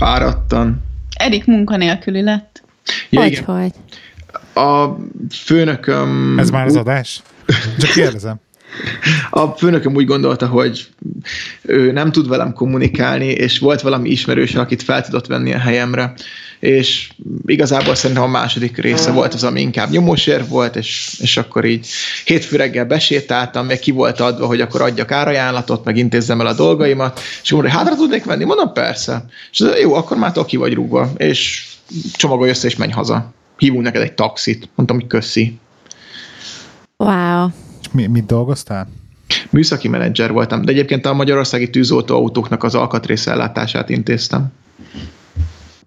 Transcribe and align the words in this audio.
Fáradtan. 0.00 0.82
Erik 1.16 1.44
munkanélküli 1.44 2.22
lett. 2.22 2.62
Ja, 3.10 3.20
hogy, 3.20 3.30
igen. 3.30 3.44
hogy? 3.44 3.72
A 4.64 4.96
főnököm... 5.30 6.38
Ez 6.38 6.50
már 6.50 6.66
az 6.66 6.76
adás? 6.76 7.22
Csak 7.80 7.90
kérdezem. 7.90 8.40
A 9.30 9.46
főnököm 9.46 9.94
úgy 9.94 10.06
gondolta, 10.06 10.46
hogy 10.46 10.88
ő 11.62 11.92
nem 11.92 12.12
tud 12.12 12.28
velem 12.28 12.52
kommunikálni, 12.52 13.26
és 13.26 13.58
volt 13.58 13.80
valami 13.80 14.08
ismerős, 14.08 14.54
akit 14.54 14.82
fel 14.82 15.02
tudott 15.02 15.26
venni 15.26 15.52
a 15.52 15.58
helyemre, 15.58 16.12
és 16.60 17.10
igazából 17.46 17.94
szerintem 17.94 18.24
a 18.24 18.26
második 18.26 18.76
része 18.76 19.10
volt 19.10 19.34
az, 19.34 19.44
ami 19.44 19.60
inkább 19.60 19.90
nyomósér 19.90 20.48
volt, 20.48 20.76
és, 20.76 21.18
és 21.20 21.36
akkor 21.36 21.64
így 21.64 21.86
hétfő 22.24 22.56
reggel 22.56 22.84
besétáltam, 22.84 23.66
meg 23.66 23.78
ki 23.78 23.90
volt 23.90 24.20
adva, 24.20 24.46
hogy 24.46 24.60
akkor 24.60 24.82
adjak 24.82 25.12
árajánlatot, 25.12 25.84
meg 25.84 25.96
intézzem 25.96 26.40
el 26.40 26.46
a 26.46 26.54
dolgaimat, 26.54 27.20
és 27.42 27.50
mondta, 27.50 27.70
hogy 27.70 27.78
hátra 27.78 27.96
tudnék 27.96 28.24
venni? 28.24 28.44
Mondom, 28.44 28.72
persze. 28.72 29.24
És 29.52 29.60
az, 29.60 29.78
jó, 29.80 29.94
akkor 29.94 30.16
már 30.16 30.32
ki 30.46 30.56
vagy 30.56 30.74
rúgva, 30.74 31.12
és 31.16 31.66
csomagolj 32.12 32.50
össze, 32.50 32.66
és 32.66 32.76
menj 32.76 32.92
haza. 32.92 33.32
Hívunk 33.56 33.84
neked 33.84 34.02
egy 34.02 34.12
taxit. 34.12 34.68
Mondtam, 34.74 34.98
hogy 34.98 35.06
köszi. 35.06 35.58
Wow. 36.96 37.48
Mi, 37.92 38.06
mit 38.06 38.26
dolgoztál? 38.26 38.88
Műszaki 39.50 39.88
menedzser 39.88 40.32
voltam, 40.32 40.62
de 40.62 40.72
egyébként 40.72 41.06
a 41.06 41.12
magyarországi 41.12 41.70
tűzoltóautóknak 41.70 42.62
az 42.62 42.74
alkatrészellátását 42.74 43.88
intéztem. 43.88 44.52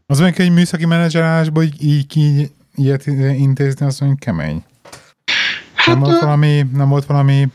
Az 0.06 0.20
mondjuk, 0.20 0.40
egy 0.40 0.54
műszaki 0.54 0.86
menedzserálásból 0.86 1.64
így, 1.64 1.84
így, 1.84 2.18
így 2.18 2.52
ilyet 2.76 3.06
intézni, 3.38 3.86
az 3.86 4.00
mondjuk 4.00 4.20
kemény. 4.20 4.64
Hát, 5.74 5.96
nem, 5.96 6.00
volt 6.00 6.20
valami, 6.20 6.66
nem 6.74 6.90
volt 6.90 7.06
valami 7.06 7.48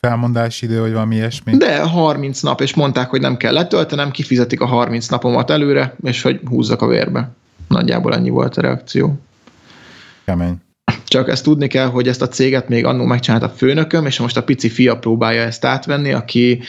felmondási 0.00 0.66
idő, 0.66 0.80
vagy 0.80 0.92
valami 0.92 1.14
ilyesmi? 1.14 1.56
de 1.56 1.82
30 1.82 2.40
nap, 2.40 2.60
és 2.60 2.74
mondták, 2.74 3.10
hogy 3.10 3.20
nem 3.20 3.36
kell 3.36 3.52
letöltenem, 3.52 4.10
kifizetik 4.10 4.60
a 4.60 4.66
30 4.66 5.06
napomat 5.06 5.50
előre, 5.50 5.96
és 6.02 6.22
hogy 6.22 6.40
húzzak 6.44 6.82
a 6.82 6.86
vérbe. 6.86 7.30
Nagyjából 7.68 8.14
ennyi 8.14 8.30
volt 8.30 8.56
a 8.56 8.60
reakció. 8.60 9.18
Kemény. 10.24 10.54
Csak 11.04 11.28
ezt 11.28 11.44
tudni 11.44 11.66
kell, 11.66 11.86
hogy 11.86 12.08
ezt 12.08 12.22
a 12.22 12.28
céget 12.28 12.68
még 12.68 12.84
annó 12.84 13.04
megcsinálta 13.04 13.46
a 13.46 13.52
főnököm, 13.56 14.06
és 14.06 14.18
most 14.18 14.36
a 14.36 14.42
pici 14.42 14.68
fia 14.68 14.98
próbálja 14.98 15.42
ezt 15.42 15.64
átvenni, 15.64 16.12
aki 16.12 16.60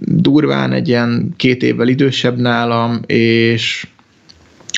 durván 0.00 0.72
egy 0.72 0.88
ilyen 0.88 1.34
két 1.36 1.62
évvel 1.62 1.88
idősebb 1.88 2.38
nálam, 2.38 3.00
és 3.06 3.86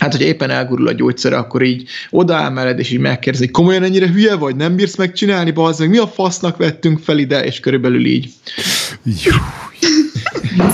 hát, 0.00 0.12
hogy 0.12 0.22
éppen 0.22 0.50
elgurul 0.50 0.88
a 0.88 0.92
gyógyszere, 0.92 1.36
akkor 1.36 1.62
így 1.62 1.88
odaáll 2.10 2.50
melled, 2.50 2.78
és 2.78 2.90
így 2.90 2.98
megkérdezi, 2.98 3.48
komolyan 3.48 3.82
ennyire 3.82 4.08
hülye 4.08 4.34
vagy, 4.34 4.56
nem 4.56 4.76
bírsz 4.76 4.96
megcsinálni, 4.96 5.50
bazd 5.50 5.80
meg, 5.80 5.88
mi 5.88 5.98
a 5.98 6.06
fasznak 6.06 6.56
vettünk 6.56 6.98
fel 6.98 7.18
ide, 7.18 7.44
és 7.44 7.60
körülbelül 7.60 8.04
így. 8.04 8.28
Jú. 9.02 9.32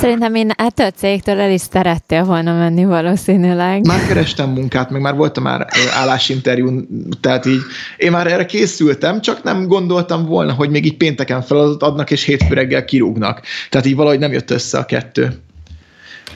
Szerintem 0.01 0.35
én 0.35 0.51
ettől 0.57 0.87
a 0.87 0.91
cégtől 0.91 1.41
el 1.41 1.53
is 1.53 1.61
szerettél 1.61 2.25
volna 2.25 2.55
menni 2.59 2.85
valószínűleg. 2.85 3.87
Már 3.87 4.07
kerestem 4.07 4.51
munkát, 4.51 4.91
meg 4.91 5.01
már 5.01 5.15
voltam 5.15 5.43
már 5.43 5.67
állásinterjún, 5.91 6.89
tehát 7.21 7.47
így 7.47 7.61
én 7.97 8.11
már 8.11 8.27
erre 8.27 8.47
készültem, 8.47 9.21
csak 9.21 9.43
nem 9.43 9.67
gondoltam 9.67 10.27
volna, 10.27 10.53
hogy 10.53 10.71
még 10.71 10.85
így 10.85 10.97
pénteken 10.97 11.43
feladatot 11.43 11.83
adnak, 11.83 12.11
és 12.11 12.25
hétfő 12.25 12.55
reggel 12.55 12.85
kirúgnak. 12.85 13.41
Tehát 13.71 13.87
így 13.87 13.97
valahogy 13.97 14.19
nem 14.19 14.33
jött 14.33 14.51
össze 14.51 14.79
a 14.79 14.85
kettő. 14.85 15.33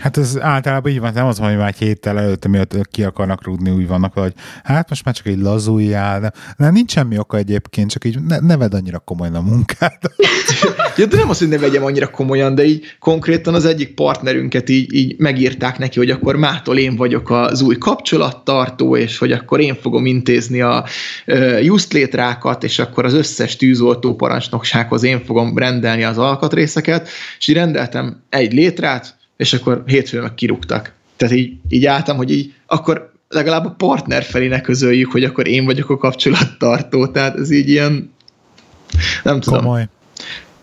Hát 0.05 0.17
ez 0.17 0.39
általában 0.41 0.93
így 0.93 1.01
van, 1.01 1.13
nem 1.13 1.27
az 1.27 1.39
hogy 1.39 1.57
már 1.57 1.69
egy 1.69 1.79
héttel 1.79 2.19
előtte 2.19 2.49
miatt 2.49 2.89
ki 2.91 3.03
akarnak 3.03 3.45
rúgni, 3.45 3.71
úgy 3.71 3.89
vannak, 3.89 4.13
hogy 4.13 4.33
hát 4.65 4.89
most 4.89 5.05
már 5.05 5.15
csak 5.15 5.27
egy 5.27 5.39
lazuljál, 5.39 6.21
de, 6.21 6.33
de 6.59 6.71
nincs 6.71 6.93
semmi 6.93 7.19
oka 7.19 7.37
egyébként, 7.37 7.91
csak 7.91 8.05
így 8.05 8.21
ne, 8.21 8.39
ne 8.39 8.57
vedd 8.57 8.75
annyira 8.75 8.99
komolyan 8.99 9.35
a 9.35 9.41
munkát. 9.41 10.01
Ja, 10.97 11.07
de 11.07 11.17
nem 11.17 11.29
azt, 11.29 11.39
hogy 11.39 11.49
ne 11.49 11.59
vegyem 11.59 11.85
annyira 11.85 12.11
komolyan, 12.11 12.55
de 12.55 12.65
így 12.65 12.85
konkrétan 12.99 13.55
az 13.55 13.65
egyik 13.65 13.95
partnerünket 13.95 14.69
így, 14.69 14.95
így 14.95 15.15
megírták 15.19 15.79
neki, 15.79 15.99
hogy 15.99 16.11
akkor 16.11 16.37
mától 16.37 16.79
én 16.79 16.97
vagyok 16.97 17.31
az 17.31 17.61
új 17.61 17.79
kapcsolattartó, 17.79 18.97
és 18.97 19.19
hogy 19.19 19.33
akkor 19.33 19.61
én 19.61 19.75
fogom 19.75 20.07
intézni 20.07 20.61
a 20.61 20.85
uh, 21.27 22.59
és 22.61 22.79
akkor 22.79 23.05
az 23.05 23.13
összes 23.13 23.57
tűzoltó 23.57 24.15
parancsnoksághoz 24.15 25.03
én 25.03 25.25
fogom 25.25 25.59
rendelni 25.59 26.05
az 26.05 26.19
alkatrészeket, 26.19 27.09
és 27.39 27.49
így 27.49 27.57
rendeltem 27.57 28.23
egy 28.29 28.53
létrát, 28.53 29.23
és 29.37 29.53
akkor 29.53 29.83
hétfőn 29.87 30.23
meg 30.23 30.35
kirúgtak. 30.35 30.93
Tehát 31.17 31.35
így, 31.35 31.57
így 31.69 31.87
álltam, 31.87 32.17
hogy 32.17 32.31
így 32.31 32.55
akkor 32.67 33.13
legalább 33.29 33.65
a 33.65 33.71
partner 33.71 34.23
felé 34.23 34.47
ne 34.47 34.61
közöljük, 34.61 35.11
hogy 35.11 35.25
akkor 35.25 35.49
én 35.49 35.65
vagyok 35.65 35.91
a 35.91 35.97
kapcsolattartó, 35.97 37.07
tehát 37.07 37.39
ez 37.39 37.51
így 37.51 37.69
ilyen 37.69 38.13
nem 39.23 39.41
tudom 39.41 39.61
Komoly. 39.61 39.89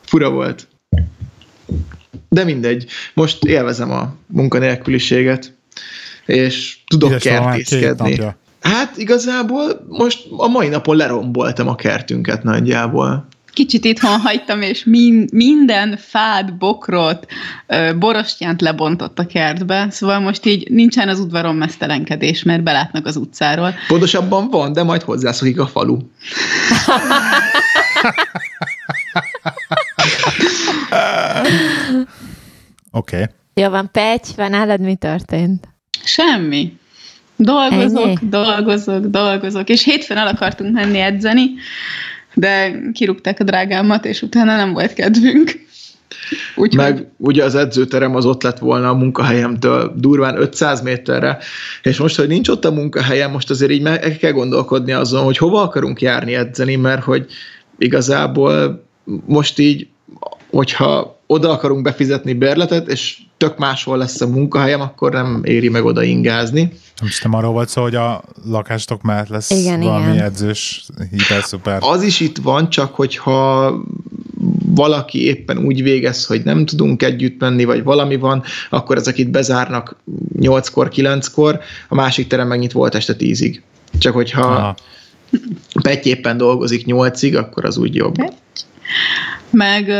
fura 0.01 0.29
volt. 0.29 0.67
De 2.29 2.43
mindegy, 2.43 2.85
most 3.13 3.45
élvezem 3.45 3.91
a 3.91 4.15
munkanélküliséget, 4.25 5.53
és 6.25 6.77
tudok 6.87 7.09
két 7.09 7.21
kertészkedni. 7.21 8.19
Hát 8.61 8.97
igazából 8.97 9.85
most 9.89 10.27
a 10.37 10.47
mai 10.47 10.67
napon 10.67 10.95
leromboltam 10.95 11.67
a 11.67 11.75
kertünket 11.75 12.43
nagyjából. 12.43 13.27
Kicsit 13.53 13.85
itthon 13.85 14.19
hagytam, 14.19 14.61
és 14.61 14.83
min, 14.83 15.27
minden 15.31 15.97
fát, 15.97 16.57
bokrot, 16.57 17.25
borostyánt 17.99 18.61
lebontott 18.61 19.19
a 19.19 19.25
kertbe, 19.25 19.87
szóval 19.89 20.19
most 20.19 20.45
így 20.45 20.69
nincsen 20.69 21.09
az 21.09 21.19
udvaron 21.19 21.55
mesztelenkedés, 21.55 22.43
mert 22.43 22.63
belátnak 22.63 23.05
az 23.05 23.15
utcáról. 23.15 23.73
Pontosabban 23.87 24.49
van, 24.49 24.73
de 24.73 24.83
majd 24.83 25.01
hozzászokik 25.01 25.59
a 25.59 25.67
falu. 25.67 25.97
Oké. 32.91 33.15
Okay. 33.15 33.25
Jó 33.53 33.69
van, 33.69 33.89
Pecs, 33.91 34.27
van 34.35 34.49
nálad 34.49 34.79
mi 34.79 34.95
történt? 34.95 35.67
Semmi. 36.03 36.79
Dolgozok, 37.35 38.05
Ennyi? 38.05 38.15
dolgozok, 38.21 39.05
dolgozok, 39.05 39.69
és 39.69 39.83
hétfőn 39.83 40.17
el 40.17 40.27
akartunk 40.27 40.73
menni 40.73 40.99
edzeni, 40.99 41.51
de 42.33 42.81
kirúgták 42.93 43.39
a 43.39 43.43
drágámat, 43.43 44.05
és 44.05 44.21
utána 44.21 44.55
nem 44.55 44.73
volt 44.73 44.93
kedvünk. 44.93 45.51
Úgyhogy 46.55 46.77
Meg 46.77 47.07
ugye 47.17 47.43
az 47.43 47.55
edzőterem 47.55 48.15
az 48.15 48.25
ott 48.25 48.43
lett 48.43 48.59
volna 48.59 48.89
a 48.89 48.93
munkahelyemtől 48.93 49.93
durván 49.97 50.37
500 50.37 50.81
méterre, 50.81 51.37
és 51.81 51.97
most, 51.97 52.15
hogy 52.15 52.27
nincs 52.27 52.49
ott 52.49 52.65
a 52.65 52.71
munkahelyem, 52.71 53.31
most 53.31 53.49
azért 53.49 53.71
így 53.71 53.81
meg 53.81 54.17
kell 54.19 54.31
gondolkodni 54.31 54.91
azon, 54.91 55.23
hogy 55.23 55.37
hova 55.37 55.61
akarunk 55.61 56.01
járni 56.01 56.35
edzeni, 56.35 56.75
mert 56.75 57.03
hogy 57.03 57.25
igazából 57.77 58.83
most 59.25 59.59
így, 59.59 59.87
hogyha 60.49 61.19
oda 61.27 61.49
akarunk 61.49 61.81
befizetni 61.81 62.33
bérletet, 62.33 62.87
és 62.87 63.17
tök 63.41 63.57
máshol 63.57 63.97
lesz 63.97 64.21
a 64.21 64.27
munkahelyem, 64.27 64.81
akkor 64.81 65.11
nem 65.11 65.41
éri 65.43 65.69
meg 65.69 65.85
oda 65.85 66.03
ingázni. 66.03 66.71
Most 67.01 67.23
nem 67.23 67.33
arról 67.33 67.51
volt 67.51 67.69
szó, 67.69 67.81
hogy 67.81 67.95
a 67.95 68.23
lakástok 68.45 69.01
mellett 69.01 69.27
lesz 69.27 69.49
Igen, 69.49 69.79
valami 69.79 70.13
igen. 70.13 70.23
edzős 70.25 70.85
hiper 71.11 71.43
szuper. 71.43 71.77
Az 71.79 72.03
is 72.03 72.19
itt 72.19 72.37
van, 72.37 72.69
csak 72.69 72.95
hogyha 72.95 73.73
valaki 74.65 75.25
éppen 75.25 75.57
úgy 75.57 75.83
végez, 75.83 76.25
hogy 76.25 76.43
nem 76.43 76.65
tudunk 76.65 77.03
együtt 77.03 77.39
menni, 77.39 77.63
vagy 77.63 77.83
valami 77.83 78.15
van, 78.15 78.43
akkor 78.69 78.97
ezek 78.97 79.17
itt 79.17 79.29
bezárnak 79.29 79.95
8-kor, 80.39 80.89
9-kor, 80.95 81.59
a 81.89 81.95
másik 81.95 82.27
terem 82.27 82.47
megnyit 82.47 82.71
volt 82.71 82.95
este 82.95 83.15
10-ig. 83.19 83.59
Csak 83.99 84.13
hogyha 84.13 84.41
Aha. 84.41 84.75
Petty 85.81 86.05
éppen 86.05 86.37
dolgozik 86.37 86.83
8-ig, 86.85 87.37
akkor 87.37 87.65
az 87.65 87.77
úgy 87.77 87.95
jobb. 87.95 88.15
meg, 89.49 89.91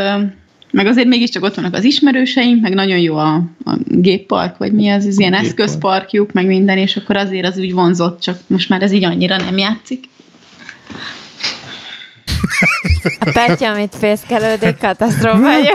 meg 0.72 0.86
azért 0.86 1.08
mégiscsak 1.08 1.44
ott 1.44 1.56
vannak 1.56 1.76
az 1.76 1.84
ismerőseink, 1.84 2.62
meg 2.62 2.74
nagyon 2.74 2.98
jó 2.98 3.16
a, 3.16 3.34
a 3.66 3.78
géppark, 3.86 4.58
vagy 4.58 4.74
mi 4.74 4.90
az, 4.90 5.06
az 5.06 5.20
ilyen 5.20 5.32
Géppark. 5.32 5.50
eszközparkjuk, 5.50 6.32
meg 6.32 6.46
minden, 6.46 6.78
és 6.78 6.96
akkor 6.96 7.16
azért 7.16 7.46
az 7.46 7.58
úgy 7.58 7.74
vonzott, 7.74 8.22
csak 8.22 8.40
most 8.48 8.70
már 8.70 8.82
ez 8.82 8.92
így 8.92 9.04
annyira 9.04 9.38
nem 9.38 9.58
játszik. 9.58 10.10
A 13.20 13.30
Petya, 13.34 13.70
amit 13.70 13.96
fészkelődik, 14.00 14.78
katasztrófája. 14.78 15.74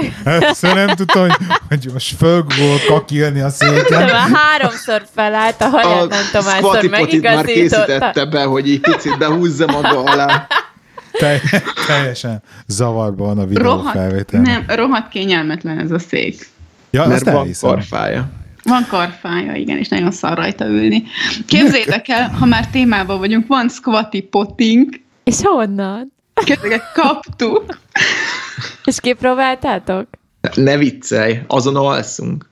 Szóval 0.52 0.84
nem 0.86 0.96
tudta, 0.96 1.20
hogy, 1.20 1.32
hogy 1.68 1.88
most 1.92 2.16
föl 2.16 2.44
fogok 2.48 2.84
kakilni 2.86 3.40
a 3.40 3.44
De 3.44 3.50
széken. 3.50 4.04
már 4.04 4.30
háromszor 4.32 5.02
felállt, 5.14 5.60
a 5.60 5.68
haját 5.68 6.08
nem 6.32 6.42
Squatty 6.42 6.88
Potty 6.88 7.20
már 7.22 7.44
készítette 7.44 8.24
be, 8.24 8.42
hogy 8.42 8.68
így 8.68 8.80
picit 8.80 9.18
behúzza 9.18 9.66
maga 9.66 10.02
alá. 10.02 10.46
Te, 11.18 11.40
teljesen 11.86 12.42
zavarban 12.66 13.26
van 13.26 13.38
a 13.38 13.46
videó 13.46 13.62
Rohadt, 13.62 13.96
felvétel. 13.96 14.40
nem, 14.40 14.64
rohadt 14.66 15.08
kényelmetlen 15.08 15.78
ez 15.78 15.90
a 15.90 15.98
szék. 15.98 16.48
Ja, 16.90 17.06
Mert 17.06 17.24
van 17.24 17.34
elhiszem. 17.34 17.70
karfája. 17.70 18.28
Van 18.62 18.86
karfája, 18.88 19.54
igen, 19.54 19.78
és 19.78 19.88
nagyon 19.88 20.10
szar 20.10 20.36
rajta 20.36 20.66
ülni. 20.66 21.02
Képzeljétek 21.46 22.08
el, 22.08 22.28
ha 22.30 22.46
már 22.46 22.66
témában 22.70 23.18
vagyunk, 23.18 23.46
van 23.46 23.68
squatty 23.68 24.20
potting, 24.30 24.88
És 25.24 25.36
honnan? 25.42 26.12
Kezdeket 26.44 26.92
kaptuk. 26.94 27.64
És 28.84 29.00
kipróbáltátok? 29.00 30.08
Ne 30.54 30.76
viccelj, 30.76 31.38
azon 31.46 31.76
alszunk. 31.76 32.50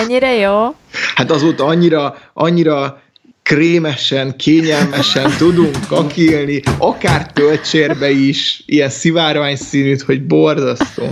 Ennyire 0.00 0.32
jó? 0.34 0.74
Hát 1.14 1.30
azóta 1.30 1.64
annyira, 1.64 2.16
annyira 2.32 3.02
krémesen, 3.48 4.36
kényelmesen 4.36 5.30
tudunk 5.36 5.76
kakilni, 5.86 6.62
akár 6.78 7.32
töltsérbe 7.32 8.10
is, 8.10 8.62
ilyen 8.66 8.88
szivárvány 8.88 9.56
színűt, 9.56 10.02
hogy 10.02 10.26
borzasztó. 10.26 11.04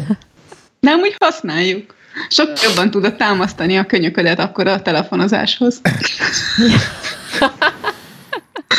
Nem 0.80 1.00
úgy 1.00 1.16
használjuk. 1.18 1.94
Sokkal 2.28 2.54
jobban 2.62 2.90
tudod 2.90 3.16
támasztani 3.16 3.76
a 3.76 3.86
könyöködet 3.86 4.38
akkor 4.38 4.66
a 4.66 4.82
telefonozáshoz. 4.82 5.80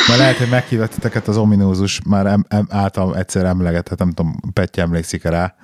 Mert 0.08 0.18
lehet, 0.18 0.36
hogy 0.36 0.48
meghívott 0.48 0.90
titeket 0.90 1.28
az 1.28 1.36
ominózus, 1.36 2.00
már 2.08 2.26
em, 2.26 2.44
em, 2.48 2.66
által 2.70 3.16
egyszer 3.16 3.44
emlegetett, 3.44 3.98
nem 3.98 4.12
tudom, 4.12 4.36
Petya 4.52 4.82
emlékszik 4.82 5.22
rá, 5.22 5.54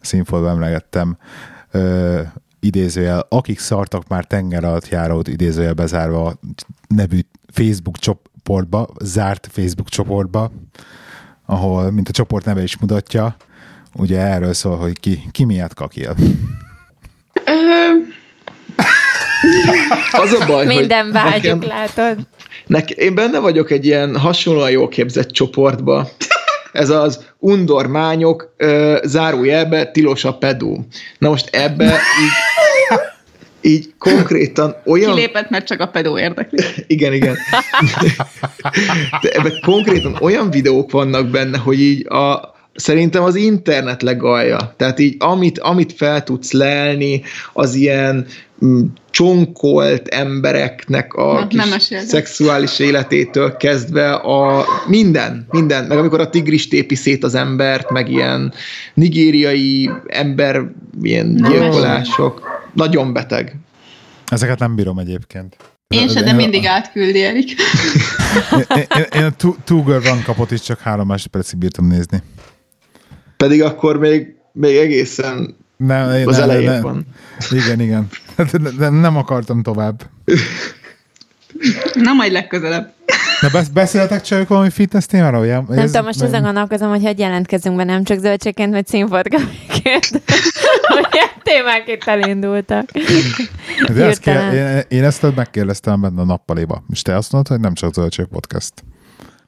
színfoltban 0.00 0.50
emlegettem, 0.50 1.16
ö, 1.70 2.20
idézőjel, 2.62 3.26
akik 3.28 3.58
szartak 3.58 4.08
már 4.08 4.24
tenger 4.24 4.64
alatt 4.64 4.88
járót 4.88 5.28
idézőjel 5.28 5.74
bezárva 5.74 6.34
nevű 6.88 7.18
Facebook 7.52 7.98
csoportba, 7.98 8.88
zárt 9.02 9.48
Facebook 9.52 9.88
csoportba, 9.88 10.52
ahol, 11.46 11.90
mint 11.90 12.08
a 12.08 12.12
csoport 12.12 12.44
neve 12.44 12.62
is 12.62 12.78
mutatja, 12.78 13.36
ugye 13.94 14.20
erről 14.20 14.52
szól, 14.52 14.76
hogy 14.76 15.00
ki, 15.00 15.22
ki 15.30 15.44
miatt 15.44 15.74
kakil. 15.74 16.14
Az 20.12 20.32
a 20.32 20.46
baj, 20.46 20.66
Minden 20.66 21.04
hogy 21.04 21.12
vágyuk, 21.12 21.42
nekem, 21.42 21.62
látod? 21.68 22.26
nek, 22.66 22.90
én 22.90 23.14
benne 23.14 23.38
vagyok 23.38 23.70
egy 23.70 23.84
ilyen 23.84 24.18
hasonlóan 24.18 24.70
jól 24.70 24.88
képzett 24.88 25.30
csoportba. 25.30 26.08
Ez 26.72 26.90
az 26.90 27.24
undormányok, 27.38 28.54
ö, 28.56 28.98
zárójelbe 29.04 29.90
tilos 29.90 30.24
a 30.24 30.34
pedó. 30.34 30.86
Na 31.18 31.28
most 31.28 31.48
ebbe 31.54 31.84
így, 31.84 32.32
így 33.60 33.92
konkrétan 33.98 34.76
olyan... 34.86 35.14
Kilépett, 35.14 35.50
mert 35.50 35.66
csak 35.66 35.80
a 35.80 35.86
pedó 35.86 36.18
érdekli. 36.18 36.64
Igen, 36.86 37.12
igen. 37.12 37.36
De 39.22 39.30
ebben 39.30 39.52
konkrétan 39.64 40.16
olyan 40.20 40.50
videók 40.50 40.90
vannak 40.90 41.28
benne, 41.28 41.58
hogy 41.58 41.80
így 41.80 42.06
a, 42.06 42.51
szerintem 42.74 43.22
az 43.22 43.34
internet 43.34 44.02
legalja. 44.02 44.74
Tehát 44.76 44.98
így 44.98 45.16
amit, 45.18 45.58
amit 45.58 45.92
fel 45.92 46.22
tudsz 46.22 46.52
lelni, 46.52 47.22
az 47.52 47.74
ilyen 47.74 48.26
mm, 48.64 48.82
csonkolt 49.10 50.08
embereknek 50.08 51.14
a 51.14 51.32
Na, 51.32 51.46
kis 51.46 51.58
nem 51.58 51.68
mesélj. 51.68 52.04
szexuális 52.04 52.78
életétől 52.78 53.56
kezdve 53.56 54.12
a 54.12 54.64
minden, 54.86 55.46
minden, 55.50 55.84
meg 55.84 55.98
amikor 55.98 56.20
a 56.20 56.30
tigris 56.30 56.68
tépi 56.68 56.94
szét 56.94 57.24
az 57.24 57.34
embert, 57.34 57.90
meg 57.90 58.10
ilyen 58.10 58.52
nigériai 58.94 59.90
ember, 60.06 60.62
ilyen 61.02 61.26
Nem 61.26 61.50
gyilkolások. 61.52 62.50
Nagyon 62.74 63.12
beteg. 63.12 63.56
Ezeket 64.26 64.58
nem 64.58 64.74
bírom 64.74 64.98
egyébként. 64.98 65.56
Én 65.88 66.08
se, 66.08 66.22
de 66.22 66.32
mindig 66.32 66.66
átküldi 66.66 67.22
Erik. 67.22 67.50
Én, 68.52 68.76
én, 68.76 69.06
én 69.14 69.24
a 69.24 69.30
Two, 69.64 69.82
Girl 69.84 70.08
One 70.10 70.22
kapot 70.22 70.50
is 70.50 70.60
csak 70.60 70.80
három 70.80 71.06
másodpercig 71.06 71.58
bírtam 71.58 71.86
nézni. 71.86 72.22
Pedig 73.42 73.62
akkor 73.62 73.98
még, 73.98 74.34
még 74.52 74.76
egészen 74.76 75.56
Nem, 75.76 76.10
én, 76.10 76.28
az 76.28 76.36
nem, 76.36 76.50
elején 76.50 76.70
nem, 76.70 76.82
van. 76.82 77.06
Igen, 77.50 77.80
igen. 77.80 78.08
De, 78.36 78.70
de 78.78 78.88
nem 78.88 79.16
akartam 79.16 79.62
tovább. 79.62 80.02
Na, 81.94 82.12
majd 82.12 82.32
legközelebb. 82.32 82.92
Na 83.40 83.48
besz- 83.52 83.72
beszéltek 83.72 84.20
csak 84.20 84.48
valami 84.48 84.70
fitness 84.70 85.04
témáról? 85.06 85.40
Ugye? 85.40 85.52
Nem 85.52 85.78
Ez- 85.78 85.90
tudom, 85.90 86.04
most 86.06 86.22
ezen 86.22 86.42
gondolkozom, 86.42 86.88
hogy 86.88 87.02
hogy 87.02 87.18
jelentkezünk 87.18 87.76
be, 87.76 87.84
nem 87.84 88.04
csak 88.04 88.18
zöldségként, 88.18 88.72
vagy 88.72 88.86
színfotkaként. 88.86 90.22
hogy 90.94 91.06
ilyen 91.12 91.28
témák 91.42 91.82
itt 91.86 92.04
elindultak. 92.04 92.90
De 93.94 94.04
ezt 94.04 94.20
kér, 94.20 94.52
én, 94.52 94.82
én 94.88 95.04
ezt 95.04 95.34
megkérdeztem 95.34 96.00
benne 96.00 96.20
a 96.20 96.24
nappaliba. 96.24 96.84
És 96.92 97.02
te 97.02 97.16
azt 97.16 97.32
mondtad, 97.32 97.56
hogy 97.56 97.64
nem 97.64 97.74
csak 97.74 97.94
zöldség 97.94 98.26
podcast. 98.26 98.72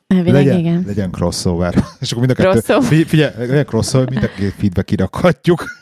Elvileg 0.07 0.45
legyen, 0.45 0.59
igen. 0.59 0.85
legyen 0.87 1.11
crossover. 1.11 1.75
És 2.01 2.11
akkor 2.13 2.27
mind 2.27 2.39
a 2.39 2.43
kettő, 2.43 2.61
Crossover. 2.61 3.07
Figyelj, 3.07 3.33
legyen 3.39 3.65
crossover, 3.67 4.11
mind 4.11 4.23
a 4.25 4.29
két 4.37 4.55
feedbe 4.59 4.83
kirakhatjuk. 4.83 5.65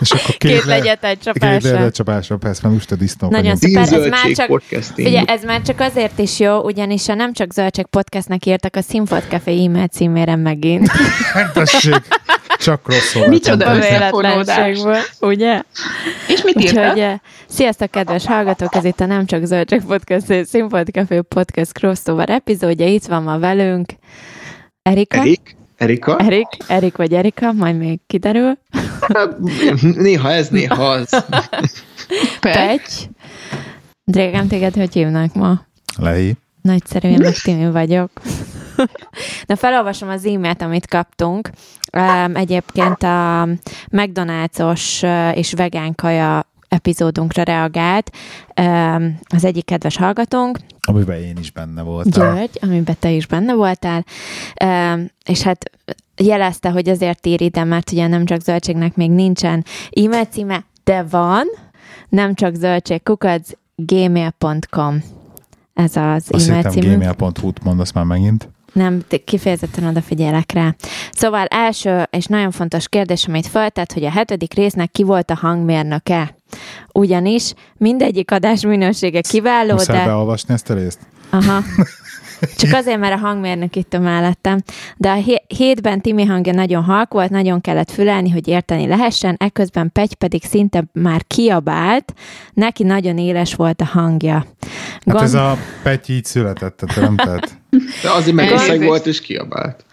És 0.00 0.10
akkor 0.10 0.36
két, 0.36 0.50
Két 0.50 0.64
le- 0.64 0.76
legyet 0.76 1.04
egy 1.04 1.18
Két 1.18 1.32
csapásra. 1.32 1.72
lehet 1.72 1.94
csapásra, 1.94 2.36
persze, 2.36 2.60
mert 2.62 2.74
most 2.74 2.90
a 2.90 2.94
disznók 2.94 3.30
Nagyon 3.30 3.56
szuper, 3.56 3.92
ez 3.92 4.06
már 4.08 4.30
csak- 4.34 4.46
podcasting. 4.46 5.08
Ugye, 5.08 5.22
ez 5.22 5.42
már 5.42 5.62
csak 5.62 5.80
azért 5.80 6.18
is 6.18 6.40
jó, 6.40 6.58
ugyanis 6.62 7.08
a 7.08 7.14
Nem 7.14 7.32
Csak 7.32 7.52
Zöldség 7.52 7.86
podcastnek 7.86 8.46
írtak 8.46 8.76
a 8.76 8.80
Színfolt 8.80 9.28
Café 9.28 9.64
e-mail 9.64 9.86
címére 9.86 10.36
megint. 10.36 10.90
Tessék, 11.54 12.02
csak 12.64 12.82
crossover. 12.82 13.28
Micsoda. 13.28 13.72
Véletlenségből, 13.78 15.00
ugye? 15.20 15.62
És 16.28 16.42
mit 16.42 16.56
Úgyhogy, 16.56 16.76
írtál? 16.76 16.98
eh, 16.98 17.18
sziasztok, 17.46 17.90
kedves 17.90 18.26
hallgatók, 18.26 18.74
ez 18.74 18.84
itt 18.84 19.00
a 19.00 19.06
Nem 19.06 19.26
Csak 19.26 19.44
Zöldség 19.44 19.82
Podcast, 19.82 20.30
és 20.30 20.48
Színfolt 20.48 20.90
Café 20.90 21.20
Podcast 21.20 21.72
crossover 21.72 22.30
epizódja, 22.30 22.86
itt 22.86 23.04
van 23.04 23.22
ma 23.22 23.38
velünk 23.38 23.92
Erika. 24.82 25.18
Erik? 25.18 25.56
Erika? 25.76 26.18
Erik, 26.18 26.46
Erik 26.66 26.96
vagy 26.96 27.14
Erika, 27.14 27.52
majd 27.52 27.78
még 27.78 28.00
kiderül. 28.06 28.58
Néha 29.96 30.30
ez, 30.32 30.48
néha 30.48 30.84
az. 30.90 31.24
Pegy. 32.40 33.08
Drágám, 34.04 34.48
téged 34.48 34.74
hogy 34.74 34.92
hívnak 34.92 35.34
ma? 35.34 35.66
Lehi. 35.96 36.34
Nagyszerű, 36.62 37.08
én 37.08 37.18
meg 37.20 37.34
Timi 37.34 37.70
vagyok. 37.70 38.10
Na, 39.46 39.56
felolvasom 39.56 40.08
az 40.08 40.24
e-mailt, 40.24 40.62
amit 40.62 40.86
kaptunk. 40.86 41.50
Um, 41.92 42.36
egyébként 42.36 43.02
a 43.02 43.48
McDonald's-os 43.90 45.02
és 45.34 45.52
vegán 45.52 45.94
kaja 45.94 46.46
epizódunkra 46.68 47.42
reagált 47.42 48.10
um, 48.60 49.18
az 49.28 49.44
egyik 49.44 49.64
kedves 49.64 49.96
hallgatónk, 49.96 50.58
Amiben 50.86 51.18
én 51.18 51.36
is 51.40 51.50
benne 51.50 51.82
voltam. 51.82 52.34
György, 52.34 52.58
amiben 52.60 52.96
te 52.98 53.10
is 53.10 53.26
benne 53.26 53.54
voltál, 53.54 54.04
um, 54.64 55.06
és 55.24 55.42
hát 55.42 55.70
jelezte, 56.16 56.70
hogy 56.70 56.88
azért 56.88 57.26
ír 57.26 57.40
ide, 57.40 57.64
mert 57.64 57.92
ugye 57.92 58.06
nem 58.06 58.24
csak 58.24 58.40
zöldségnek 58.40 58.96
még 58.96 59.10
nincsen 59.10 59.64
e-mail 59.90 60.24
címe, 60.24 60.64
de 60.84 61.02
van, 61.10 61.44
nem 62.08 62.34
csak 62.34 62.54
zöldség, 62.54 63.02
kukac, 63.02 63.50
gmail.com. 63.76 65.02
Ez 65.74 65.96
az 65.96 66.26
Azt 66.30 66.48
e-mail 66.48 66.70
címünk. 66.70 67.02
gmail.hu-t 67.02 67.62
mondasz 67.62 67.92
már 67.92 68.04
megint. 68.04 68.48
Nem, 68.74 69.04
kifejezetten 69.24 69.84
odafigyelek 69.84 70.52
rá. 70.52 70.74
Szóval 71.12 71.46
első 71.46 72.02
és 72.10 72.26
nagyon 72.26 72.50
fontos 72.50 72.88
kérdés, 72.88 73.26
amit 73.26 73.46
feltett, 73.46 73.92
hogy 73.92 74.04
a 74.04 74.10
hetedik 74.10 74.54
résznek 74.54 74.90
ki 74.90 75.02
volt 75.02 75.30
a 75.30 75.34
hangmérnöke. 75.34 76.36
Ugyanis 76.92 77.52
mindegyik 77.76 78.30
adás 78.30 78.62
minősége 78.62 79.20
kiváló, 79.20 79.72
Muszáj 79.72 79.96
de... 79.96 80.04
beolvasni 80.04 80.54
ezt 80.54 80.70
a 80.70 80.74
részt? 80.74 80.98
Aha. 81.30 81.62
Csak 82.56 82.72
azért, 82.72 82.98
mert 82.98 83.14
a 83.14 83.26
hangmérnök 83.26 83.76
itt 83.76 83.94
a 83.94 83.98
mellettem. 83.98 84.62
De 84.96 85.10
a 85.10 85.14
hé- 85.14 85.44
hétben 85.46 86.00
Timi 86.00 86.24
hangja 86.24 86.52
nagyon 86.52 86.82
halk 86.82 87.12
volt, 87.12 87.30
nagyon 87.30 87.60
kellett 87.60 87.90
fülelni, 87.90 88.30
hogy 88.30 88.48
érteni 88.48 88.86
lehessen, 88.86 89.36
ekközben 89.38 89.92
Pegy 89.92 90.14
pedig 90.14 90.44
szinte 90.44 90.84
már 90.92 91.24
kiabált, 91.26 92.14
neki 92.52 92.82
nagyon 92.82 93.18
éles 93.18 93.54
volt 93.54 93.80
a 93.80 93.84
hangja. 93.84 94.34
Hát 94.34 95.04
Gond- 95.04 95.24
ez 95.24 95.34
a 95.34 95.56
Petty 95.82 96.08
így 96.08 96.24
született, 96.24 96.96
nem 96.96 97.16
tehát. 97.16 97.62
De 98.02 98.10
azért 98.10 98.36
meg 98.36 98.44
Elnézést. 98.46 98.70
összeg 98.70 98.86
volt 98.86 99.06
és 99.06 99.20
kiabált. 99.20 99.84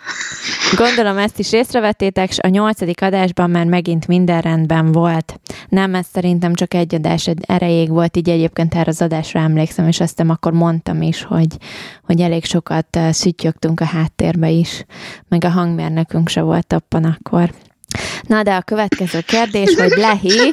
Gondolom 0.77 1.17
ezt 1.17 1.39
is 1.39 1.53
észrevettétek, 1.53 2.29
és 2.29 2.39
a 2.39 2.47
nyolcadik 2.47 3.01
adásban 3.01 3.49
már 3.49 3.65
megint 3.65 4.07
minden 4.07 4.41
rendben 4.41 4.91
volt. 4.91 5.39
Nem, 5.69 5.95
ez 5.95 6.05
szerintem 6.13 6.53
csak 6.53 6.73
egy 6.73 6.95
adás 6.95 7.27
egy 7.27 7.43
erejéig 7.47 7.89
volt, 7.89 8.17
így 8.17 8.29
egyébként 8.29 8.75
erre 8.75 8.89
az 8.89 9.01
adásra 9.01 9.39
emlékszem, 9.39 9.87
és 9.87 9.99
aztán 9.99 10.29
akkor 10.29 10.51
mondtam 10.51 11.01
is, 11.01 11.23
hogy, 11.23 11.55
hogy 12.03 12.21
elég 12.21 12.45
sokat 12.45 12.87
uh, 12.95 13.09
szüttyögtünk 13.09 13.79
a 13.79 13.85
háttérbe 13.85 14.49
is, 14.49 14.85
meg 15.27 15.43
a 15.43 15.49
hangmérnökünk 15.49 16.29
se 16.29 16.41
volt 16.41 16.67
tappan 16.67 17.03
akkor. 17.03 17.51
Na 18.21 18.43
de 18.43 18.55
a 18.55 18.61
következő 18.61 19.19
kérdés, 19.19 19.75
hogy 19.75 19.93
Lehi, 19.97 20.51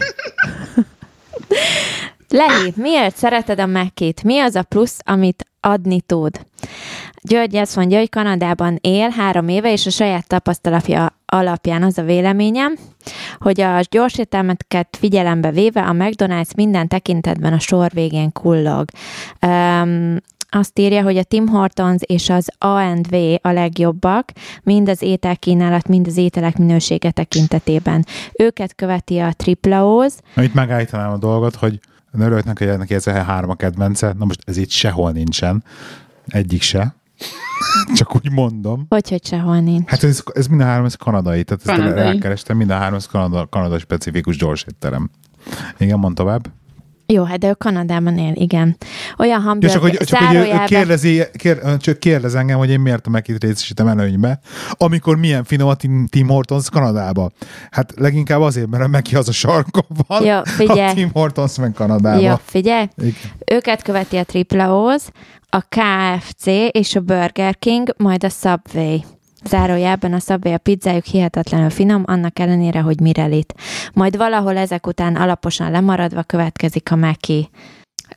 Lehi, 2.29 2.73
miért 2.77 3.17
szereted 3.17 3.61
a 3.61 3.67
mekét? 3.67 4.23
Mi 4.23 4.39
az 4.39 4.55
a 4.55 4.63
plusz, 4.63 4.99
amit 5.05 5.47
adni 5.61 6.01
tud? 6.01 6.41
György 7.29 7.57
azt 7.57 7.77
mondja, 7.77 7.99
hogy 7.99 8.09
Kanadában 8.09 8.79
él 8.81 9.09
három 9.11 9.49
éve, 9.49 9.73
és 9.73 9.87
a 9.87 9.91
saját 9.91 10.27
tapasztalatja 10.27 11.17
alapján 11.27 11.83
az 11.83 11.99
a 11.99 12.03
véleményem, 12.03 12.77
hogy 13.39 13.61
a 13.61 13.81
gyorsételmeket 13.91 14.97
figyelembe 14.99 15.51
véve 15.51 15.81
a 15.81 15.93
McDonald's 15.93 16.55
minden 16.57 16.89
tekintetben 16.89 17.53
a 17.53 17.59
sor 17.59 17.91
végén 17.91 18.33
kullog. 18.33 18.85
Um, 19.47 20.17
azt 20.51 20.79
írja, 20.79 21.03
hogy 21.03 21.17
a 21.17 21.23
Tim 21.23 21.49
Hortons 21.49 22.03
és 22.07 22.31
az 22.31 22.49
A&V 22.59 23.15
a 23.43 23.51
legjobbak, 23.51 24.33
mind 24.63 24.89
az 24.89 25.03
ételkínálat, 25.03 25.89
mind 25.89 26.07
az 26.07 26.17
ételek 26.17 26.59
minősége 26.59 27.11
tekintetében. 27.11 28.05
Őket 28.33 28.75
követi 28.75 29.19
a 29.19 29.33
Tripla 29.33 29.83
O's, 29.83 30.13
Na, 30.35 30.43
Itt 30.43 30.55
megállítanám 30.55 31.13
a 31.13 31.19
dolgot, 31.19 31.55
hogy 31.55 31.81
örülök 32.13 32.59
hogy 32.59 32.79
neki 32.79 32.95
ez 32.95 33.07
a 33.07 33.23
három 33.23 33.51
a 33.51 33.55
kedvence. 33.55 34.15
Na 34.19 34.25
most 34.25 34.41
ez 34.47 34.57
itt 34.57 34.71
sehol 34.71 35.11
nincsen. 35.11 35.65
Egyik 36.29 36.63
se. 36.63 36.97
Csak 37.95 38.15
úgy 38.15 38.31
mondom. 38.33 38.87
hogy, 38.89 39.09
hogy 39.09 39.25
sehol 39.27 39.61
nincs. 39.61 39.89
Hát 39.89 40.03
ez, 40.03 40.23
ez 40.33 40.47
mind 40.47 40.61
a 40.61 40.65
három, 40.65 40.85
ez 40.85 40.95
kanadai. 40.95 41.45
Tehát 41.45 41.67
ezt 41.67 41.79
Kanadai. 41.79 42.03
rákerestem, 42.13 42.57
mind 42.57 42.71
a 42.71 42.75
három, 42.75 42.95
ez 42.95 43.07
kanada, 43.07 43.47
kanada 43.47 43.79
specifikus 43.79 44.37
gyors 44.37 44.65
étterem. 44.69 45.11
Igen, 45.79 45.99
mond 45.99 46.15
tovább. 46.15 46.51
Jó, 47.13 47.23
hát 47.25 47.39
de 47.39 47.49
ő 47.49 47.53
Kanadában 47.53 48.19
él, 48.19 48.33
igen. 48.35 48.77
Olyan 49.19 49.41
Ja, 49.41 49.47
hamburger, 49.47 49.71
csak 49.71 49.83
hogy, 49.83 50.07
csak, 50.07 50.19
hogy 50.21 50.65
kérdezi, 50.65 51.23
kér, 51.33 51.77
csak 51.77 51.99
kérdez 51.99 52.35
engem, 52.35 52.59
hogy 52.59 52.71
én 52.71 52.81
miért 52.81 53.07
a 53.07 53.11
Mekit 53.11 53.43
részesítem 53.45 53.87
előnybe, 53.87 54.41
amikor 54.71 55.17
milyen 55.17 55.45
finom 55.45 55.69
a 55.69 55.75
Tim, 55.75 56.07
Tim 56.07 56.29
Hortons 56.29 56.71
Kanadába. 56.71 57.31
Hát 57.71 57.93
leginkább 57.97 58.41
azért, 58.41 58.69
mert 58.69 58.85
a 58.85 58.87
Meki 58.87 59.17
az 59.17 59.29
a 59.29 59.33
sarkon 59.33 59.85
van, 60.07 60.25
Jó, 60.25 60.41
figyelj. 60.45 60.91
a 60.91 60.95
Tim 60.95 61.11
Hortons 61.13 61.59
meg 61.59 61.73
Kanadába. 61.73 62.21
Jó, 62.21 62.35
figyelj, 62.45 62.87
Igen. 62.97 63.15
őket 63.47 63.83
követi 63.83 64.17
a 64.17 64.25
Triple 64.25 64.67
O's, 64.69 65.03
a 65.51 65.61
KFC 65.61 66.47
és 66.71 66.95
a 66.95 67.01
Burger 67.01 67.59
King, 67.59 67.95
majd 67.97 68.25
a 68.25 68.29
Subway. 68.29 69.05
Zárójában 69.45 70.13
a 70.13 70.19
Subway 70.19 70.53
a 70.53 70.59
pizzájuk 70.59 71.05
hihetetlenül 71.05 71.71
finom, 71.71 72.03
annak 72.07 72.39
ellenére, 72.39 72.81
hogy 72.81 73.01
mirelit. 73.01 73.55
Majd 73.93 74.17
valahol 74.17 74.57
ezek 74.57 74.87
után 74.87 75.17
alaposan 75.17 75.71
lemaradva 75.71 76.23
következik 76.23 76.93
a 76.93 76.97
Meki. 76.97 77.51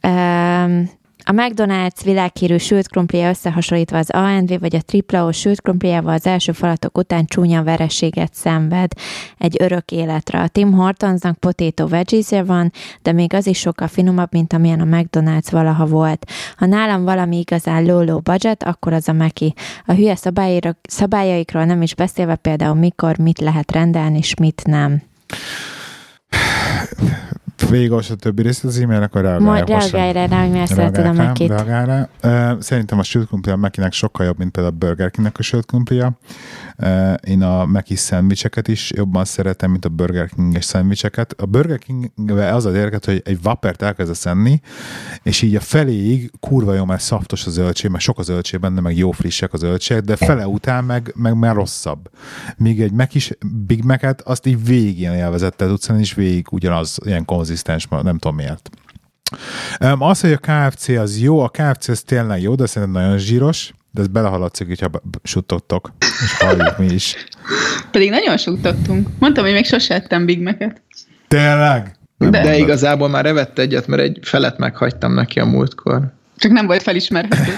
Um, 0.07 0.89
a 1.24 1.32
McDonald's 1.32 2.01
világhírű 2.04 2.58
sült 2.58 2.88
krumplija 2.88 3.30
összehasonlítva 3.30 3.98
az 3.98 4.10
A&W 4.10 4.60
vagy 4.60 4.75
a 4.75 4.82
Triple 4.82 5.24
O 5.24 5.32
sült 5.32 5.62
krumpliával 5.62 6.13
az 6.13 6.25
első 6.25 6.51
falatok 6.51 6.98
után 6.98 7.25
csúnya 7.25 7.63
vereséget 7.63 8.34
szenved 8.34 8.92
egy 9.38 9.56
örök 9.60 9.92
életre. 9.92 10.40
A 10.40 10.48
Tim 10.48 10.72
Hortonsnak 10.72 11.38
potato 11.38 11.88
veggies 11.88 12.30
van, 12.46 12.72
de 13.01 13.12
még 13.12 13.34
az 13.34 13.48
is 13.48 13.60
sokkal 13.60 13.88
finomabb, 13.88 14.30
mint 14.32 14.54
amilyen 14.54 14.80
a 14.80 14.98
McDonald's 14.98 15.48
valaha 15.51 15.86
volt. 15.86 16.25
Ha 16.56 16.66
nálam 16.66 17.04
valami 17.04 17.38
igazán 17.38 17.86
low-low 17.86 18.20
budget, 18.20 18.63
akkor 18.63 18.94
az 18.94 19.08
a 19.08 19.13
Meki. 19.13 19.54
A 19.86 19.94
hülye 19.94 20.16
szabályaikról 20.82 21.66
nem 21.66 21.82
is 21.82 21.96
beszélve 21.96 22.36
például 22.36 22.75
mikor, 22.75 23.18
mit 23.18 23.40
lehet 23.40 23.72
rendelni, 23.72 24.18
és 24.18 24.34
mit 24.36 24.62
nem. 24.66 25.01
Végos 27.72 28.10
a 28.10 28.16
többi 28.16 28.42
részt 28.42 28.63
az 28.63 28.80
e-mailnek, 28.80 29.10
akkor 29.10 29.22
reagálják. 29.22 29.68
Majd 29.68 29.68
reagálj 29.68 30.13
rá, 30.13 30.25
rá, 30.25 30.42
hogy 30.42 30.51
miért 30.51 30.68
szereted 30.68 31.06
a 31.06 31.12
Mekit. 31.12 31.48
Reagálj 31.48 31.86
rá. 32.22 32.58
Szerintem 32.60 33.00
a 33.00 33.04
sült 33.04 33.28
krumpli 33.28 33.51
a 33.51 33.56
Mekinek 33.56 33.94
sokkal 33.94 34.25
jobb, 34.25 34.38
mint 34.38 34.51
például 34.51 34.75
a 34.75 34.86
Burger 34.86 35.12
Kingnek 35.12 35.38
a 35.38 35.42
sült 35.42 35.66
krumplia. 35.66 36.18
Ö, 36.78 37.13
Én 37.13 37.42
a 37.42 37.66
Meki 37.66 37.96
szendvicseket 37.96 38.68
is 38.68 38.92
jobban 38.96 39.25
szeretem, 39.25 39.72
mint 39.72 39.86
a 39.86 39.90
Burger 39.90 40.30
King-es 40.30 40.66
szendvicseket. 40.66 41.34
A 41.38 41.46
Burger 41.46 41.78
king 41.78 42.12
az 42.30 42.66
az 42.66 42.74
érdeket, 42.75 43.06
hogy 43.06 43.22
egy 43.25 43.42
vapert 43.42 43.82
elkezdesz 43.82 44.25
enni, 44.25 44.62
és 45.24 45.42
így 45.42 45.56
a 45.56 45.60
feléig 45.60 46.32
kurva 46.40 46.74
jó, 46.74 46.86
mert 46.86 47.01
szaftos 47.01 47.46
a 47.46 47.50
zöldség, 47.50 47.92
mert 47.92 48.04
sok 48.04 48.20
a 48.20 48.22
zöldség 48.22 48.60
benne, 48.60 48.82
meg 48.82 48.98
jó 48.98 49.12
frissek 49.12 49.54
a 49.54 49.58
zöldségek, 49.58 50.04
de 50.04 50.16
fele 50.16 50.48
után 50.48 50.84
meg, 50.84 51.13
meg 51.16 51.38
már 51.38 51.56
rosszabb. 51.56 52.10
Míg 52.58 52.82
egy 52.82 52.92
Mac 52.92 53.16
is, 53.16 53.32
Big 53.66 53.84
Mac-et, 53.84 54.22
azt 54.22 54.46
így 54.46 54.66
végig 54.66 55.00
ilyen 55.00 55.16
élvezettel 55.16 55.68
tudsz 55.68 55.90
és 55.98 56.13
végig 56.13 56.48
ugyanaz, 56.51 56.98
ilyen 57.06 57.25
konzisztens, 57.25 57.61
ma 57.89 58.01
nem 58.01 58.18
tudom 58.18 58.36
miért. 58.36 58.70
Um, 59.80 60.01
az, 60.01 60.22
hogy 60.22 60.32
a 60.32 60.38
KFC 60.38 60.88
az 60.88 61.20
jó, 61.20 61.39
a 61.39 61.50
KFC 61.50 61.88
az 61.88 62.01
tényleg 62.01 62.41
jó, 62.41 62.56
de 62.56 62.65
szerintem 62.65 63.01
nagyon 63.01 63.18
zsíros, 63.18 63.74
de 63.91 64.01
ez 64.01 64.08
belehaladszik, 64.08 64.68
hogyha 64.68 64.89
suttogtok, 65.24 65.91
és 66.24 66.38
halljuk 66.38 66.77
mi 66.77 66.86
is. 66.86 67.15
Pedig 67.91 68.10
nagyon 68.10 68.38
suttogtunk. 68.38 69.08
Mondtam, 69.20 69.44
hogy 69.44 69.53
még 69.53 69.65
sose 69.65 69.94
ettem 69.94 70.25
Big 70.25 70.41
Mac-et. 70.41 70.82
Tényleg? 71.27 71.96
De, 72.18 72.30
De. 72.30 72.41
de 72.44 72.58
igazából 72.58 73.10
már 73.10 73.25
evett 73.25 73.60
egyet, 73.60 73.88
mert 73.88 74.01
egy 74.01 74.20
felet 74.22 74.58
meghagytam 74.58 75.13
neki 75.13 75.39
a 75.39 75.46
múltkor. 75.46 76.13
Csak 76.38 76.51
nem 76.51 76.65
volt 76.65 76.82
felismerhető. 76.82 77.51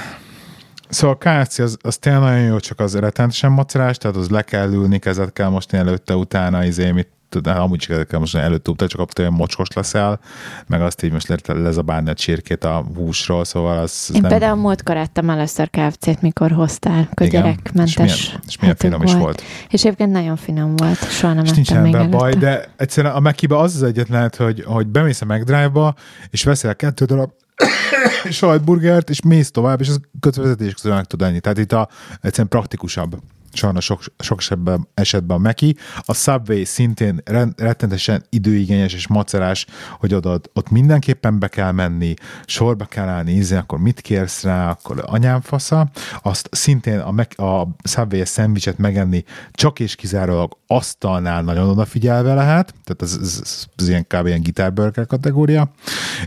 Szóval 0.89 1.17
a 1.19 1.43
KFC 1.43 1.59
az, 1.59 1.77
az 1.81 1.97
tényleg 1.97 2.21
nagyon 2.21 2.43
jó, 2.43 2.59
csak 2.59 2.79
az 2.79 2.95
rettenetesen 2.95 3.51
macerás, 3.51 3.97
tehát 3.97 4.15
az 4.15 4.29
le 4.29 4.41
kell 4.41 4.71
ülni, 4.71 4.99
kezet 4.99 5.33
kell 5.33 5.49
mosni 5.49 5.77
előtte, 5.77 6.15
utána, 6.15 6.65
izé, 6.65 6.91
mit 6.91 7.07
tud, 7.33 7.47
hát 7.47 7.57
amúgy 7.57 7.87
kezet 7.87 8.07
kell 8.07 8.19
mosni 8.19 8.39
előtte, 8.39 8.71
utána 8.71 8.89
csak 8.89 8.99
akkor 8.99 9.13
olyan 9.19 9.33
mocskos 9.33 9.67
leszel, 9.75 10.19
meg 10.67 10.81
azt 10.81 11.03
így 11.03 11.11
most 11.11 11.27
le, 11.27 11.53
lezabálni 11.53 12.09
a 12.09 12.13
csirkét 12.13 12.63
a 12.63 12.85
húsról, 12.95 13.45
szóval 13.45 13.77
az, 13.77 14.09
Én 14.13 14.21
nem... 14.21 14.29
például 14.29 14.55
múltkor 14.55 14.97
ettem 14.97 15.29
először 15.29 15.69
KFC-t, 15.69 16.21
mikor 16.21 16.51
hoztál, 16.51 17.07
akkor 17.11 17.27
Igen. 17.27 17.41
gyerekmentes. 17.41 17.95
És 17.95 17.97
milyen, 17.97 18.41
és 18.47 18.59
milyen 18.59 18.75
finom 18.75 19.01
is 19.01 19.13
volt. 19.13 19.41
És 19.69 19.83
egyébként 19.83 20.11
nagyon 20.11 20.35
finom 20.35 20.75
volt, 20.75 21.09
soha 21.09 21.33
nem 21.33 21.43
És 21.43 21.51
ettem 21.51 21.81
még 21.81 21.93
ebben 21.93 22.09
baj, 22.09 22.31
előtte. 22.31 22.45
de 22.45 22.69
egyszerűen 22.75 23.13
a 23.13 23.19
Mekibe 23.19 23.57
az 23.57 23.75
az 23.75 23.83
egyetlen, 23.83 24.17
lehet, 24.17 24.35
hogy, 24.35 24.63
hogy 24.65 24.87
bemész 24.87 25.21
a 25.21 25.25
McDrive-ba, 25.25 25.95
és 26.29 26.43
veszel 26.43 26.75
kettő 26.75 27.05
darab 27.05 27.31
sajtburgert, 28.29 29.09
és 29.09 29.21
mész 29.21 29.51
tovább, 29.51 29.81
és 29.81 29.89
az 29.89 29.99
kötvezetés 30.19 30.73
közben 30.73 30.93
meg 30.93 31.05
tud 31.05 31.21
enni. 31.21 31.39
Tehát 31.39 31.57
itt 31.57 31.71
a, 31.71 31.89
egyszerűen 32.21 32.47
praktikusabb. 32.47 33.15
Sajnos 33.53 33.85
sok, 33.85 34.03
sok 34.19 34.39
esetben, 34.39 34.87
esetben 34.93 35.41
Meki. 35.41 35.75
A 36.05 36.13
Subway 36.13 36.63
szintén 36.63 37.21
rettenetesen 37.55 38.23
időigényes 38.29 38.93
és 38.93 39.07
macerás, 39.07 39.65
hogy 39.99 40.13
oda, 40.13 40.39
ott 40.53 40.69
mindenképpen 40.69 41.39
be 41.39 41.47
kell 41.47 41.71
menni, 41.71 42.13
sorba 42.45 42.85
kell 42.85 43.07
állni, 43.07 43.31
ízni, 43.31 43.55
akkor 43.55 43.79
mit 43.79 44.01
kérsz 44.01 44.43
rá, 44.43 44.69
akkor 44.69 45.03
anyám 45.05 45.41
fasza. 45.41 45.89
Azt 46.21 46.49
szintén 46.51 46.99
a, 46.99 47.43
a 47.43 47.67
Subway 47.83 48.25
szendvicset 48.25 48.77
megenni 48.77 49.23
csak 49.51 49.79
és 49.79 49.95
kizárólag 49.95 50.57
asztalnál 50.75 51.41
nagyon 51.41 51.69
odafigyelve 51.69 52.33
lehet, 52.33 52.73
tehát 52.83 53.01
ez, 53.01 53.17
ez, 53.21 53.39
ez, 53.43 53.65
ez 53.75 53.87
ilyen 53.89 54.05
kb. 54.07 54.25
ilyen 54.27 54.41
gitárburger 54.41 55.05
kategória, 55.05 55.71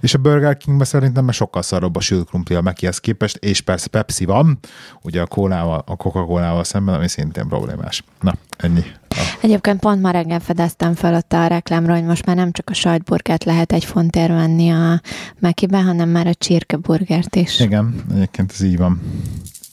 és 0.00 0.14
a 0.14 0.18
Burger 0.18 0.56
Kingben 0.56 0.86
szerintem 0.86 1.24
már 1.24 1.34
sokkal 1.34 1.62
szarabb 1.62 1.96
a 1.96 2.00
sült 2.00 2.28
krumpli 2.28 2.54
a 2.54 2.60
Mekihez 2.60 2.98
képest, 2.98 3.36
és 3.36 3.60
persze 3.60 3.88
Pepsi 3.88 4.24
van, 4.24 4.58
ugye 5.02 5.20
a 5.20 5.26
kólával, 5.26 5.82
a 5.86 5.96
Coca-Colával 5.96 6.64
szemben, 6.64 6.94
ami 6.94 7.08
szintén 7.08 7.48
problémás. 7.48 8.04
Na, 8.20 8.34
ennyi. 8.56 8.84
A, 9.08 9.14
Egyébként 9.40 9.80
pont 9.80 10.02
ma 10.02 10.10
reggel 10.10 10.40
fedeztem 10.40 10.94
fel 10.94 11.14
ott 11.14 11.32
a 11.32 11.46
reklámra, 11.46 11.94
hogy 11.94 12.04
most 12.04 12.26
már 12.26 12.36
nem 12.36 12.52
csak 12.52 12.70
a 12.70 12.74
sajtburgert 12.74 13.44
lehet 13.44 13.72
egy 13.72 13.84
fontért 13.84 14.28
venni 14.28 14.70
a 14.70 15.00
Mekibe, 15.38 15.82
hanem 15.82 16.08
már 16.08 16.26
a 16.26 16.34
csirkeburgert 16.34 17.36
is. 17.36 17.60
igen, 17.60 18.04
egyébként 18.14 18.52
ez 18.52 18.60
így 18.60 18.76
van. 18.76 19.00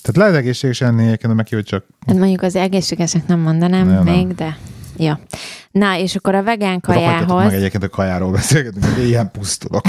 Tehát 0.03 0.15
lehet 0.29 0.36
egészséges 0.36 0.81
enni 0.81 1.05
egyébként 1.05 1.33
Meki, 1.33 1.55
hogy 1.55 1.63
csak 1.63 1.86
Hát 2.07 2.15
mondjuk 2.15 2.41
az 2.41 2.55
egészségesnek 2.55 3.27
nem 3.27 3.39
mondanám 3.39 3.88
Nem, 3.88 4.03
nem. 4.03 4.13
még, 4.13 4.36
de 4.36 4.57
jó. 4.98 5.12
Na, 5.72 5.98
és 5.98 6.15
akkor 6.15 6.36
a 6.36 6.43
vegán 6.43 6.79
Rohadjatok 6.81 7.19
meg 7.19 7.27
kajához, 7.27 7.53
egyébként 7.53 7.83
a 7.83 7.89
kajáról 7.89 8.31
beszélgetünk, 8.31 8.86
hogy 8.86 9.07
ilyen 9.07 9.31
pusztulok. 9.31 9.83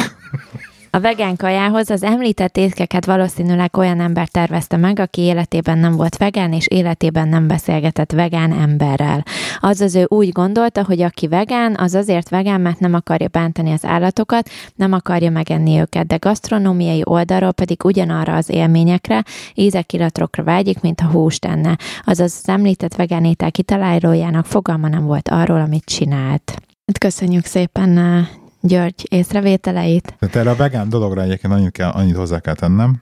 A 0.95 1.01
vegán 1.01 1.37
kajához 1.37 1.91
az 1.91 2.03
említett 2.03 2.57
étkeket 2.57 3.05
valószínűleg 3.05 3.77
olyan 3.77 4.01
ember 4.01 4.29
tervezte 4.29 4.77
meg, 4.77 4.99
aki 4.99 5.21
életében 5.21 5.79
nem 5.79 5.97
volt 5.97 6.17
vegán, 6.17 6.53
és 6.53 6.67
életében 6.67 7.29
nem 7.29 7.47
beszélgetett 7.47 8.13
vegán 8.13 8.53
emberrel. 8.53 9.25
Azaz 9.61 9.95
ő 9.95 10.07
úgy 10.09 10.29
gondolta, 10.29 10.85
hogy 10.85 11.03
aki 11.03 11.29
vegán, 11.29 11.77
az 11.79 11.95
azért 11.95 12.29
vegán, 12.29 12.61
mert 12.61 12.79
nem 12.79 12.95
akarja 12.95 13.29
bántani 13.29 13.73
az 13.73 13.85
állatokat, 13.85 14.49
nem 14.75 14.93
akarja 14.93 15.31
megenni 15.31 15.81
őket, 15.81 16.07
de 16.07 16.17
gasztronómiai 16.17 17.01
oldalról 17.05 17.53
pedig 17.53 17.85
ugyanarra 17.85 18.35
az 18.35 18.51
élményekre, 18.51 19.25
ízek, 19.55 19.93
illatokra 19.93 20.43
vágyik, 20.43 20.81
mint 20.81 21.01
a 21.01 21.11
húst 21.11 21.45
enne. 21.45 21.77
Azaz 22.05 22.41
az 22.43 22.49
említett 22.49 22.95
vegán 22.95 23.25
étel 23.25 23.51
kitalálójának 23.51 24.47
fogalma 24.47 24.89
nem 24.89 25.05
volt 25.05 25.29
arról, 25.29 25.61
amit 25.61 25.85
csinált. 25.85 26.55
Hát 26.87 26.99
köszönjük 26.99 27.45
szépen 27.45 27.89
György 28.67 29.07
észrevételeit. 29.09 30.15
Tehát 30.19 30.37
erre 30.37 30.51
a 30.51 30.57
vegán 30.57 30.89
dologra 30.89 31.23
egyébként 31.23 31.53
annyit, 31.53 31.71
kell, 31.71 31.91
annyit 31.91 32.17
hozzá 32.17 32.41
kell 32.41 32.55
tennem, 32.55 33.01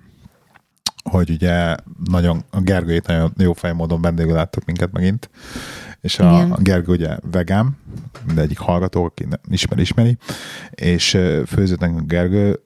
hogy 1.10 1.30
ugye 1.30 1.74
nagyon, 2.04 2.44
a 2.50 2.60
Gergőjét 2.60 3.06
nagyon 3.06 3.32
jó 3.36 3.52
fejmódon 3.52 4.00
vendégül 4.00 4.32
láttuk 4.32 4.64
minket 4.64 4.92
megint, 4.92 5.30
és 6.00 6.18
a, 6.18 6.32
Igen. 6.32 6.52
a 6.52 6.58
Gergő 6.60 6.92
ugye 6.92 7.16
vegán, 7.30 7.76
mindegyik 8.26 8.58
hallgató, 8.58 9.04
aki 9.04 9.26
ismer, 9.50 9.78
ismeri, 9.78 10.16
és 10.70 11.18
főzött 11.46 11.80
nekünk 11.80 12.00
a 12.00 12.04
Gergő 12.04 12.60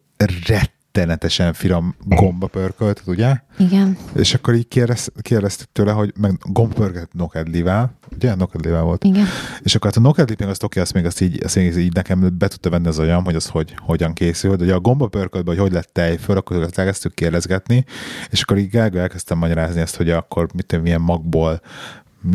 rettenetesen 0.96 1.52
finom 1.52 1.94
gomba 2.04 2.46
pörkölt, 2.46 3.02
ugye? 3.06 3.36
Igen. 3.58 3.96
És 4.14 4.34
akkor 4.34 4.54
így 4.54 4.68
kérdez, 4.68 5.08
kérdeztük 5.20 5.68
tőle, 5.72 5.92
hogy 5.92 6.12
meg 6.20 6.38
gomba 6.42 6.74
pörkölt 6.74 7.12
nokedlivel, 7.12 7.98
ugye? 8.14 8.34
Nokedlivel 8.34 8.82
volt. 8.82 9.04
Igen. 9.04 9.26
És 9.62 9.74
akkor 9.74 9.90
hát 9.90 9.98
a 9.98 10.02
nokedlit 10.02 10.38
még 10.38 10.48
azt 10.48 10.62
oké, 10.62 10.80
azt 10.80 10.92
még 10.92 11.04
azt 11.04 11.20
így, 11.20 11.44
azt 11.44 11.56
még 11.56 11.76
így 11.76 11.94
nekem 11.94 12.36
be 12.38 12.48
tudta 12.48 12.70
venni 12.70 12.86
az 12.86 12.98
agyam, 12.98 13.24
hogy 13.24 13.34
az 13.34 13.46
hogy, 13.46 13.74
hogyan 13.78 14.12
készül, 14.12 14.56
de 14.56 14.64
ugye 14.64 14.74
a 14.74 14.80
gomba 14.80 15.06
pörköltben, 15.06 15.54
hogy 15.54 15.64
hogy 15.64 15.72
lett 15.72 15.90
tej 15.92 16.16
föl, 16.16 16.36
akkor 16.36 16.68
elkezdtük 16.74 17.14
kérdezgetni, 17.14 17.84
és 18.30 18.42
akkor 18.42 18.58
így 18.58 18.68
Gergő 18.68 19.00
elkezdtem 19.00 19.38
magyarázni 19.38 19.80
ezt, 19.80 19.96
hogy 19.96 20.10
akkor 20.10 20.46
mit 20.54 20.82
milyen 20.82 21.00
magból, 21.00 21.60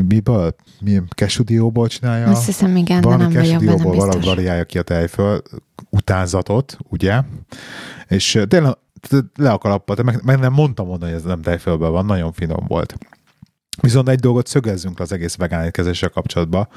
miből, 0.07 0.55
milyen 0.81 1.07
kesudióból 1.09 1.87
csinálja. 1.87 2.27
Azt 2.27 2.45
hiszem, 2.45 2.75
igen, 2.75 3.01
de 3.01 3.07
valami 3.07 3.23
nem 3.23 3.31
benne 3.31 3.47
kesudióból 3.47 3.83
valahogy 3.83 4.15
biztos. 4.15 4.33
variálja 4.33 4.63
ki 4.63 4.77
a 4.77 4.81
tejföl 4.81 5.41
utánzatot, 5.89 6.77
ugye? 6.89 7.21
És 8.07 8.41
tényleg 8.47 8.77
le 9.35 9.51
a 9.51 9.57
kalappal, 9.57 9.95
de 9.95 10.03
meg, 10.03 10.21
meg 10.23 10.39
nem 10.39 10.53
mondtam 10.53 10.87
volna, 10.87 11.05
hogy 11.05 11.13
ez 11.13 11.23
nem 11.23 11.41
tejfölből 11.41 11.89
van, 11.89 12.05
nagyon 12.05 12.31
finom 12.31 12.65
volt. 12.67 12.95
Viszont 13.81 14.09
egy 14.09 14.19
dolgot 14.19 14.47
szögezzünk 14.47 14.99
az 14.99 15.11
egész 15.11 15.35
vegán 15.35 15.65
étkezéssel 15.65 16.09
kapcsolatban, 16.09 16.67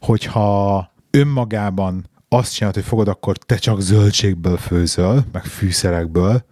hogyha 0.00 0.90
önmagában 1.10 2.08
azt 2.28 2.54
csinálod, 2.54 2.76
hogy 2.76 2.84
fogod, 2.84 3.08
akkor 3.08 3.36
te 3.36 3.56
csak 3.56 3.80
zöldségből 3.80 4.56
főzöl, 4.56 5.24
meg 5.32 5.44
fűszerekből, 5.44 6.44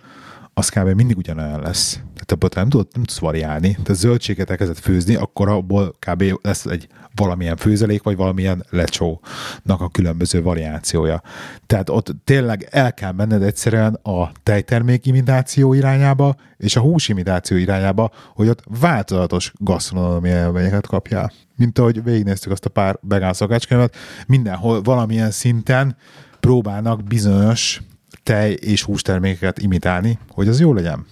az 0.54 0.68
kb. 0.68 0.88
mindig 0.88 1.16
ugyanolyan 1.16 1.60
lesz. 1.60 2.00
Abból 2.32 2.48
nem, 2.54 2.68
tudod, 2.68 2.86
nem 2.92 3.04
tudsz 3.04 3.18
variálni. 3.18 3.70
Tehát 3.70 4.00
zöldséget 4.00 4.50
elkezdett 4.50 4.78
főzni, 4.78 5.14
akkor 5.14 5.48
abból 5.48 5.94
kb. 5.98 6.24
lesz 6.42 6.64
egy 6.64 6.88
valamilyen 7.14 7.56
főzelék, 7.56 8.02
vagy 8.02 8.16
valamilyen 8.16 8.64
lecsónak 8.70 9.80
a 9.80 9.88
különböző 9.92 10.42
variációja. 10.42 11.22
Tehát 11.66 11.90
ott 11.90 12.14
tényleg 12.24 12.68
el 12.70 12.94
kell 12.94 13.12
menned 13.12 13.42
egyszerűen 13.42 13.94
a 13.94 14.30
tejtermék 14.42 15.06
imitáció 15.06 15.74
irányába, 15.74 16.36
és 16.56 16.76
a 16.76 16.80
hús 16.80 17.08
imitáció 17.08 17.56
irányába, 17.56 18.10
hogy 18.34 18.48
ott 18.48 18.62
változatos 18.80 19.52
gasztronómiai 19.56 20.36
élményeket 20.36 20.86
kapjál. 20.86 21.32
Mint 21.56 21.78
ahogy 21.78 22.04
végignéztük 22.04 22.52
azt 22.52 22.64
a 22.64 22.70
pár 22.70 22.98
vegán 23.00 23.32
szakácskönyvet, 23.32 23.96
mindenhol 24.26 24.82
valamilyen 24.82 25.30
szinten 25.30 25.96
próbálnak 26.40 27.04
bizonyos 27.04 27.82
tej 28.22 28.52
és 28.52 28.82
hústermékeket 28.82 29.58
imitálni, 29.58 30.18
hogy 30.28 30.48
az 30.48 30.60
jó 30.60 30.72
legyen. 30.72 31.06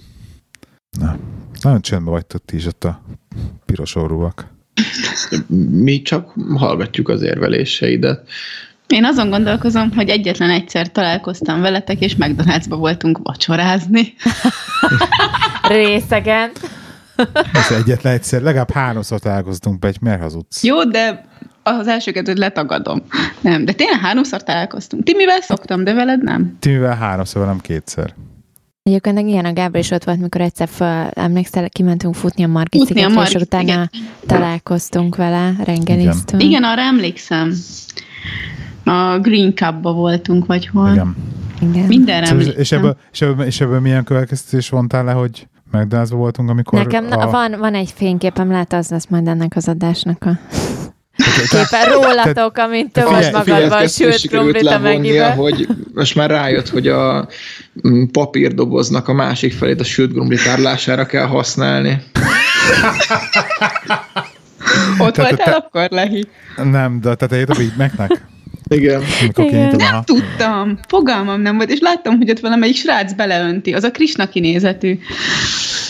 Na, 1.01 1.17
nagyon 1.63 1.81
csöndben 1.81 2.13
vagytok 2.13 2.45
ti 2.45 2.57
is 2.57 2.67
ott 2.67 2.85
a 2.85 3.03
piros 3.65 3.95
orrúak. 3.95 4.47
Mi 5.71 6.03
csak 6.03 6.33
hallgatjuk 6.57 7.09
az 7.09 7.23
érveléseidet. 7.23 8.29
Én 8.87 9.05
azon 9.05 9.31
gondolkozom, 9.31 9.93
hogy 9.93 10.09
egyetlen 10.09 10.51
egyszer 10.51 10.93
találkoztam 10.93 11.61
veletek, 11.61 12.01
és 12.01 12.17
McDonald'sba 12.19 12.77
voltunk 12.79 13.19
vacsorázni. 13.23 14.15
Részegen. 15.69 16.51
Ez 17.53 17.71
egyetlen 17.71 18.13
egyszer, 18.13 18.43
legalább 18.43 18.71
háromszor 18.71 19.19
találkoztunk 19.19 19.79
be, 19.79 19.89
egy 19.89 20.01
miért 20.01 20.21
hazudsz? 20.21 20.65
Jó, 20.65 20.85
de 20.85 21.25
az 21.63 21.89
első 21.89 22.13
kettőt 22.13 22.39
letagadom. 22.39 23.03
Nem, 23.41 23.65
de 23.65 23.73
tényleg 23.73 24.01
háromszor 24.01 24.43
találkoztunk. 24.43 25.03
Timivel 25.03 25.41
szoktam, 25.41 25.85
de 25.85 25.95
veled 25.95 26.23
nem. 26.23 26.57
Timivel 26.61 26.97
háromszor, 26.97 27.47
nem 27.47 27.61
kétszer. 27.61 28.15
Egyébként 28.87 29.19
igen, 29.19 29.45
a 29.45 29.53
Gábor 29.53 29.79
is 29.79 29.91
ott 29.91 30.05
volt, 30.05 30.21
mikor 30.21 30.41
egyszer 30.41 30.69
fel, 30.69 31.11
emlékszel, 31.11 31.69
kimentünk 31.69 32.15
futni 32.15 32.43
a 32.43 32.47
Margit 32.47 32.81
Futni 32.81 33.03
a 33.03 33.09
szigetre, 33.09 33.23
és 33.23 33.33
Margit 33.33 33.47
utána 33.47 33.89
sziget. 33.93 34.27
találkoztunk 34.27 35.17
vele, 35.17 35.53
reggeliztünk. 35.65 36.43
Igen, 36.43 36.65
arra 36.65 36.81
emlékszem. 36.81 37.53
A 38.85 39.19
Green 39.19 39.55
Cup-ba 39.55 39.93
voltunk, 39.93 40.47
vagy 40.47 40.67
hol. 40.67 40.91
Igen. 40.93 41.17
igen. 41.61 41.87
Mindenre 41.87 42.27
Szóval, 42.27 42.41
emlékszem. 42.41 42.63
és, 42.63 42.73
ebből, 42.73 42.97
és, 43.13 43.21
ebből, 43.21 43.47
és 43.47 43.61
ebből 43.61 43.81
milyen 43.81 44.05
következtetés 44.05 44.69
vontál 44.69 45.05
le, 45.05 45.13
hogy 45.13 45.49
mcdonalds 45.73 46.11
voltunk, 46.11 46.51
amikor 46.51 46.79
Nekem 46.79 47.07
a... 47.11 47.27
a... 47.27 47.31
van, 47.31 47.55
van 47.59 47.75
egy 47.75 47.91
fényképem, 47.95 48.51
lehet 48.51 48.73
az 48.73 48.91
lesz 48.91 49.07
majd 49.09 49.27
ennek 49.27 49.57
az 49.57 49.69
adásnak 49.69 50.25
a 50.25 50.39
képen 51.51 51.93
rólatok, 51.93 52.57
amint 52.57 52.93
te 52.93 53.05
most 53.05 53.33
magadban 53.33 53.89
sült 53.89 54.29
krumplit 54.29 54.67
a 54.67 54.79
megibe. 54.79 55.31
hogy 55.31 55.69
most 55.95 56.15
már 56.15 56.31
rájött, 56.31 56.69
hogy 56.69 56.89
a 56.89 57.29
mm, 57.89 58.05
papírdoboznak 58.13 59.09
a 59.09 59.13
másik 59.13 59.53
felét 59.53 59.81
a 59.81 59.85
sült 59.85 60.13
krumpli 60.13 60.37
tárlására 60.37 61.07
kell 61.07 61.27
használni. 61.27 62.03
Ott 64.99 65.15
Tehát 65.15 65.31
voltál 65.31 65.47
te- 65.47 65.51
akkor, 65.51 65.87
Lehi? 65.91 66.27
Nem, 66.57 67.01
de 67.01 67.09
a 67.09 67.15
tetejét 67.15 67.51
a 67.51 67.55
Big? 67.55 67.73
Igen. 68.69 69.03
Igen. 69.37 69.77
Nem 69.77 70.03
tudtam. 70.05 70.79
Fogalmam 70.89 71.41
nem 71.41 71.57
volt, 71.57 71.71
és 71.71 71.79
láttam, 71.81 72.17
hogy 72.17 72.31
ott 72.31 72.41
valamelyik 72.41 72.77
srác 72.77 73.13
beleönti. 73.13 73.73
Az 73.73 73.85
a 73.85 73.91
Krisna 73.91 74.29
kinézetű. 74.29 74.99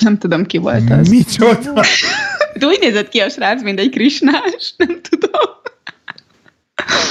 Nem 0.00 0.18
tudom, 0.18 0.46
ki 0.46 0.58
volt 0.58 0.90
az. 0.90 1.08
Micsoda? 1.08 1.72
De 2.58 2.66
úgy 2.66 2.78
nézett 2.80 3.08
ki 3.08 3.20
a 3.20 3.28
srác, 3.28 3.62
mint 3.62 3.78
egy 3.78 3.90
krisnás. 3.90 4.74
Nem 4.76 5.00
tudom. 5.08 5.50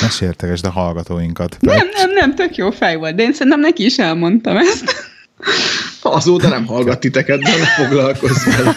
Ne 0.02 0.10
sértegesd 0.10 0.66
a 0.66 0.70
hallgatóinkat. 0.70 1.58
Nem, 1.60 1.88
nem, 1.94 2.12
nem, 2.12 2.36
tök 2.36 2.56
jó 2.56 2.72
fej 2.72 2.96
volt, 2.96 3.16
de 3.16 3.24
én 3.24 3.34
szerintem 3.34 3.60
neki 3.60 3.86
is 3.86 3.98
elmondtam 3.98 4.58
ezt. 4.58 5.14
Azóta 6.02 6.48
nem 6.48 6.66
hallgat 6.66 7.00
titeket, 7.00 7.42
de 7.42 7.58
ne 7.58 7.66
foglalkozz 7.66 8.46
vele. 8.46 8.76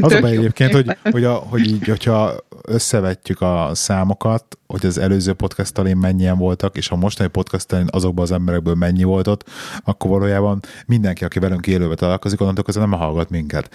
Az 0.00 0.12
a 0.12 0.20
baj 0.20 0.30
egyébként, 0.30 0.72
hogy, 0.72 0.96
hogy, 1.02 1.24
a, 1.24 1.34
hogy 1.34 1.66
így, 1.66 1.86
hogyha 1.86 2.34
összevetjük 2.62 3.40
a 3.40 3.70
számokat, 3.72 4.44
hogy 4.66 4.86
az 4.86 4.98
előző 4.98 5.32
podcast 5.32 5.78
elén 5.78 5.96
mennyien 5.96 6.38
voltak, 6.38 6.76
és 6.76 6.90
a 6.90 6.96
mostani 6.96 7.28
podcast 7.28 7.72
elén 7.72 7.88
azokban 7.90 8.24
az 8.24 8.32
emberekből 8.32 8.74
mennyi 8.74 9.02
volt 9.02 9.26
ott, 9.26 9.44
akkor 9.84 10.10
valójában 10.10 10.60
mindenki, 10.86 11.24
aki 11.24 11.38
velünk 11.38 11.66
élőbe 11.66 11.94
találkozik, 11.94 12.40
onnantól 12.40 12.64
közben 12.64 12.88
nem 12.88 12.98
hallgat 12.98 13.30
minket. 13.30 13.70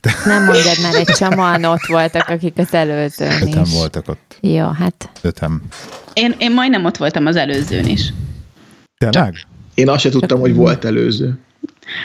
De 0.00 0.10
Nem 0.24 0.44
mondjad 0.44 0.76
már, 0.82 0.94
egy 0.94 1.06
csomóan 1.06 1.64
ott 1.64 1.86
voltak, 1.86 2.28
akik 2.28 2.58
az 2.58 2.74
előzőn 2.74 3.42
öten 3.42 3.62
is. 3.62 3.72
voltak 3.72 4.08
ott. 4.08 4.38
Jó, 4.40 4.68
hát 4.68 5.10
Öten. 5.22 5.62
Én, 6.12 6.34
én 6.38 6.52
majdnem 6.52 6.84
ott 6.84 6.96
voltam 6.96 7.26
az 7.26 7.36
előzőn 7.36 7.86
is. 7.86 8.12
Tényleg? 8.98 9.34
Én 9.74 9.88
azt 9.88 10.00
se 10.00 10.08
tudtam, 10.10 10.40
hogy 10.40 10.54
volt 10.54 10.84
előző. 10.84 11.38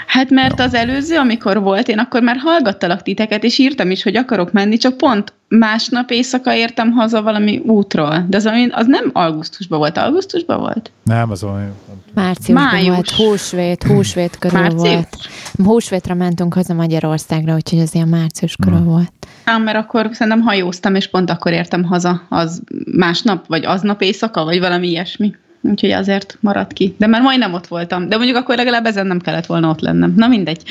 Hát 0.07 0.29
mert 0.29 0.59
az 0.59 0.73
előző, 0.73 1.17
amikor 1.17 1.61
volt, 1.61 1.87
én 1.87 1.99
akkor 1.99 2.21
már 2.21 2.37
hallgattalak 2.37 3.01
titeket, 3.01 3.43
és 3.43 3.57
írtam 3.57 3.91
is, 3.91 4.03
hogy 4.03 4.15
akarok 4.15 4.51
menni, 4.51 4.77
csak 4.77 4.97
pont 4.97 5.33
másnap 5.47 6.11
éjszaka 6.11 6.55
értem 6.55 6.91
haza 6.91 7.21
valami 7.21 7.57
útról. 7.57 8.25
De 8.29 8.37
az, 8.37 8.49
az 8.71 8.85
nem 8.85 9.09
augusztusban 9.13 9.79
volt, 9.79 9.97
augusztusban 9.97 10.59
volt? 10.59 10.91
Nem, 11.03 11.31
az 11.31 11.43
olyan... 11.43 11.73
márciusban 12.13 12.63
Május. 12.63 12.87
volt, 12.87 13.09
húsvét, 13.09 13.83
húsvét 13.83 14.37
körül 14.39 14.59
Március? 14.59 14.81
volt. 14.81 15.17
Húsvétra 15.63 16.13
mentünk 16.13 16.53
haza 16.53 16.73
Magyarországra, 16.73 17.55
úgyhogy 17.55 17.79
az 17.79 17.95
ilyen 17.95 18.07
március 18.07 18.55
körül 18.55 18.77
Hmm. 18.77 18.87
volt. 18.87 19.11
Ám, 19.43 19.63
mert 19.63 19.77
akkor 19.77 20.09
szerintem 20.11 20.41
hajóztam, 20.41 20.95
és 20.95 21.07
pont 21.07 21.29
akkor 21.29 21.51
értem 21.51 21.83
haza, 21.83 22.21
az 22.29 22.61
másnap, 22.91 23.47
vagy 23.47 23.65
aznap 23.65 24.01
éjszaka, 24.01 24.43
vagy 24.43 24.59
valami 24.59 24.87
ilyesmi. 24.87 25.35
Úgyhogy 25.61 25.91
azért 25.91 26.37
maradt 26.39 26.73
ki. 26.73 26.95
De 26.97 27.07
már 27.07 27.21
majdnem 27.21 27.53
ott 27.53 27.67
voltam. 27.67 28.07
De 28.09 28.15
mondjuk 28.17 28.37
akkor 28.37 28.55
legalább 28.55 28.85
ezen 28.85 29.07
nem 29.07 29.19
kellett 29.19 29.45
volna 29.45 29.69
ott 29.69 29.79
lennem. 29.79 30.13
Na 30.17 30.27
mindegy. 30.27 30.63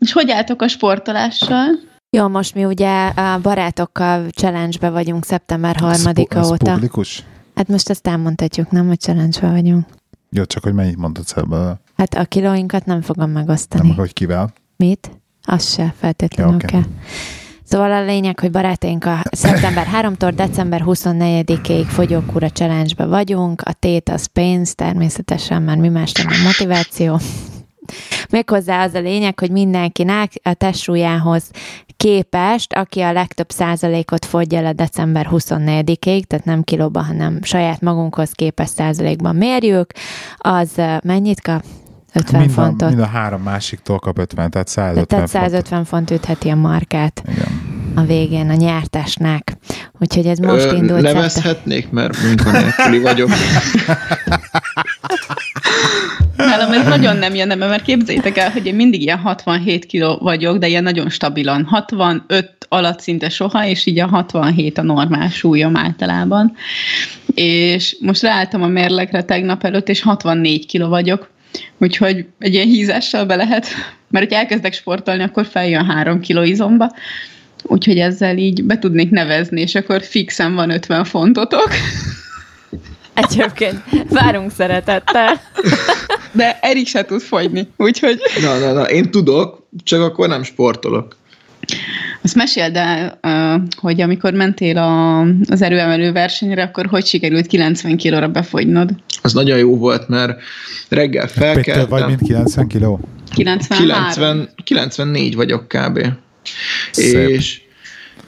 és 0.00 0.12
hogy 0.12 0.30
álltok 0.30 0.62
a 0.62 0.68
sportolással? 0.68 1.66
Jó, 2.10 2.28
most 2.28 2.54
mi 2.54 2.64
ugye 2.64 3.06
a 3.06 3.38
barátokkal 3.40 4.28
challenge-be 4.28 4.90
vagyunk 4.90 5.24
szeptember 5.24 5.74
Ez 5.76 5.80
pu- 5.82 5.90
harmadika 5.90 6.38
ez 6.38 6.50
óta. 6.50 6.72
publikus? 6.72 7.22
Hát 7.54 7.68
most 7.68 7.90
ezt 7.90 8.06
elmondhatjuk, 8.06 8.70
nem, 8.70 8.86
hogy 8.86 9.00
challenge 9.00 9.40
vagyunk. 9.50 9.86
Jó, 10.30 10.44
csak 10.44 10.62
hogy 10.62 10.72
mennyit 10.74 10.96
mondtad 10.96 11.24
ebből? 11.36 11.80
Hát 11.96 12.14
a 12.14 12.24
kilóinkat 12.24 12.84
nem 12.84 13.00
fogom 13.00 13.30
megosztani. 13.30 13.88
Nem, 13.88 13.96
hogy 13.96 14.12
kivel? 14.12 14.52
Mit? 14.76 15.10
Az 15.42 15.72
se 15.72 15.94
feltétlenül 15.98 16.52
Ja, 16.52 16.58
ja, 16.60 16.66
okay. 16.68 16.80
kell. 16.82 16.90
Szóval 17.68 17.92
a 17.92 18.04
lényeg, 18.04 18.40
hogy 18.40 18.50
barátaink 18.50 19.04
a 19.04 19.22
szeptember 19.30 19.86
3-tól 20.00 20.32
december 20.34 20.82
24-ig 20.86 21.84
fogyókúra 21.88 22.50
challenge-be 22.50 23.06
vagyunk. 23.06 23.60
A 23.60 23.72
tét 23.72 24.08
az 24.08 24.26
pénz, 24.26 24.74
természetesen 24.74 25.62
már 25.62 25.76
mi 25.76 25.88
más 25.88 26.12
nem 26.12 26.26
a 26.26 26.42
motiváció. 26.44 27.18
Méghozzá 28.30 28.82
az 28.82 28.94
a 28.94 29.00
lényeg, 29.00 29.38
hogy 29.38 29.50
mindenkinek 29.50 30.32
a 30.42 30.54
testsúlyához 30.54 31.50
képest, 31.96 32.72
aki 32.72 33.00
a 33.00 33.12
legtöbb 33.12 33.50
százalékot 33.50 34.24
fogyja 34.24 34.60
le 34.60 34.72
december 34.72 35.28
24-ig, 35.30 36.22
tehát 36.22 36.44
nem 36.44 36.62
kilóba, 36.62 37.02
hanem 37.02 37.38
saját 37.42 37.80
magunkhoz 37.80 38.30
képest 38.30 38.72
százalékban 38.72 39.36
mérjük, 39.36 39.92
az 40.36 40.70
mennyit 41.02 41.40
kap? 41.40 41.64
50 42.16 42.40
Mind 42.40 42.50
a, 42.58 42.60
fontot. 42.60 42.88
mind 42.88 43.00
a 43.00 43.06
három 43.06 43.42
másiktól 43.42 43.98
kap 43.98 44.18
50, 44.18 44.50
tehát 44.50 44.68
150 44.68 45.06
Tehát 45.06 45.30
font. 45.30 45.42
150 45.44 45.84
font 45.84 46.10
ütheti 46.10 46.48
a 46.48 46.54
markát 46.54 47.22
Igen. 47.32 47.60
a 47.94 48.02
végén 48.02 48.50
a 48.50 48.54
nyertesnek. 48.54 49.56
Úgyhogy 49.98 50.26
ez 50.26 50.38
most 50.38 50.64
Ö, 50.64 50.74
indult. 50.74 51.00
szeptem- 51.00 51.14
Nevezhetnék, 51.14 51.90
mert 51.90 52.22
munkanélküli 52.22 52.98
vagyok. 52.98 53.28
Nálam 56.36 56.72
ez 56.72 56.86
nagyon 56.86 57.16
nem 57.16 57.34
jön, 57.34 57.58
mert 57.58 57.82
képzeljétek 57.82 58.36
el, 58.36 58.50
hogy 58.50 58.66
én 58.66 58.74
mindig 58.74 59.02
ilyen 59.02 59.18
67 59.18 59.86
kiló 59.86 60.16
vagyok, 60.22 60.56
de 60.58 60.66
ilyen 60.68 60.82
nagyon 60.82 61.08
stabilan. 61.08 61.64
65 61.64 62.50
alatt 62.68 63.00
szinte 63.00 63.28
soha, 63.28 63.66
és 63.66 63.86
így 63.86 63.98
a 64.00 64.06
67 64.06 64.78
a 64.78 64.82
normál 64.82 65.28
súlyom 65.28 65.76
általában. 65.76 66.52
És 67.34 67.96
most 68.00 68.22
ráálltam 68.22 68.62
a 68.62 68.66
mérlegre 68.66 69.22
tegnap 69.22 69.64
előtt, 69.64 69.88
és 69.88 70.02
64 70.02 70.66
kiló 70.66 70.88
vagyok. 70.88 71.28
Úgyhogy 71.78 72.26
egy 72.38 72.54
ilyen 72.54 72.66
hízással 72.66 73.24
be 73.24 73.36
lehet, 73.36 73.66
mert 74.10 74.24
hogyha 74.24 74.40
elkezdek 74.40 74.72
sportolni, 74.72 75.22
akkor 75.22 75.46
feljön 75.46 75.84
3 75.84 76.20
kiló 76.20 76.42
izomba. 76.42 76.92
Úgyhogy 77.62 77.98
ezzel 77.98 78.36
így 78.36 78.64
be 78.64 78.78
tudnék 78.78 79.10
nevezni, 79.10 79.60
és 79.60 79.74
akkor 79.74 80.02
fixen 80.02 80.54
van 80.54 80.70
50 80.70 81.04
fontotok. 81.04 81.68
Egyébként 83.14 83.82
várunk 84.08 84.50
szeretettel. 84.50 85.40
De 86.32 86.58
Erik 86.60 86.86
se 86.86 87.04
tud 87.04 87.20
fogyni, 87.20 87.68
úgyhogy... 87.76 88.20
Na, 88.42 88.58
na, 88.58 88.72
na, 88.72 88.82
én 88.82 89.10
tudok, 89.10 89.66
csak 89.84 90.02
akkor 90.02 90.28
nem 90.28 90.42
sportolok. 90.42 91.16
Azt 92.26 92.34
meséld 92.34 92.76
el, 92.76 93.18
hogy 93.76 94.00
amikor 94.00 94.32
mentél 94.32 94.78
a, 94.78 95.20
az 95.50 95.62
erőemelő 95.62 96.12
versenyre, 96.12 96.62
akkor 96.62 96.86
hogy 96.86 97.06
sikerült 97.06 97.46
90 97.46 97.96
kilóra 97.96 98.28
befogynod? 98.28 98.90
Az 99.22 99.32
nagyon 99.32 99.58
jó 99.58 99.76
volt, 99.76 100.08
mert 100.08 100.40
reggel 100.88 101.26
Péter 101.26 101.54
vagy 101.54 101.64
felkeltem. 101.64 102.08
mint 102.08 102.22
90 102.22 102.66
kiló? 102.68 103.00
93? 103.34 103.96
90, 104.04 104.48
94 104.64 105.34
vagyok 105.34 105.68
kb. 105.68 106.06
Szép. 106.90 107.28
És 107.28 107.60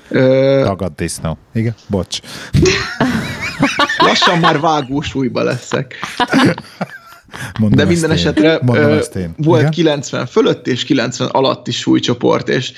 ö, 0.09 0.61
Tagad 0.65 0.93
disznó. 0.97 1.39
Igen, 1.55 1.75
bocs. 1.87 2.19
lassan 3.99 4.39
már 4.39 4.61
vágó 4.61 5.01
súlyba 5.01 5.43
leszek. 5.43 5.95
Mondom 7.59 7.79
De 7.79 7.85
minden 7.85 8.11
én. 8.11 8.17
esetre 8.17 8.59
Mondom 8.63 8.99
én. 9.17 9.35
volt 9.37 9.61
Igen? 9.61 9.71
90 9.71 10.27
fölött 10.27 10.67
és 10.67 10.85
90 10.85 11.29
alatti 11.29 11.71
súlycsoport, 11.71 12.49
és 12.49 12.73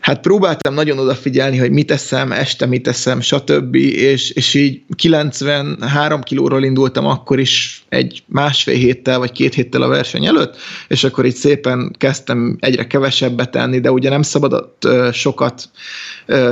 hát 0.00 0.20
próbáltam 0.20 0.74
nagyon 0.74 0.98
odafigyelni, 0.98 1.58
hogy 1.58 1.70
mit 1.70 1.90
eszem, 1.90 2.32
este 2.32 2.66
mit 2.66 2.88
eszem, 2.88 3.20
stb. 3.20 3.74
És, 3.74 4.30
és 4.30 4.54
így 4.54 4.82
93 4.96 6.20
kilóról 6.20 6.64
indultam 6.64 7.06
akkor 7.06 7.38
is 7.38 7.84
egy 7.88 8.22
másfél 8.26 8.76
héttel 8.76 9.18
vagy 9.18 9.32
két 9.32 9.54
héttel 9.54 9.82
a 9.82 9.88
verseny 9.88 10.26
előtt, 10.26 10.56
és 10.88 11.04
akkor 11.04 11.24
így 11.24 11.34
szépen 11.34 11.94
kezdtem 11.98 12.56
egyre 12.60 12.86
kevesebbet 12.86 13.56
enni, 13.56 13.80
de 13.80 13.92
ugye 13.92 14.08
nem 14.08 14.22
szabadott 14.22 14.88
sokat 15.12 15.70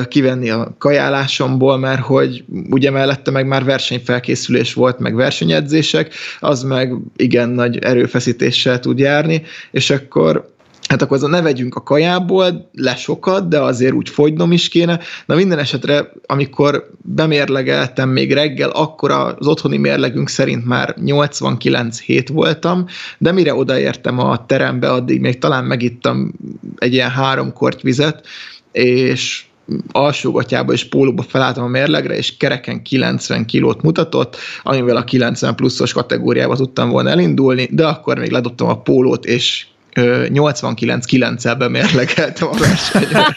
kivenni 0.09 0.51
a 0.51 0.75
kajálásomból, 0.79 1.79
mert 1.79 2.01
hogy 2.01 2.45
ugye 2.71 2.91
mellette 2.91 3.31
meg 3.31 3.47
már 3.47 3.65
versenyfelkészülés 3.65 4.75
volt, 4.75 4.99
meg 4.99 5.15
versenyedzések, 5.15 6.15
az 6.41 6.63
meg 6.63 6.93
igen 7.29 7.49
nagy 7.49 7.79
erőfeszítéssel 7.79 8.81
tud 8.81 8.99
járni, 8.99 9.43
és 9.71 9.91
akkor 9.91 10.57
Hát 10.89 11.03
akkor 11.03 11.17
az 11.17 11.23
ne 11.23 11.43
vegyünk 11.43 11.75
a 11.75 11.83
kajából, 11.83 12.71
le 12.73 12.97
sokat, 12.97 13.49
de 13.49 13.61
azért 13.61 13.93
úgy 13.93 14.09
fogynom 14.09 14.53
is 14.53 14.69
kéne. 14.69 15.01
Na 15.27 15.35
minden 15.35 15.59
esetre, 15.59 16.13
amikor 16.27 16.91
bemérlegeltem 17.03 18.09
még 18.09 18.33
reggel, 18.33 18.71
akkor 18.71 19.11
az 19.11 19.47
otthoni 19.47 19.77
mérlegünk 19.77 20.29
szerint 20.29 20.65
már 20.65 20.95
89 21.05 22.01
hét 22.01 22.29
voltam, 22.29 22.87
de 23.19 23.33
mire 23.33 23.55
odaértem 23.55 24.19
a 24.19 24.47
terembe, 24.47 24.91
addig 24.91 25.21
még 25.21 25.39
talán 25.39 25.65
megittam 25.65 26.33
egy 26.79 26.93
ilyen 26.93 27.11
három 27.11 27.53
korty 27.53 27.83
vizet, 27.83 28.27
és 28.73 29.45
alsógatjába 29.93 30.73
és 30.73 30.85
pólóba 30.85 31.23
felálltam 31.23 31.65
a 31.65 31.69
mérlegre, 31.69 32.17
és 32.17 32.37
kereken 32.37 32.83
90 32.83 33.45
kilót 33.45 33.83
mutatott, 33.83 34.37
amivel 34.63 34.97
a 34.97 35.05
90 35.05 35.55
pluszos 35.55 35.93
kategóriába 35.93 36.57
tudtam 36.57 36.89
volna 36.89 37.11
elindulni, 37.11 37.69
de 37.71 37.87
akkor 37.87 38.19
még 38.19 38.31
ledobtam 38.31 38.69
a 38.69 38.81
pólót, 38.81 39.25
és 39.25 39.67
89-9-el 39.95 41.55
bemérlegeltem 41.59 42.49
a 42.49 42.57
versenyre. 42.57 43.37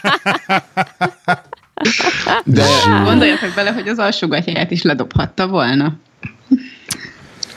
De 2.44 2.64
Gondoljatok 3.04 3.54
bele, 3.54 3.72
hogy 3.72 3.88
az 3.88 3.98
alsógatját 3.98 4.70
is 4.70 4.82
ledobhatta 4.82 5.46
volna. 5.46 5.98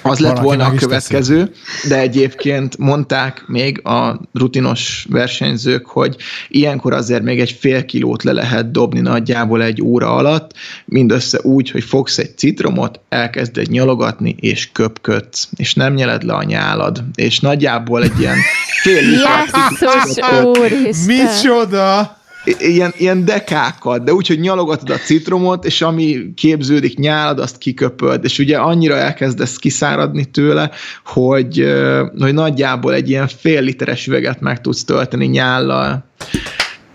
Az 0.09 0.19
lett 0.19 0.37
Valaki 0.37 0.45
volna 0.45 0.65
a 0.65 0.73
következő, 0.73 1.51
de 1.87 1.99
egyébként 1.99 2.77
mondták 2.77 3.43
még 3.47 3.87
a 3.87 4.19
rutinos 4.33 5.05
versenyzők, 5.09 5.85
hogy 5.85 6.15
ilyenkor 6.47 6.93
azért 6.93 7.23
még 7.23 7.39
egy 7.39 7.51
fél 7.51 7.85
kilót 7.85 8.23
le 8.23 8.31
lehet 8.31 8.71
dobni 8.71 8.99
nagyjából 8.99 9.63
egy 9.63 9.81
óra 9.81 10.15
alatt, 10.15 10.53
mindössze 10.85 11.39
úgy, 11.41 11.71
hogy 11.71 11.83
fogsz 11.83 12.17
egy 12.17 12.37
citromot, 12.37 12.99
elkezded 13.09 13.67
nyalogatni, 13.67 14.35
és 14.39 14.69
köpködsz, 14.71 15.49
és 15.55 15.73
nem 15.73 15.93
nyeled 15.93 16.23
le 16.23 16.33
a 16.33 16.43
nyálad, 16.43 17.03
és 17.15 17.39
nagyjából 17.39 18.03
egy 18.03 18.19
ilyen 18.19 18.37
fél 18.81 19.01
Jesszus 19.11 20.17
úristen! 20.43 21.15
Micsoda! 21.15 22.23
Ilyen, 22.45 22.93
ilyen 22.97 23.25
dekákat, 23.25 24.03
de 24.03 24.13
úgy, 24.13 24.27
hogy 24.27 24.39
nyalogatod 24.39 24.89
a 24.89 24.97
citromot, 24.97 25.65
és 25.65 25.81
ami 25.81 26.33
képződik 26.35 26.97
nyálad, 26.97 27.39
azt 27.39 27.57
kiköpöd, 27.57 28.23
és 28.23 28.39
ugye 28.39 28.57
annyira 28.57 28.95
elkezdesz 28.95 29.55
kiszáradni 29.55 30.25
tőle, 30.25 30.71
hogy, 31.05 31.75
hogy 32.19 32.33
nagyjából 32.33 32.93
egy 32.93 33.09
ilyen 33.09 33.27
fél 33.27 33.61
literes 33.61 34.07
üveget 34.07 34.39
meg 34.39 34.61
tudsz 34.61 34.83
tölteni 34.83 35.25
nyállal, 35.25 36.05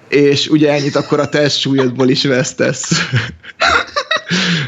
és 0.08 0.48
ugye 0.48 0.72
ennyit 0.72 0.96
akkor 0.96 1.20
a 1.20 1.28
testsúlyodból 1.28 2.08
is 2.08 2.24
vesztesz. 2.24 2.92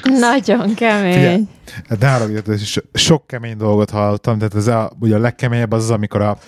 Nagyon 0.02 0.74
kemény. 0.74 1.12
Figyelj, 1.12 1.42
hát 1.88 1.98
ne 1.98 2.08
haragudj, 2.08 2.50
ez 2.50 2.62
is 2.62 2.78
sok 2.94 3.26
kemény 3.26 3.56
dolgot 3.56 3.90
hallottam, 3.90 4.38
tehát 4.38 4.54
ez 4.54 4.66
a, 4.66 4.92
ugye 5.00 5.14
a 5.14 5.18
legkeményebb 5.18 5.72
az 5.72 5.82
az, 5.82 5.90
amikor 5.90 6.20
a 6.20 6.38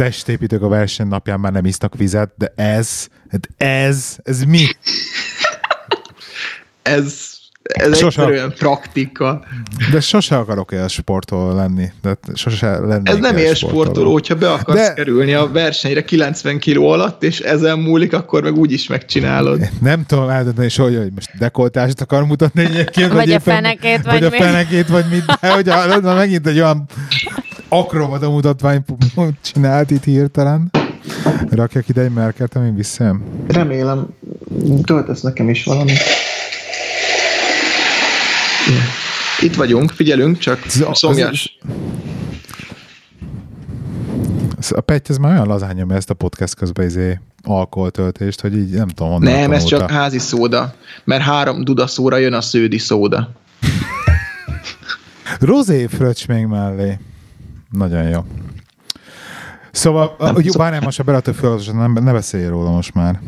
testépítők 0.00 0.62
a 0.62 0.68
verseny 0.68 1.06
napján 1.06 1.40
már 1.40 1.52
nem 1.52 1.64
isznak 1.64 1.96
vizet, 1.96 2.30
de 2.36 2.52
ez, 2.56 3.08
hát 3.30 3.48
ez, 3.56 4.16
ez 4.22 4.42
mi? 4.42 4.66
Ez, 6.82 7.28
ez 7.62 7.98
Sose- 7.98 8.04
egyszerűen 8.06 8.52
praktika. 8.58 9.44
De 9.92 10.00
sose 10.00 10.36
akarok 10.36 10.72
élsportoló 10.72 11.54
lenni. 11.54 11.86
De 12.02 12.16
sose 12.34 12.78
lennék 12.78 13.08
Ez 13.08 13.16
nem 13.18 13.36
élsportoló, 13.36 14.12
hogyha 14.12 14.34
be 14.34 14.52
akarsz 14.52 14.78
De- 14.80 14.94
kerülni 14.94 15.32
a 15.34 15.50
versenyre 15.50 16.04
90 16.04 16.58
kiló 16.58 16.88
alatt, 16.88 17.22
és 17.22 17.40
ezen 17.40 17.78
múlik, 17.78 18.12
akkor 18.12 18.42
meg 18.42 18.56
úgy 18.56 18.72
is 18.72 18.86
megcsinálod. 18.86 19.68
Nem 19.80 20.04
tudom 20.06 20.28
eldönteni 20.28 20.68
soha, 20.68 20.88
hogy 20.98 21.12
most 21.14 21.30
dekoltást 21.38 22.00
akar 22.00 22.24
mutatni 22.24 22.64
egyébként, 22.64 23.12
Vagy 23.12 23.30
a 23.30 23.34
éppen- 23.34 23.40
fenekét, 23.54 24.02
vagy, 24.02 24.20
vagy 24.20 24.24
a 24.24 24.30
fenekét, 24.30 24.88
vagy 24.88 25.04
mit, 25.10 25.24
de 25.40 25.52
hogy 25.54 25.68
a, 25.68 26.00
na, 26.00 26.14
megint 26.14 26.46
egy 26.46 26.58
olyan 26.58 26.86
akrobata 27.72 28.30
mutatvány 28.30 28.84
csinált 29.42 29.90
itt 29.90 30.04
hirtelen. 30.04 30.70
Rakjak 31.50 31.88
ide 31.88 32.00
egy 32.00 32.12
merket, 32.12 32.56
amin 32.56 32.74
visszajön. 32.74 33.22
Remélem, 33.48 34.06
töltesz 34.84 35.20
nekem 35.20 35.48
is 35.48 35.64
valamit. 35.64 35.98
Itt 39.40 39.54
vagyunk, 39.54 39.90
figyelünk, 39.90 40.38
csak 40.38 40.64
szomjas. 40.92 41.58
Ez- 44.58 44.72
A 44.72 44.80
Petty 44.80 45.08
ez 45.10 45.16
már 45.16 45.32
olyan 45.32 45.46
lazán 45.46 45.74
nyomja 45.74 45.96
ezt 45.96 46.10
a 46.10 46.14
podcast 46.14 46.54
közben 46.54 46.86
izé 46.86 47.18
alkoholtöltést, 47.42 48.40
hogy 48.40 48.56
így 48.56 48.70
nem 48.70 48.88
tudom, 48.88 49.12
honnan 49.12 49.32
Nem, 49.32 49.52
ez 49.52 49.64
csak 49.64 49.90
házi 49.90 50.18
szóda, 50.18 50.74
mert 51.04 51.22
három 51.22 51.64
dudaszóra 51.64 52.16
jön 52.16 52.32
a 52.32 52.40
sződi 52.40 52.78
szóda. 52.78 53.32
Rozé 55.40 55.86
fröccs 55.86 56.26
még 56.26 56.46
mellé. 56.46 56.98
Nagyon 57.70 58.08
jó. 58.08 58.20
Szóval, 59.70 60.16
Nem, 60.18 60.34
jó, 60.42 60.50
szó- 60.50 60.58
bár 60.58 60.72
nem, 60.72 60.80
most 60.84 60.98
a 61.00 61.02
belető 61.02 61.32
fölatosan 61.32 61.76
nem, 61.76 61.92
ne 61.92 62.12
beszélj 62.12 62.46
róla 62.46 62.70
most 62.70 62.94
már. 62.94 63.20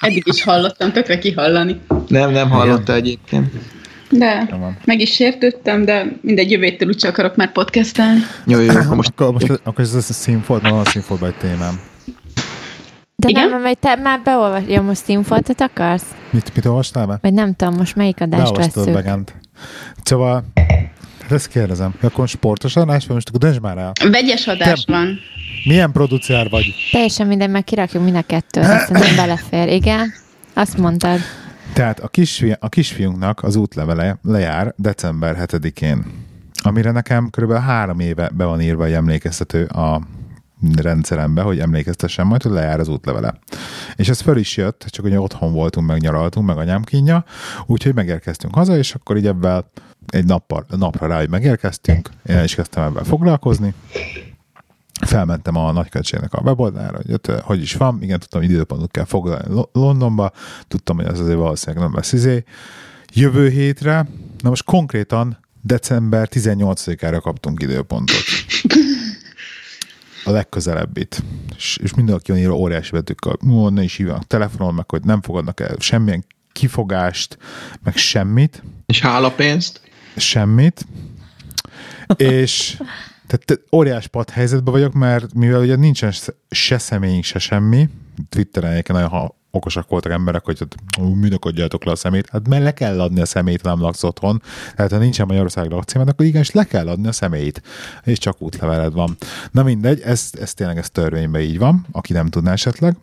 Eddig 0.00 0.22
is 0.26 0.42
hallottam, 0.42 0.92
tökre 0.92 1.18
kihallani. 1.18 1.80
Nem, 2.08 2.30
nem 2.30 2.50
hallotta 2.50 2.94
egyébként. 2.94 3.52
De 4.10 4.48
Jó 4.50 4.72
meg 4.84 5.00
is 5.00 5.12
sértődtem, 5.14 5.84
de 5.84 6.06
mindegy, 6.20 6.50
jövő 6.50 6.64
héttől 6.64 6.88
úgyse 6.88 7.08
akarok 7.08 7.36
már 7.36 7.52
podcastelni. 7.52 8.20
Jó, 8.46 8.60
jó, 8.60 8.70
akkor 8.70 8.96
most 8.96 9.12
Akkor, 9.16 9.32
most, 9.32 9.60
akkor 9.64 9.84
ez 9.84 9.94
a 9.94 10.00
színfolt, 10.00 10.62
van 10.62 10.78
a 10.78 10.84
színfoltban 10.84 11.28
egy 11.28 11.34
témám. 11.36 11.80
De 13.16 13.28
Igen? 13.28 13.48
nem, 13.48 13.62
hogy 13.62 13.78
te 13.78 13.96
már 13.96 14.20
beolvas, 14.24 14.62
ja, 14.66 14.82
most 14.82 15.04
színfoltot 15.04 15.60
akarsz? 15.60 16.04
Mit, 16.30 16.54
mit 16.54 16.64
olvastál 16.64 17.06
be? 17.06 17.18
Vagy 17.22 17.32
nem 17.32 17.54
tudom, 17.54 17.74
most 17.74 17.96
melyik 17.96 18.20
adást 18.20 18.42
Beolvastad 18.42 18.84
veszük? 18.84 19.02
Begent. 19.02 19.34
Szóval, 20.02 20.44
ezt 21.32 21.48
kérdezem. 21.48 21.94
Akkor 22.00 22.28
sportos 22.28 22.76
adás, 22.76 23.06
vagy 23.06 23.14
most 23.14 23.28
akkor 23.28 23.40
döntsd 23.40 23.60
már 23.60 23.78
el. 23.78 23.92
Vegyes 24.10 24.46
adás 24.46 24.84
Te- 24.84 24.92
van. 24.92 25.18
Milyen 25.64 25.92
producer 25.92 26.48
vagy? 26.50 26.74
Teljesen 26.92 27.26
minden, 27.26 27.50
meg 27.50 27.64
kirakjuk 27.64 28.02
mind 28.02 28.16
a 28.16 28.22
kettőt, 28.22 28.64
szerintem 28.64 29.16
belefér, 29.26 29.68
igen? 29.68 30.12
Azt 30.54 30.76
mondtad. 30.78 31.18
Tehát 31.72 32.00
a, 32.00 32.08
kisfi, 32.08 32.56
a 32.60 32.68
kisfiunknak 32.68 33.42
az 33.42 33.56
útlevele 33.56 34.18
lejár 34.22 34.74
december 34.76 35.36
7-én, 35.46 36.04
amire 36.62 36.90
nekem 36.90 37.30
kb. 37.30 37.52
három 37.52 38.00
éve 38.00 38.30
be 38.34 38.44
van 38.44 38.60
írva 38.60 38.84
egy 38.86 38.92
emlékeztető 38.92 39.64
a 39.64 40.00
rendszerembe, 40.76 41.42
hogy 41.42 41.58
emlékeztessem 41.58 42.26
majd, 42.26 42.42
hogy 42.42 42.52
lejár 42.52 42.80
az 42.80 42.88
útlevele. 42.88 43.38
És 43.96 44.08
ez 44.08 44.20
föl 44.20 44.36
is 44.36 44.56
jött, 44.56 44.86
csak 44.88 45.04
ugye 45.04 45.20
otthon 45.20 45.52
voltunk, 45.52 45.86
meg 45.86 46.00
nyaraltunk, 46.00 46.46
meg 46.46 46.56
anyám 46.56 46.82
kínja, 46.82 47.24
úgyhogy 47.66 47.94
megérkeztünk 47.94 48.54
haza, 48.54 48.76
és 48.76 48.94
akkor 48.94 49.16
így 49.16 49.26
ebben 49.26 49.64
egy 50.06 50.24
nappal, 50.24 50.66
napra 50.76 51.06
rá, 51.06 51.18
hogy 51.18 51.30
megérkeztünk, 51.30 52.08
én 52.26 52.42
is 52.42 52.54
kezdtem 52.54 52.82
ebben 52.82 53.04
foglalkozni, 53.04 53.74
felmentem 55.06 55.56
a 55.56 55.72
nagykövetségnek 55.72 56.32
a 56.32 56.40
weboldalra, 56.40 56.96
hogy 56.96 57.12
ott, 57.12 57.26
hogy 57.26 57.62
is 57.62 57.74
van, 57.74 57.98
igen, 58.02 58.18
tudtam, 58.18 58.42
időpontot 58.42 58.90
kell 58.90 59.04
foglalni 59.04 59.54
Lo- 59.54 59.70
Londonba, 59.72 60.32
tudtam, 60.68 60.96
hogy 60.96 61.06
az 61.06 61.20
azért 61.20 61.36
valószínűleg 61.36 61.84
nem 61.84 61.94
lesz 61.94 62.12
izé. 62.12 62.44
Jövő 63.12 63.48
hétre, 63.48 64.06
na 64.38 64.48
most 64.48 64.64
konkrétan 64.64 65.38
december 65.62 66.28
18-ára 66.32 67.20
kaptunk 67.20 67.62
időpontot. 67.62 68.16
A 70.24 70.30
legközelebbit. 70.30 71.22
És, 71.56 71.78
és 71.82 71.94
mindenki 71.94 72.32
írja 72.32 72.52
óriási 72.52 72.90
betűkkel, 72.90 73.36
"Ó, 73.50 73.68
ne 73.68 73.82
is 73.82 73.96
hívjanak 73.96 74.26
telefonon, 74.26 74.74
meg 74.74 74.90
hogy 74.90 75.04
nem 75.04 75.22
fogadnak 75.22 75.60
el 75.60 75.76
semmilyen 75.78 76.24
kifogást, 76.52 77.38
meg 77.82 77.96
semmit 77.96 78.62
és 78.86 79.00
hálapénzt. 79.00 79.80
semmit, 80.16 80.86
és 82.16 82.76
tehát 83.26 83.44
te- 83.44 83.76
óriás 83.76 84.06
pad 84.06 84.30
helyzetben 84.30 84.72
vagyok, 84.72 84.92
mert 84.92 85.34
mivel 85.34 85.60
ugye 85.60 85.76
nincsen 85.76 86.12
se- 86.50 86.78
személyünk, 86.78 87.24
se 87.24 87.38
semmi, 87.38 87.88
Twitteren 88.28 88.70
egyébként 88.70 88.98
nagyon 88.98 89.32
okosak 89.54 89.88
voltak 89.88 90.12
emberek, 90.12 90.44
hogy 90.44 90.58
hát, 90.58 90.74
"Ú, 91.00 91.14
minek 91.14 91.44
adjátok 91.44 91.84
le 91.84 91.92
a 91.92 91.96
szemét. 91.96 92.28
Hát 92.30 92.48
mert 92.48 92.62
le 92.62 92.72
kell 92.72 93.00
adni 93.00 93.20
a 93.20 93.26
szemét, 93.26 93.62
nem 93.62 93.80
laksz 93.80 94.02
otthon. 94.02 94.42
Tehát 94.76 94.90
ha 94.90 94.98
nincsen 94.98 95.26
Magyarország 95.26 95.70
lakcímed, 95.70 96.08
akkor 96.08 96.26
igenis 96.26 96.50
le 96.50 96.64
kell 96.64 96.88
adni 96.88 97.08
a 97.08 97.12
szemét. 97.12 97.62
És 98.04 98.18
csak 98.18 98.42
útleveled 98.42 98.92
van. 98.92 99.16
Na 99.50 99.62
mindegy, 99.62 100.00
ez, 100.00 100.30
ez 100.40 100.54
tényleg 100.54 100.78
ez 100.78 100.90
törvényben 100.90 101.40
így 101.40 101.58
van, 101.58 101.86
aki 101.92 102.12
nem 102.12 102.26
tudná 102.28 102.52
esetleg. 102.52 102.96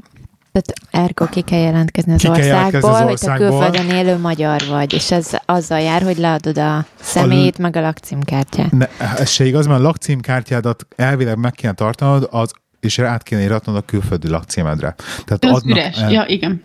Tehát 0.52 1.06
ergo 1.06 1.26
ki 1.26 1.42
kell 1.42 1.60
jelentkezni 1.60 2.14
az 2.14 2.22
Ki 2.22 2.28
kell 2.28 2.46
jelentkezni 2.46 2.90
országból, 2.90 3.14
az 3.14 3.20
hogy 3.20 3.20
te 3.20 3.44
országból. 3.44 3.70
külföldön 3.70 4.06
élő 4.06 4.18
magyar 4.20 4.62
vagy, 4.70 4.94
és 4.94 5.12
ez 5.12 5.30
azzal 5.46 5.80
jár, 5.80 6.02
hogy 6.02 6.18
leadod 6.18 6.58
a 6.58 6.86
személyét, 7.02 7.58
meg 7.58 7.76
a 7.76 7.82
lakcímkártyát. 7.82 8.72
Ne, 8.72 8.88
ez 8.98 9.30
se 9.30 9.46
igaz, 9.46 9.66
mert 9.68 9.80
a 9.80 9.84
lakcímkártyádat 9.84 10.86
elvileg 10.96 11.38
meg 11.38 11.52
kéne 11.52 11.74
tartanod, 11.74 12.28
az, 12.32 12.52
és 12.80 13.00
át 13.00 13.24
kéne 13.24 13.42
iratnod 13.42 13.76
a 13.76 13.82
külföldi 13.82 14.28
lakcímedre. 14.28 14.96
Tehát 15.26 15.46
Az 15.46 15.52
adnak 15.62 15.78
üres. 15.78 15.98
el- 15.98 16.12
Ja, 16.12 16.26
igen. 16.28 16.62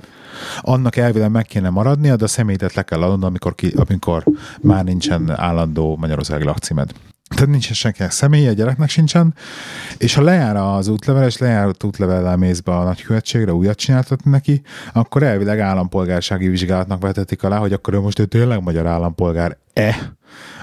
annak 0.60 0.96
elvileg 0.96 1.30
meg 1.30 1.44
kéne 1.46 1.70
maradnia, 1.70 2.16
de 2.16 2.24
a 2.24 2.28
személyet 2.28 2.74
le 2.74 2.82
kell 2.82 3.02
adnod, 3.02 3.22
amikor, 3.24 3.54
ki, 3.54 3.72
amikor 3.76 4.24
már 4.60 4.84
nincsen 4.84 5.30
állandó 5.36 5.96
magyarországi 5.96 6.44
lakcímed. 6.44 6.92
Tehát 7.28 7.48
nincsen 7.50 7.74
senkinek 7.74 8.10
személye, 8.10 8.50
a 8.50 8.52
gyereknek 8.52 8.88
sincsen, 8.88 9.34
és 9.98 10.14
ha 10.14 10.22
lejár 10.22 10.56
az 10.56 10.88
útlevel, 10.88 11.26
és 11.26 11.38
lejárt 11.38 11.84
útlevellel 11.84 12.36
mész 12.36 12.60
be 12.60 12.76
a 12.76 12.84
nagykövetségre, 12.84 13.52
újat 13.52 13.76
csináltatni 13.78 14.30
neki, 14.30 14.62
akkor 14.92 15.22
elvileg 15.22 15.60
állampolgársági 15.60 16.48
vizsgálatnak 16.48 17.00
vetetik 17.00 17.42
alá, 17.42 17.58
hogy 17.58 17.72
akkor 17.72 17.94
ő 17.94 18.00
most 18.00 18.18
ő 18.18 18.24
tényleg 18.24 18.62
magyar 18.62 18.86
állampolgár-e, 18.86 20.12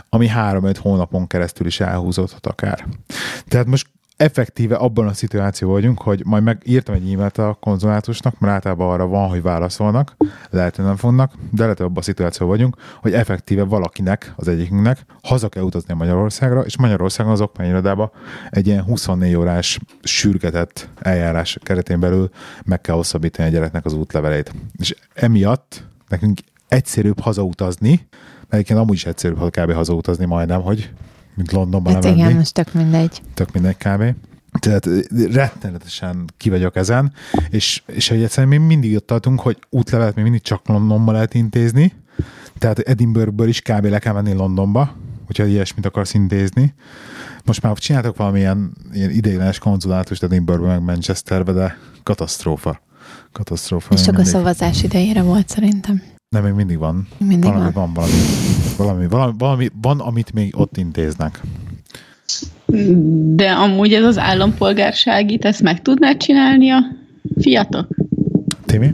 ami 0.09 0.27
három-öt 0.27 0.77
hónapon 0.77 1.27
keresztül 1.27 1.67
is 1.67 1.79
elhúzódhat 1.79 2.47
akár. 2.47 2.85
Tehát 3.47 3.67
most 3.67 3.87
effektíve 4.21 4.75
abban 4.75 5.07
a 5.07 5.13
szituációban 5.13 5.75
vagyunk, 5.75 6.01
hogy 6.01 6.21
majd 6.25 6.43
megírtam 6.43 6.95
egy 6.95 7.12
e-mailt 7.12 7.38
a 7.38 7.57
konzulátusnak, 7.60 8.39
mert 8.39 8.53
általában 8.53 8.89
arra 8.89 9.07
van, 9.07 9.29
hogy 9.29 9.41
válaszolnak, 9.41 10.15
lehet, 10.49 10.75
hogy 10.75 10.86
nem 10.86 10.95
fognak, 10.95 11.34
de 11.51 11.62
lehet, 11.62 11.77
hogy 11.77 11.86
abban 11.86 11.97
a 11.97 12.01
szituációban 12.01 12.55
vagyunk, 12.55 12.75
hogy 13.01 13.13
effektíve 13.13 13.63
valakinek, 13.63 14.34
az 14.36 14.47
egyikünknek 14.47 15.05
haza 15.21 15.49
kell 15.49 15.63
utazni 15.63 15.93
Magyarországra, 15.93 16.62
és 16.62 16.77
Magyarországon 16.77 17.31
az 17.31 17.41
okmányirodába 17.41 18.12
egy 18.49 18.67
ilyen 18.67 18.84
24 18.84 19.36
órás 19.36 19.79
sürgetett 20.01 20.89
eljárás 20.99 21.57
keretén 21.63 21.99
belül 21.99 22.29
meg 22.63 22.81
kell 22.81 22.95
hosszabbítani 22.95 23.47
a 23.47 23.51
gyereknek 23.51 23.86
az 23.86 23.93
útlevelét. 23.93 24.53
És 24.77 24.95
emiatt 25.13 25.84
nekünk 26.07 26.39
egyszerűbb 26.67 27.19
hazautazni, 27.19 28.07
mert 28.39 28.53
egyébként 28.53 28.79
amúgy 28.79 28.95
is 28.95 29.05
egyszerűbb 29.05 29.49
kb. 29.49 29.71
hazautazni 29.71 30.25
majdnem, 30.25 30.62
hogy 30.62 30.91
mint 31.41 31.51
Londonban 31.54 31.93
Hát 31.93 32.04
lemenni 32.04 32.21
igen, 32.21 32.36
most 32.36 32.54
tök 32.54 32.73
mindegy. 32.73 33.21
tök 33.34 33.51
mindegy 33.54 33.77
kb. 33.77 34.04
Tehát 34.60 34.88
rettenetesen 35.32 36.25
ki 36.38 36.49
vagyok 36.49 36.75
ezen, 36.75 37.13
és, 37.49 37.82
és 37.86 38.08
hogy 38.10 38.23
egyszerűen 38.23 38.60
még 38.60 38.67
mindig 38.67 38.95
ott 38.95 39.08
tartunk, 39.08 39.39
hogy 39.39 39.58
útlevelet 39.69 40.15
még 40.15 40.23
mindig 40.23 40.41
csak 40.41 40.67
Londonba 40.67 41.12
lehet 41.12 41.34
intézni, 41.34 41.93
tehát 42.58 42.80
Edinburghből 42.80 43.47
is 43.47 43.62
kb. 43.62 43.86
le 43.86 43.99
kell 43.99 44.13
menni 44.13 44.34
Londonba, 44.34 44.95
hogyha 45.25 45.45
ilyesmit 45.45 45.86
akarsz 45.86 46.13
intézni. 46.13 46.73
Most 47.45 47.62
már 47.62 47.77
csináltak 47.77 48.17
valamilyen 48.17 48.71
ilyen 48.93 49.10
ideiglenes 49.10 49.60
konzulátust 49.60 50.23
Edinburghbe, 50.23 50.67
meg 50.67 50.82
Manchesterbe, 50.82 51.51
de 51.51 51.77
katasztrófa. 52.04 52.82
Katasztrófa. 53.32 53.93
És 53.93 54.01
csak 54.01 54.13
a 54.13 54.15
mindig. 54.15 54.34
szavazás 54.34 54.84
idejére 54.84 55.21
volt 55.21 55.49
szerintem. 55.49 56.01
Nem, 56.30 56.43
még 56.43 56.54
mindig 56.54 56.77
van. 56.77 57.08
Mindig 57.17 57.43
valami 57.51 57.71
van. 57.71 57.73
van. 57.73 57.93
valami, 57.93 58.13
valami, 58.77 59.07
valami, 59.07 59.34
valami, 59.38 59.69
van, 59.81 59.99
amit 59.99 60.34
még 60.34 60.60
ott 60.60 60.77
intéznek. 60.77 61.41
De 63.36 63.51
amúgy 63.51 63.93
ez 63.93 64.03
az 64.03 64.17
állampolgárságit, 64.17 65.45
ezt 65.45 65.62
meg 65.62 65.81
tudnád 65.81 66.17
csinálni 66.17 66.69
a 66.69 66.79
fiatok? 67.41 67.88
Timi? 68.65 68.93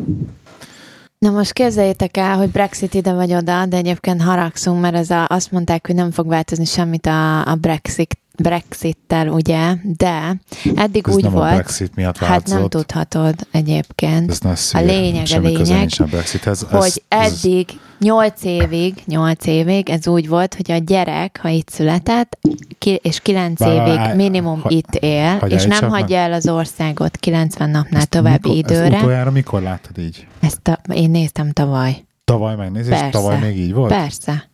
Na 1.20 1.30
most 1.30 1.54
képzeljétek 1.54 2.18
el, 2.18 2.38
hogy 2.38 2.50
Brexit 2.50 2.94
ide 2.94 3.14
vagy 3.14 3.34
oda, 3.34 3.66
de 3.66 3.78
egyébként 3.78 4.22
haragszunk, 4.22 4.82
mert 4.82 4.96
ez 4.96 5.10
a, 5.10 5.26
azt 5.30 5.52
mondták, 5.52 5.88
hogy 5.88 5.96
nem 5.96 6.12
fog 6.12 6.28
változni 6.28 6.66
semmit 6.66 7.06
a, 7.06 7.46
a 7.46 7.56
Brexit, 7.56 8.18
Brexittel, 8.38 9.28
ugye, 9.28 9.74
de 9.84 10.36
eddig 10.76 11.08
Ez 11.08 11.16
úgy 11.16 11.24
nem 11.24 11.36
a 11.36 11.40
volt, 11.40 11.54
Brexit 11.54 11.96
miatt 11.96 12.18
hát 12.18 12.48
nem 12.48 12.68
tudhatod 12.68 13.36
egyébként, 13.52 14.32
Ez 14.32 14.40
nagy 14.40 14.56
szülye. 14.56 14.84
lényeg, 14.86 15.28
a 15.36 15.40
lényeg, 15.40 15.90
a 15.98 16.04
Brexithez. 16.04 16.66
Ez, 16.72 16.80
hogy 16.82 17.04
ez, 17.08 17.44
eddig, 17.44 17.68
nyolc 18.00 18.44
évig, 18.44 19.04
nyolc 19.06 19.46
évig 19.46 19.90
ez 19.90 20.08
úgy 20.08 20.28
volt, 20.28 20.56
hogy 20.56 20.72
a 20.72 20.78
gyerek, 20.78 21.40
ha 21.42 21.50
itt 21.50 21.70
született, 21.70 22.38
ki, 22.78 23.00
és 23.04 23.20
kilenc 23.20 23.62
évig 23.62 24.00
minimum 24.16 24.62
hagy- 24.62 24.72
itt 24.72 24.96
él, 24.96 25.36
és 25.48 25.66
nem 25.66 25.90
meg. 25.90 25.90
hagyja 26.00 26.18
el 26.18 26.34
az 26.34 26.48
országot 26.48 27.18
90 27.18 27.70
napnál 27.70 28.00
ezt 28.02 28.10
további 28.10 28.50
mikor, 28.50 28.72
Ezt 28.72 28.82
időre. 28.82 28.98
utoljára 28.98 29.32
mikor 29.32 29.62
láttad 29.62 29.98
így? 29.98 30.28
Ezt 30.40 30.68
a, 30.68 30.80
én 30.94 31.10
néztem 31.10 31.52
tavaly. 31.52 32.06
Tavaly 32.26 32.56
megnézés, 32.56 33.00
tavaly 33.12 33.40
még 33.40 33.58
így 33.58 33.74
volt? 33.74 33.92
Persze. 33.94 34.50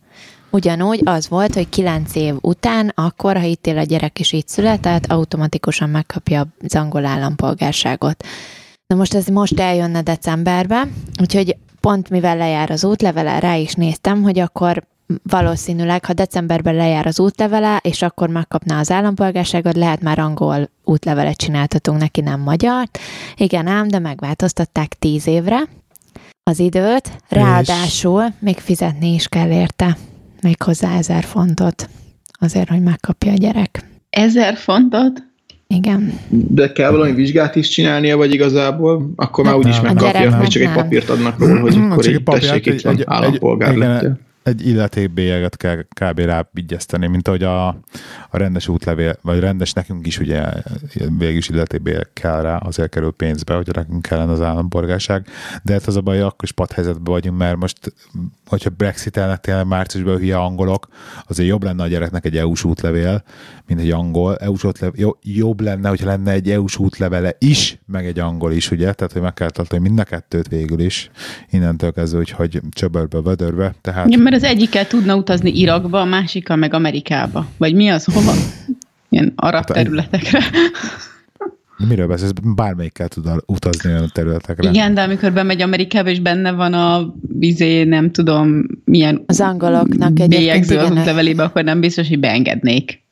Ugyanúgy 0.54 1.00
az 1.04 1.28
volt, 1.28 1.54
hogy 1.54 1.68
kilenc 1.68 2.14
év 2.14 2.34
után, 2.40 2.92
akkor, 2.94 3.36
ha 3.36 3.42
itt 3.42 3.66
él 3.66 3.78
a 3.78 3.82
gyerek 3.82 4.20
és 4.20 4.32
így 4.32 4.48
született, 4.48 5.06
automatikusan 5.06 5.88
megkapja 5.88 6.46
az 6.64 6.74
angol 6.74 7.04
állampolgárságot. 7.04 8.24
Na 8.86 8.96
most 8.96 9.14
ez 9.14 9.26
most 9.26 9.60
eljönne 9.60 10.02
decemberbe, 10.02 10.88
úgyhogy 11.20 11.56
pont 11.80 12.10
mivel 12.10 12.36
lejár 12.36 12.70
az 12.70 12.84
útlevele, 12.84 13.38
rá 13.38 13.54
is 13.54 13.74
néztem, 13.74 14.22
hogy 14.22 14.38
akkor 14.38 14.86
valószínűleg, 15.22 16.04
ha 16.04 16.12
decemberben 16.12 16.74
lejár 16.74 17.06
az 17.06 17.20
útlevele, 17.20 17.78
és 17.82 18.02
akkor 18.02 18.28
megkapná 18.28 18.78
az 18.78 18.90
állampolgárságot, 18.90 19.76
lehet 19.76 20.00
már 20.00 20.18
angol 20.18 20.70
útlevelet 20.84 21.36
csináltatunk 21.36 21.98
neki, 21.98 22.20
nem 22.20 22.40
magyar. 22.40 22.88
Igen 23.36 23.66
ám, 23.66 23.88
de 23.88 23.98
megváltoztatták 23.98 24.94
tíz 24.98 25.26
évre 25.26 25.68
az 26.42 26.58
időt, 26.58 27.10
ráadásul 27.28 28.32
még 28.38 28.58
fizetni 28.58 29.14
is 29.14 29.28
kell 29.28 29.50
érte, 29.50 29.96
még 30.44 30.62
hozzá 30.62 30.96
ezer 30.96 31.24
fontot, 31.24 31.88
azért, 32.38 32.68
hogy 32.68 32.82
megkapja 32.82 33.32
a 33.32 33.36
gyerek. 33.36 33.84
Ezer 34.10 34.56
fontot? 34.56 35.22
Igen. 35.66 36.12
De 36.28 36.72
kell 36.72 36.90
valami 36.90 37.12
vizsgát 37.12 37.56
is 37.56 37.68
csinálnia, 37.68 38.16
vagy 38.16 38.32
igazából 38.34 39.12
akkor 39.16 39.44
már 39.44 39.52
Hát 39.54 39.62
úgyis 39.64 39.80
megkapja, 39.80 40.36
hogy 40.36 40.46
csak 40.48 40.62
egy 40.62 40.72
papírt 40.72 41.08
adnak 41.08 41.38
róla, 41.38 41.60
hogy 41.60 41.76
akkor 41.90 42.06
így 42.08 42.14
egy 42.14 42.22
papírt, 42.22 42.42
tessék, 42.46 42.66
itt 42.66 42.72
egy- 42.72 42.82
van 42.84 42.94
egy- 42.94 43.04
állampolgár 43.06 43.70
egy- 43.70 43.76
igen, 43.76 43.90
lettél. 43.90 44.18
Egy 44.44 44.66
illetékbélyeget 44.66 45.56
kell 45.56 45.82
kb. 45.82 46.18
rá 46.18 46.48
vigyeszteni, 46.52 47.06
mint 47.06 47.28
ahogy 47.28 47.42
a, 47.42 47.66
a 47.68 47.76
rendes 48.30 48.68
útlevél, 48.68 49.16
vagy 49.22 49.38
rendes 49.38 49.72
nekünk 49.72 50.06
is 50.06 50.18
ugye 50.18 50.42
végül 51.18 51.36
is 51.36 51.48
illetékbélyeg 51.48 52.10
kell 52.12 52.42
rá, 52.42 52.56
azért 52.56 52.90
kerül 52.90 53.12
pénzbe, 53.12 53.54
hogy 53.54 53.68
nekünk 53.72 54.02
kellene 54.02 54.32
az 54.32 54.40
állampolgárság, 54.40 55.26
de 55.62 55.72
hát 55.72 55.86
az 55.86 55.96
a 55.96 56.00
baj, 56.00 56.20
akkor 56.20 56.42
is 56.42 56.52
padhelyzetben 56.52 57.04
vagyunk, 57.04 57.38
mert 57.38 57.56
most, 57.56 57.94
hogyha 58.46 58.70
Brexit-elnek 58.70 59.40
tényleg 59.40 59.66
márciusban 59.66 60.16
hülye 60.16 60.36
angolok, 60.36 60.88
azért 61.26 61.48
jobb 61.48 61.62
lenne 61.62 61.82
a 61.82 61.86
gyereknek 61.86 62.24
egy 62.24 62.36
EU-s 62.36 62.64
útlevél, 62.64 63.22
mint 63.66 63.80
egy 63.80 63.90
angol. 63.90 64.36
EU-s 64.36 64.64
útlevél, 64.64 65.16
jobb 65.22 65.60
lenne, 65.60 65.88
hogyha 65.88 66.06
lenne 66.06 66.30
egy 66.30 66.50
EU-s 66.50 66.78
útlevele 66.78 67.36
is, 67.38 67.78
meg 67.86 68.06
egy 68.06 68.18
angol 68.18 68.52
is, 68.52 68.70
ugye? 68.70 68.92
Tehát, 68.92 69.12
hogy 69.12 69.22
meg 69.22 69.34
kell 69.34 69.50
tartani 69.50 69.82
mind 69.82 69.98
a 69.98 70.04
kettőt 70.04 70.48
végül 70.48 70.80
is, 70.80 71.10
innentől 71.50 71.92
kezdve, 71.92 72.24
hogy 72.36 72.60
csöbörbe, 72.70 73.20
vödörbe. 73.20 73.74
Tehát 73.80 74.12
Ja, 74.12 74.18
mert 74.34 74.46
az 74.46 74.52
egyikkel 74.52 74.86
tudna 74.86 75.16
utazni 75.16 75.58
Irakba, 75.58 76.00
a 76.00 76.04
másikkal 76.04 76.56
meg 76.56 76.74
Amerikába. 76.74 77.46
Vagy 77.56 77.74
mi 77.74 77.88
az, 77.88 78.04
hova? 78.04 78.32
Ilyen 79.08 79.32
arab 79.36 79.66
Hát 79.66 79.72
területekre. 79.72 80.38
De 81.78 81.86
Miről 81.86 82.06
beszélsz? 82.06 82.30
Bármelyikkel 82.54 83.08
tud 83.08 83.26
utazni 83.46 83.90
olyan 83.90 84.10
területekre. 84.12 84.70
Igen, 84.70 84.94
de 84.94 85.02
amikor 85.02 85.32
bemegy 85.32 85.62
Amerikába, 85.62 86.08
és 86.08 86.20
benne 86.20 86.52
van 86.52 86.74
a 86.74 87.14
vizé, 87.38 87.84
nem 87.84 88.10
tudom, 88.10 88.64
milyen 88.84 89.22
Az 89.26 89.40
angoloknak 89.40 90.08
egyébként 90.08 90.28
bélyegző 90.28 90.76
az 90.78 90.84
igen, 90.86 90.98
útlevelébe, 90.98 91.42
akkor 91.42 91.64
nem 91.64 91.80
biztos, 91.80 92.08
hogy 92.08 92.20
beengednék. 92.20 93.02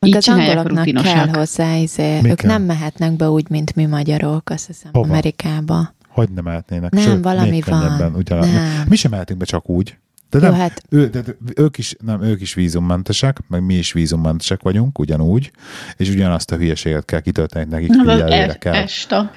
Így 0.00 0.16
az 0.16 0.28
angoloknak 0.28 0.76
rutinosak. 0.76 1.14
kell 1.14 1.28
hozzá, 1.28 1.76
izé, 1.76 2.16
ők 2.16 2.34
kell? 2.34 2.50
nem 2.50 2.62
mehetnek 2.62 3.12
be 3.12 3.30
úgy, 3.30 3.50
mint 3.50 3.74
mi 3.74 3.86
magyarok, 3.86 4.50
azt 4.50 4.66
hiszem, 4.66 4.90
Hova? 4.92 5.08
Amerikába. 5.08 5.94
Hogy 6.08 6.28
nem 6.34 6.44
mehetnének? 6.44 6.92
Nem, 6.92 7.02
Sőt, 7.02 7.22
valami 7.22 7.50
még 7.50 7.64
van. 7.64 8.14
Ugyan, 8.14 8.38
Nem. 8.38 8.86
Mi 8.88 8.96
sem 8.96 9.10
mehetünk 9.10 9.38
be 9.38 9.44
csak 9.44 9.68
úgy. 9.68 9.96
De 10.30 10.38
nem, 10.38 10.54
hát 10.54 10.82
ő, 10.88 11.08
de, 11.08 11.20
de, 11.20 11.34
ők, 11.56 11.78
is, 11.78 11.96
nem, 12.04 12.22
ők 12.22 12.40
is 12.40 12.54
vízummentesek, 12.54 13.38
meg 13.48 13.62
mi 13.64 13.74
is 13.74 13.92
vízummentesek 13.92 14.62
vagyunk, 14.62 14.98
ugyanúgy, 14.98 15.50
és 15.96 16.08
ugyanazt 16.08 16.52
a 16.52 16.56
hülyeséget 16.56 17.04
kell 17.04 17.20
kitölteni 17.20 17.70
nekik, 17.70 17.90
Az 17.90 17.96
hogy 17.96 18.08
az 18.08 18.20
előre 18.20 18.46
es, 18.46 18.56
kell. 18.58 18.74
esta. 18.74 19.30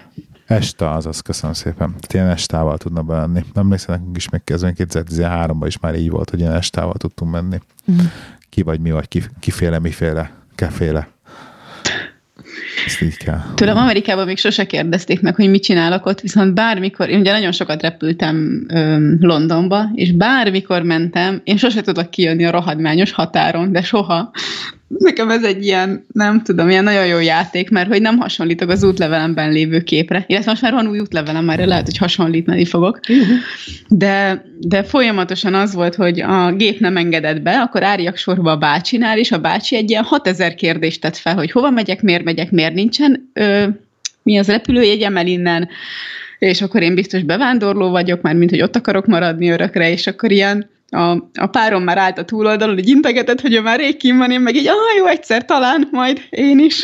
Esta, 0.46 0.94
azaz, 0.94 1.20
köszönöm 1.20 1.54
szépen. 1.56 1.88
Tehát 1.88 2.14
ilyen 2.14 2.28
estával 2.28 2.78
tudna 2.78 3.02
bemenni. 3.02 3.46
Nem 3.54 3.64
emlékszem, 3.64 3.96
nekünk 3.96 4.18
is 4.18 4.30
még 4.30 4.44
kezdve 4.44 4.74
2013-ban 4.78 5.64
is 5.66 5.80
már 5.80 5.96
így 5.96 6.10
volt, 6.10 6.30
hogy 6.30 6.40
ilyen 6.40 6.54
estával 6.54 6.94
tudtunk 6.94 7.32
menni. 7.32 7.60
Mm. 7.92 7.98
Ki 8.50 8.62
vagy 8.62 8.80
mi 8.80 8.92
vagy, 8.92 9.08
ki, 9.08 9.24
kiféle, 9.40 9.80
miféle, 9.80 10.32
keféle. 10.56 11.08
Ezt 12.86 13.02
így 13.02 13.18
kell. 13.18 13.42
Tőlem 13.56 13.78
Amerikában 13.78 14.26
még 14.26 14.38
sose 14.38 14.66
kérdezték 14.66 15.22
meg, 15.22 15.36
hogy 15.36 15.50
mit 15.50 15.64
csinálok 15.64 16.06
ott, 16.06 16.22
viszont 16.22 16.54
bármikor, 16.54 17.10
én 17.10 17.20
ugye 17.20 17.32
nagyon 17.32 17.52
sokat 17.52 17.82
repültem 17.82 18.66
öm, 18.68 19.18
Londonba, 19.22 19.90
és 19.94 20.12
bármikor 20.12 20.82
mentem, 20.82 21.42
én 21.44 21.58
sose 21.58 21.82
tudok 21.82 22.10
kijönni 22.10 22.46
a 22.46 22.52
rohadmányos 22.52 23.12
határon, 23.12 23.72
de 23.72 23.82
soha. 23.82 24.32
Nekem 24.98 25.30
ez 25.30 25.44
egy 25.44 25.66
ilyen, 25.66 26.06
nem 26.12 26.44
tudom, 26.44 26.70
ilyen 26.70 26.84
nagyon 26.84 27.06
jó 27.06 27.20
játék, 27.20 27.70
mert 27.70 27.88
hogy 27.88 28.02
nem 28.02 28.18
hasonlítok 28.18 28.70
az 28.70 28.84
útlevelemben 28.84 29.52
lévő 29.52 29.82
képre. 29.82 30.24
Illetve 30.28 30.50
most 30.50 30.62
már 30.62 30.74
van 30.74 30.88
új 30.88 31.00
útlevelem, 31.00 31.46
már 31.46 31.66
lehet, 31.66 31.86
hogy 31.86 31.98
hasonlítani 31.98 32.66
fogok. 32.66 33.00
De, 33.88 34.46
de 34.60 34.84
folyamatosan 34.84 35.54
az 35.54 35.74
volt, 35.74 35.96
hogy 35.96 36.22
a 36.22 36.52
gép 36.52 36.80
nem 36.80 36.98
engedett 36.98 37.42
be, 37.42 37.60
akkor 37.60 37.84
árjak 37.84 38.18
sorba 38.18 38.52
a 38.52 38.58
bácsinál, 38.58 39.18
és 39.18 39.32
a 39.32 39.40
bácsi 39.40 39.76
egy 39.76 39.90
ilyen 39.90 40.04
6000 40.04 40.56
kérdést 40.56 41.02
tett 41.02 41.18
fel, 41.18 41.36
hogy 41.36 41.52
hova 41.52 41.70
megyek, 41.70 42.02
miért 42.02 42.24
megyek, 42.24 42.52
miért 42.52 42.74
nincsen, 42.74 43.30
ö, 43.34 43.68
mi 44.24 44.38
az 44.38 44.48
repülőjegyem 44.48 45.18
el 45.18 45.28
innen, 45.28 45.70
és 46.40 46.62
akkor 46.62 46.82
én 46.82 46.96
biztos 46.96 47.24
bevándorló 47.24 47.90
vagyok, 47.90 48.22
már 48.22 48.36
mint 48.36 48.50
hogy 48.50 48.62
ott 48.62 48.76
akarok 48.76 49.06
maradni 49.06 49.50
örökre, 49.50 49.92
és 49.92 50.08
akkor 50.08 50.32
ilyen 50.32 50.70
a, 50.90 51.12
a 51.34 51.48
párom 51.52 51.84
már 51.84 51.98
állt 51.98 52.18
a 52.18 52.26
túloldalon, 52.26 52.76
hogy 52.76 52.90
integetett, 52.90 53.42
hogy 53.42 53.54
ő 53.54 53.62
már 53.62 53.80
rég 53.80 53.98
kim 53.98 54.18
van, 54.18 54.32
én 54.32 54.42
meg 54.42 54.56
így, 54.56 54.68
ah, 54.68 54.98
jó, 54.98 55.06
egyszer 55.06 55.46
talán, 55.46 55.88
majd 55.92 56.22
én 56.30 56.60
is. 56.60 56.84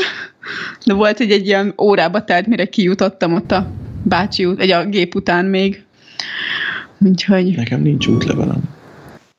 De 0.86 0.94
volt, 0.94 1.18
hogy 1.18 1.32
egy 1.32 1.48
ilyen 1.48 1.74
órába 1.82 2.24
telt, 2.24 2.48
mire 2.48 2.66
kijutottam 2.66 3.34
ott 3.34 3.52
a 3.52 3.72
bácsi 4.04 4.46
út, 4.46 4.58
vagy 4.58 4.72
a 4.72 4.86
gép 4.86 5.16
után 5.16 5.46
még. 5.46 5.84
Úgyhogy... 7.00 7.56
Nekem 7.56 7.82
nincs 7.82 8.08
útlevelem. 8.08 8.64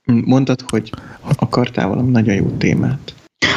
Mondtad, 0.05 0.61
hogy 0.67 0.91
akartál 1.39 1.89
valami 1.89 2.11
nagyon 2.11 2.35
jó 2.35 2.51
témát. 2.59 3.15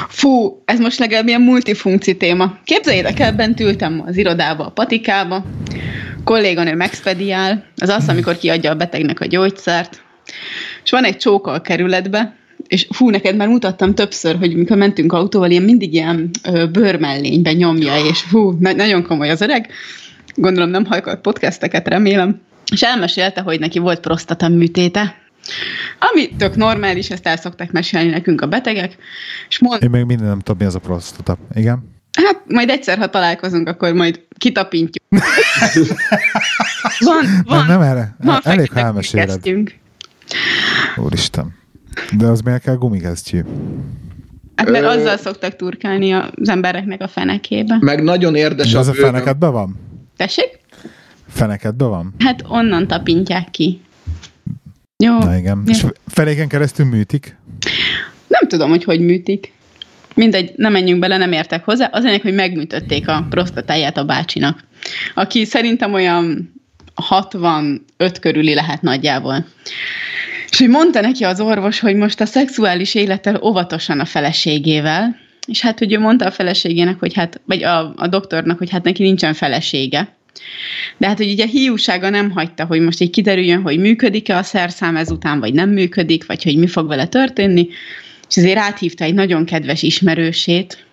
Fú, 0.08 0.62
ez 0.66 0.80
most 0.80 1.00
legalább 1.00 1.28
ilyen 1.28 1.42
multifunkci 1.42 2.18
téma. 2.18 2.58
Képzeljétek 2.64 3.20
el, 3.20 3.34
bent 3.34 3.60
ültem 3.60 4.04
az 4.06 4.18
irodába, 4.18 4.66
a 4.66 4.72
patikába, 4.72 5.46
kolléganő 6.24 6.76
megspediál, 6.76 7.66
az 7.76 7.90
az, 7.90 8.10
amikor 8.10 8.38
kiadja 8.38 8.72
a 8.72 8.76
betegnek 8.76 9.20
a 9.20 9.26
gyógyszert, 9.26 10.02
és 10.84 10.92
van 10.92 11.04
egy 11.04 11.18
csóka 11.18 11.52
a 11.52 11.62
kerületbe, 11.62 12.36
és 12.68 12.88
fú, 12.92 13.10
neked 13.10 13.36
már 13.36 13.48
mutattam 13.48 13.96
többször, 13.96 14.38
hogy 14.38 14.56
mikor 14.56 14.78
mentünk 14.78 15.14
autóval, 15.14 15.50
ilyen 15.50 15.64
mindig 15.64 15.94
ilyen 15.94 16.30
ö, 16.44 16.68
bőrmellénybe 16.68 17.54
nyomja, 17.54 18.06
és 18.06 18.20
fú, 18.22 18.58
na- 18.60 18.74
nagyon 18.74 19.04
komoly 19.04 19.30
az 19.30 19.42
öreg. 19.42 19.70
Gondolom 20.36 20.70
nem 20.70 20.86
hallgat 20.86 21.22
podcasteket, 21.22 21.88
remélem. 21.88 22.42
És 22.72 22.82
elmesélte, 22.82 23.42
hogy 23.42 23.60
neki 23.60 23.80
volt 23.80 24.00
prostata 24.00 24.48
műtéte, 24.48 25.16
ami 26.00 26.30
tök 26.38 26.56
normális, 26.56 27.10
ezt 27.10 27.28
el 27.28 27.38
szokták 27.38 27.72
mesélni 27.72 28.10
nekünk 28.10 28.42
a 28.42 28.48
betegek, 28.48 28.98
és 29.50 29.60
mond, 29.60 29.84
Én 29.84 29.90
még 29.90 30.04
minden 30.04 30.28
nem 30.28 30.40
tudom, 30.40 30.58
mi 30.60 30.66
az 30.66 30.76
a 30.76 30.80
prostata. 30.80 31.38
Igen? 31.56 31.98
hát 32.24 32.42
majd 32.48 32.70
egyszer, 32.70 32.98
ha 32.98 33.10
találkozunk, 33.10 33.68
akkor 33.68 33.94
majd 33.94 34.22
kitapintjuk. 34.38 35.06
van, 37.00 37.26
van, 37.46 37.58
Nem, 37.58 37.68
nem 37.68 37.82
erre. 37.82 38.16
van 38.24 38.40
Elég, 38.44 38.72
ha 38.72 38.80
elmeséled. 38.80 39.42
Úristen. 40.98 41.54
De 42.18 42.26
az 42.26 42.42
miért 42.42 42.62
kell 42.62 42.76
gumikesztyű? 42.76 43.42
Hát 44.56 44.70
mert 44.70 44.86
azzal 44.86 45.18
szoktak 45.18 45.56
turkálni 45.56 46.12
az 46.12 46.50
embereknek 46.50 47.02
a 47.02 47.08
fenekébe. 47.08 47.78
Meg 47.80 48.04
nagyon 48.04 48.36
érdes 48.36 48.68
És 48.68 48.74
az 48.74 48.88
a 48.88 48.92
bőröm. 48.92 49.12
fenekedben 49.12 49.52
van? 49.52 49.80
Tessék? 50.18 50.60
Fenekedben 51.30 51.90
van? 51.90 52.14
Hát 52.20 52.44
onnan 52.48 52.88
tapintják 52.88 53.50
ki. 53.50 53.82
Jó, 55.04 55.18
Na 55.18 55.36
igen. 55.38 55.64
Ja. 55.66 55.72
És 55.74 55.86
fenéken 56.08 56.48
keresztül 56.48 56.86
műtik? 56.86 57.38
nem 58.28 58.48
tudom, 58.48 58.70
hogy 58.70 58.84
hogy 58.84 59.00
műtik. 59.00 59.54
Mindegy, 60.16 60.52
nem 60.56 60.72
menjünk 60.72 61.00
bele, 61.00 61.18
nem 61.18 61.32
értek 61.32 61.64
hozzá. 61.66 61.86
Az 61.92 62.06
ennek, 62.06 62.22
hogy 62.22 62.34
megműtötték 62.34 63.08
a 63.08 63.26
prostatáját 63.30 63.98
a 63.98 64.06
bácsinak, 64.06 64.64
aki 65.14 65.46
szerintem 65.46 65.94
olyan 65.94 66.54
65 67.02 68.20
körüli 68.20 68.54
lehet 68.54 68.82
nagyjából. 68.82 69.46
És 70.50 70.58
hogy 70.58 70.70
mondta 70.70 71.02
neki 71.02 71.24
az 71.24 71.40
orvos, 71.42 71.80
hogy 71.80 71.96
most 71.96 72.22
a 72.22 72.26
szexuális 72.26 72.96
élettel 72.96 73.40
óvatosan 73.44 74.00
a 74.00 74.06
feleségével, 74.06 75.18
és 75.48 75.62
hát, 75.62 75.80
hogy 75.80 75.94
ő 75.94 76.00
mondta 76.00 76.26
a 76.26 76.32
feleségének, 76.32 77.00
hogy 77.00 77.14
hát, 77.14 77.42
vagy 77.46 77.64
a, 77.64 77.94
a 77.96 78.08
doktornak, 78.08 78.58
hogy 78.58 78.70
hát 78.70 78.84
neki 78.84 79.04
nincsen 79.04 79.34
felesége. 79.34 80.18
De 80.98 81.08
hát, 81.08 81.18
hogy 81.18 81.32
ugye 81.32 81.44
a 81.44 81.48
hiúsága 81.48 82.10
nem 82.10 82.32
hagyta, 82.32 82.66
hogy 82.66 82.80
most 82.80 83.02
így 83.02 83.10
kiderüljön, 83.10 83.62
hogy 83.62 83.78
működik-e 83.78 84.38
a 84.38 84.44
szerszám 84.44 84.96
ezután, 84.96 85.40
vagy 85.40 85.54
nem 85.54 85.70
működik, 85.70 86.26
vagy 86.26 86.44
hogy 86.44 86.58
mi 86.58 86.68
fog 86.68 86.88
vele 86.88 87.08
történni, 87.08 87.68
és 88.30 88.38
azért 88.38 88.58
áthívta 88.58 89.04
egy 89.04 89.14
nagyon 89.14 89.46
kedves 89.46 89.82
ismerősét, 89.82 90.86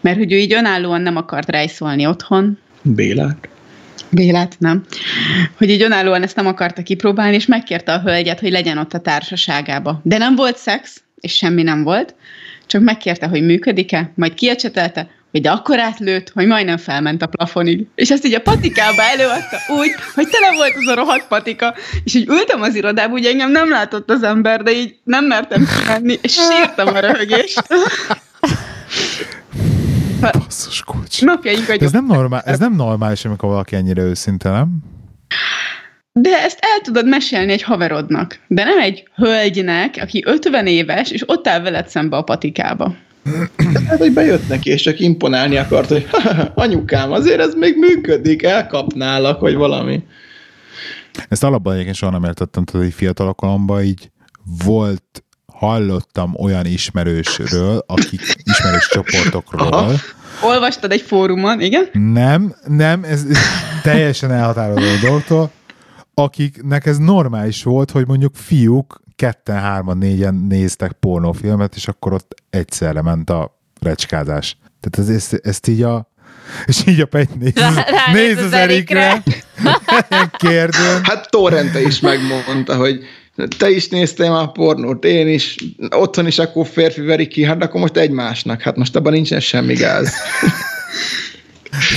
mert 0.00 0.16
hogy 0.16 0.32
ő 0.32 0.36
így 0.36 0.52
önállóan 0.52 1.00
nem 1.00 1.16
akart 1.16 1.50
rejszolni 1.50 2.06
otthon, 2.06 2.58
Bélát. 2.82 3.48
Bélát, 4.10 4.56
nem. 4.58 4.84
Hogy 5.56 5.70
így 5.70 5.82
önállóan 5.82 6.22
ezt 6.22 6.36
nem 6.36 6.46
akarta 6.46 6.82
kipróbálni, 6.82 7.34
és 7.34 7.46
megkérte 7.46 7.92
a 7.92 8.00
hölgyet, 8.00 8.40
hogy 8.40 8.50
legyen 8.50 8.78
ott 8.78 8.92
a 8.92 9.00
társaságába. 9.00 10.00
De 10.02 10.18
nem 10.18 10.34
volt 10.34 10.56
szex, 10.56 11.02
és 11.20 11.36
semmi 11.36 11.62
nem 11.62 11.82
volt, 11.82 12.14
csak 12.66 12.82
megkérte, 12.82 13.26
hogy 13.26 13.42
működik-e, 13.42 14.12
majd 14.14 14.34
kiecsetelte, 14.34 15.10
hogy 15.30 15.40
de 15.40 15.50
akkor 15.50 15.78
átlőtt, 15.78 16.30
hogy 16.34 16.46
majdnem 16.46 16.76
felment 16.76 17.22
a 17.22 17.26
plafonig. 17.26 17.86
És 17.94 18.10
ezt 18.10 18.26
így 18.26 18.34
a 18.34 18.40
patikába 18.40 19.02
előadta 19.02 19.56
úgy, 19.78 19.90
hogy 20.14 20.28
tele 20.28 20.56
volt 20.56 20.74
az 20.76 20.86
a 20.86 20.94
rohadt 20.94 21.28
patika, 21.28 21.74
és 22.04 22.14
így 22.14 22.28
ültem 22.28 22.62
az 22.62 22.74
irodába, 22.74 23.12
ugye 23.12 23.30
engem 23.30 23.50
nem 23.50 23.70
látott 23.70 24.10
az 24.10 24.22
ember, 24.22 24.62
de 24.62 24.72
így 24.72 24.94
nem 25.04 25.24
mertem 25.24 25.68
kimenni, 25.78 26.18
és 26.22 26.32
sírtam 26.32 26.94
a 26.94 27.00
röhögést. 27.00 27.62
Basszus 30.20 30.82
kulcs. 30.82 31.22
Napjaink 31.22 31.66
De 31.66 31.84
ez 31.84 31.92
nem, 31.92 32.06
normál, 32.06 32.40
ez 32.40 32.58
nem 32.58 32.74
normális, 32.74 33.24
amikor 33.24 33.48
valaki 33.48 33.76
ennyire 33.76 34.02
őszinte, 34.02 34.50
nem? 34.50 34.78
De 36.12 36.42
ezt 36.42 36.58
el 36.60 36.80
tudod 36.82 37.08
mesélni 37.08 37.52
egy 37.52 37.62
haverodnak, 37.62 38.40
de 38.46 38.64
nem 38.64 38.78
egy 38.78 39.08
hölgynek, 39.14 39.98
aki 40.00 40.22
50 40.26 40.66
éves, 40.66 41.10
és 41.10 41.22
ott 41.26 41.48
áll 41.48 41.60
veled 41.60 41.88
szembe 41.88 42.16
a 42.16 42.22
patikába. 42.22 42.94
Hát, 43.86 43.98
hogy 43.98 44.12
bejött 44.12 44.48
neki, 44.48 44.70
és 44.70 44.82
csak 44.82 45.00
imponálni 45.00 45.56
akart, 45.56 45.88
hogy 45.88 46.08
anyukám, 46.54 47.12
azért 47.12 47.40
ez 47.40 47.54
még 47.54 47.76
működik, 47.76 48.42
elkapnálak, 48.42 49.40
vagy 49.40 49.54
valami. 49.54 50.02
Ezt 51.28 51.44
alapban 51.44 51.72
egyébként 51.72 51.96
soha 51.96 52.12
nem 52.12 52.24
értettem, 52.24 52.64
tehát 52.64 52.86
egy 52.86 52.92
fiatal 52.92 53.34
így 53.82 54.10
volt, 54.64 55.24
hallottam 55.58 56.34
olyan 56.36 56.66
ismerősről, 56.66 57.84
akik 57.86 58.36
ismerős 58.42 58.88
csoportokról, 58.88 59.68
Aha. 59.68 59.92
Olvastad 60.42 60.92
egy 60.92 61.00
fórumon, 61.00 61.60
igen? 61.60 61.88
Nem, 61.92 62.54
nem, 62.66 63.04
ez, 63.04 63.24
ez 63.30 63.38
teljesen 63.82 64.30
elhatároló 64.30 64.86
a 64.86 65.06
dolgtól, 65.06 65.50
akiknek 66.14 66.86
ez 66.86 66.98
normális 66.98 67.62
volt, 67.62 67.90
hogy 67.90 68.06
mondjuk 68.06 68.34
fiúk 68.34 69.00
ketten, 69.16 69.60
hárman, 69.60 69.98
négyen 69.98 70.34
néztek 70.34 70.92
pornófilmet, 70.92 71.74
és 71.74 71.88
akkor 71.88 72.12
ott 72.12 72.34
egyszerre 72.50 73.02
ment 73.02 73.30
a 73.30 73.58
recskázás. 73.80 74.56
Tehát 74.80 75.10
ez, 75.10 75.16
ezt, 75.16 75.40
ezt 75.42 75.68
így 75.68 75.82
a 75.82 76.08
és 76.66 76.86
így 76.86 77.00
a 77.00 77.06
Pety 77.06 77.38
néz, 77.38 77.54
Rá- 77.54 78.12
néz 78.12 78.38
az 78.38 78.44
az 78.44 78.52
Erikre, 78.52 79.22
ilyen 80.10 80.30
kérdőn. 80.36 81.04
Hát 81.04 81.30
Torrente 81.30 81.80
is 81.80 82.00
megmondta, 82.00 82.76
hogy 82.76 83.04
te 83.58 83.70
is 83.70 83.88
néztél 83.88 84.30
már 84.30 84.52
pornót, 84.52 85.04
én 85.04 85.28
is, 85.28 85.56
otthon 85.90 86.26
is 86.26 86.38
akkor 86.38 86.66
férfi 86.66 87.00
veri 87.00 87.26
ki, 87.26 87.44
hát 87.44 87.62
akkor 87.62 87.80
most 87.80 87.96
egymásnak, 87.96 88.60
hát 88.60 88.76
most 88.76 88.96
abban 88.96 89.12
nincsen 89.12 89.40
semmi 89.40 89.74
gáz. 89.74 90.12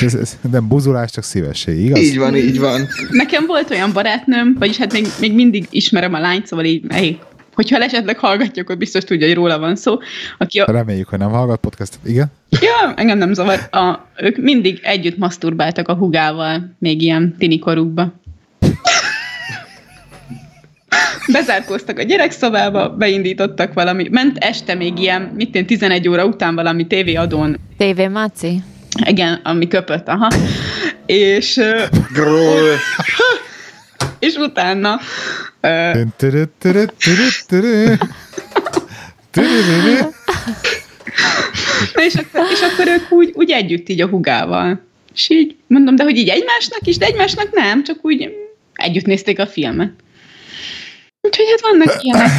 Ez, 0.02 0.14
ez 0.14 0.38
nem 0.52 0.68
buzulás, 0.68 1.12
csak 1.12 1.24
szívesség, 1.24 1.80
igaz? 1.80 2.00
Így 2.00 2.18
van, 2.18 2.36
így 2.36 2.60
van. 2.60 2.88
Nekem 3.10 3.46
volt 3.46 3.70
olyan 3.70 3.94
barátnőm, 3.94 4.56
vagyis 4.60 4.78
hát 4.78 4.94
még, 4.94 5.08
még 5.20 5.34
mindig 5.34 5.68
ismerem 5.70 6.14
a 6.14 6.20
lányt, 6.20 6.48
szóval 6.48 6.66
így, 6.66 6.84
hey, 6.90 7.20
hogyha 7.54 7.78
esetleg 7.78 8.18
hallgatja, 8.18 8.64
akkor 8.64 8.78
biztos 8.78 9.04
tudja, 9.04 9.28
hogy 9.28 9.36
róla 9.36 9.60
van 9.60 9.76
szó, 9.76 9.98
aki 10.38 10.60
a, 10.60 10.72
Reméljük, 10.72 11.08
hogy 11.08 11.20
nem 11.20 11.30
hallgat 11.30 11.60
podcastet. 11.60 12.00
Igen? 12.06 12.32
Ja, 12.50 12.94
engem 12.96 13.18
nem 13.18 13.34
zavar. 13.34 13.60
A, 13.72 14.08
ők 14.18 14.38
mindig 14.38 14.80
együtt 14.84 15.18
maszturbáltak 15.18 15.88
a 15.88 15.96
hugával, 15.96 16.76
még 16.80 17.02
ilyen 17.02 17.36
tinikorukba. 17.38 18.14
Bezárkóztak 21.28 22.00
a 22.00 22.04
gyerekszobába, 22.04 22.90
beindítottak 22.90 23.74
valami, 23.74 24.08
ment 24.12 24.38
este 24.38 24.76
még 24.76 25.00
ilyen, 25.00 25.22
mit 25.22 25.56
én, 25.56 25.66
11 25.66 26.08
óra 26.08 26.26
után 26.26 26.56
valami 26.56 26.88
tévéadón, 26.88 27.58
TV 27.78 28.10
Maci? 28.12 28.62
igen, 29.06 29.40
ami 29.44 29.68
köpött, 29.68 30.08
aha, 30.08 30.28
és, 31.06 31.60
Gról. 32.14 32.70
és 34.20 34.36
utána. 34.36 35.00
Türürürü. 39.32 39.98
és, 42.06 42.16
akkor, 42.16 42.46
és 42.52 42.62
akkor 42.62 42.88
ők 42.88 43.12
úgy, 43.12 43.32
úgy 43.34 43.52
együtt 43.52 43.90
így 43.90 44.02
a 44.02 44.08
hugával. 44.08 44.82
És 45.14 45.30
így 45.30 45.56
mondom, 45.68 45.96
de 45.96 46.04
hogy 46.04 46.18
így 46.18 46.30
egymásnak 46.30 46.88
is, 46.88 46.98
de 46.98 47.06
egymásnak 47.06 47.52
nem, 47.54 47.84
csak 47.84 47.98
úgy 48.02 48.30
együtt 48.74 49.06
nézték 49.06 49.40
a 49.40 49.48
filmet. 49.48 49.92
Úgyhogy 51.22 51.46
hát 51.50 51.62
vannak 51.62 52.04
ilyenek. 52.04 52.32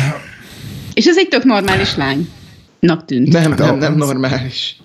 És 0.94 1.06
ez 1.06 1.18
egy 1.18 1.28
tök 1.28 1.44
normális 1.44 1.96
lánynak 1.96 3.04
tűnt. 3.04 3.32
Nem, 3.32 3.52
nem, 3.52 3.78
nem 3.78 3.94
normális. 3.94 4.76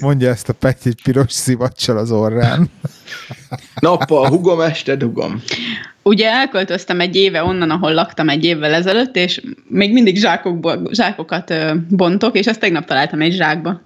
Mondja 0.00 0.30
ezt 0.30 0.48
a 0.48 0.66
egy 0.84 1.02
piros 1.02 1.32
szivacsal 1.32 1.98
az 1.98 2.10
orrán. 2.10 2.70
Nappal 3.80 4.28
hugom, 4.28 4.60
este 4.60 4.96
dugom. 4.96 5.42
Ugye 6.02 6.30
elköltöztem 6.30 7.00
egy 7.00 7.16
éve 7.16 7.44
onnan, 7.44 7.70
ahol 7.70 7.94
laktam 7.94 8.28
egy 8.28 8.44
évvel 8.44 8.74
ezelőtt, 8.74 9.16
és 9.16 9.42
még 9.68 9.92
mindig 9.92 10.16
zsákokból, 10.16 10.88
zsákokat 10.92 11.50
ö, 11.50 11.74
bontok, 11.88 12.36
és 12.36 12.46
ezt 12.46 12.60
tegnap 12.60 12.84
találtam 12.84 13.20
egy 13.20 13.32
zsákba. 13.32 13.80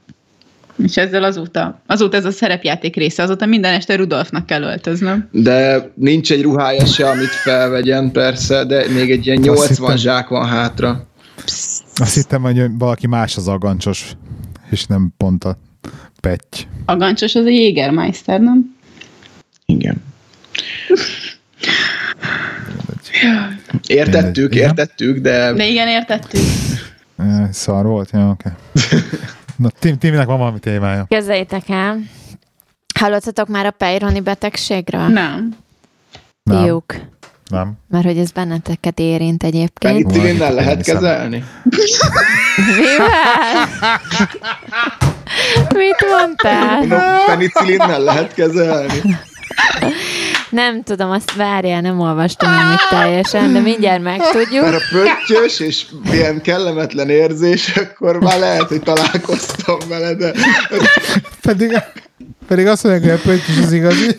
És 0.83 0.97
ezzel 0.97 1.23
azóta, 1.25 1.83
azóta 1.87 2.17
ez 2.17 2.25
a 2.25 2.31
szerepjáték 2.31 2.97
része, 2.97 3.23
azóta 3.23 3.47
minden 3.47 3.75
este 3.75 3.97
Rudolfnak 3.97 4.47
kell 4.47 4.63
öltöznöm. 4.63 5.29
De 5.31 5.91
nincs 5.95 6.33
egy 6.33 6.43
ruhája 6.43 6.87
se, 6.87 7.09
amit 7.09 7.29
felvegyen, 7.29 8.11
persze, 8.11 8.65
de 8.65 8.89
még 8.89 9.11
egy 9.11 9.27
ilyen 9.27 9.39
Azt 9.39 9.47
80 9.49 9.69
hittem- 9.77 9.97
zsák 9.97 10.29
van 10.29 10.49
hátra. 10.49 11.07
Azt 11.95 12.15
hittem, 12.15 12.43
hogy 12.43 12.63
valaki 12.79 13.07
más 13.07 13.37
az 13.37 13.49
agancsos, 13.49 14.13
és 14.71 14.87
nem 14.87 15.13
pont 15.17 15.45
a 15.45 15.59
Petty. 16.21 16.67
A 16.85 16.97
gancsos 16.97 17.35
az 17.35 17.45
a 17.45 17.49
Jägermeister, 17.49 18.41
nem? 18.41 18.77
Igen. 19.67 20.03
Értettük, 23.87 24.55
értettük, 24.55 25.19
de 25.19 25.53
De 25.53 25.67
igen, 25.67 25.89
értettük. 25.89 26.41
Eh, 27.19 27.49
Szar 27.53 27.85
volt? 27.87 28.11
Ja, 28.13 28.29
oké. 28.29 28.49
Na, 29.63 29.69
Tim, 29.79 29.99
Timnek 29.99 30.27
van 30.27 30.39
valami 30.39 30.59
témája. 30.59 31.05
Kezeljétek 31.09 31.69
el. 31.69 31.99
Hallottatok 32.99 33.49
már 33.49 33.67
a 33.67 33.71
pejroni 33.71 34.21
betegségről? 34.21 35.07
Nem. 35.07 35.57
Nem, 36.43 36.63
Fiúk. 36.65 36.95
nem. 37.51 37.73
Mert 37.89 38.05
hogy 38.05 38.19
ez 38.19 38.31
benneteket 38.31 38.99
érint 38.99 39.43
egyébként. 39.43 40.03
penicillinnel 40.03 40.53
lehet 40.55 40.77
Hiszem. 40.77 40.95
kezelni? 40.95 41.45
Mivel? 42.77 43.69
Mit 45.75 46.05
mondtál? 46.11 46.77
Mondom, 46.79 46.99
penicillinnel 47.27 48.01
lehet 48.01 48.35
kezelni? 48.35 49.01
Nem 50.53 50.83
tudom, 50.83 51.11
azt 51.11 51.35
várjál, 51.35 51.81
nem 51.81 52.01
olvastam 52.01 52.51
még 52.53 52.79
teljesen, 52.91 53.53
de 53.53 53.61
mindjárt 53.61 54.03
megtudjuk. 54.03 54.65
Mert 54.65 54.83
a 54.83 54.83
pöttyös 54.91 55.61
és 55.61 55.87
ilyen 56.13 56.43
kellemetlen 56.43 57.11
érzés, 57.11 57.77
akkor 57.77 58.21
már 58.21 58.39
lehet, 58.39 58.69
hogy 58.69 58.83
találkoztam 58.83 59.79
vele, 59.89 60.15
de 60.15 60.33
Pedig, 61.43 61.79
pedig 62.49 62.67
azt 62.67 62.83
mondják, 62.83 63.03
hogy 63.05 63.21
a 63.21 63.23
pöttyös 63.23 63.65
az 63.65 63.73
igazi. 63.73 64.17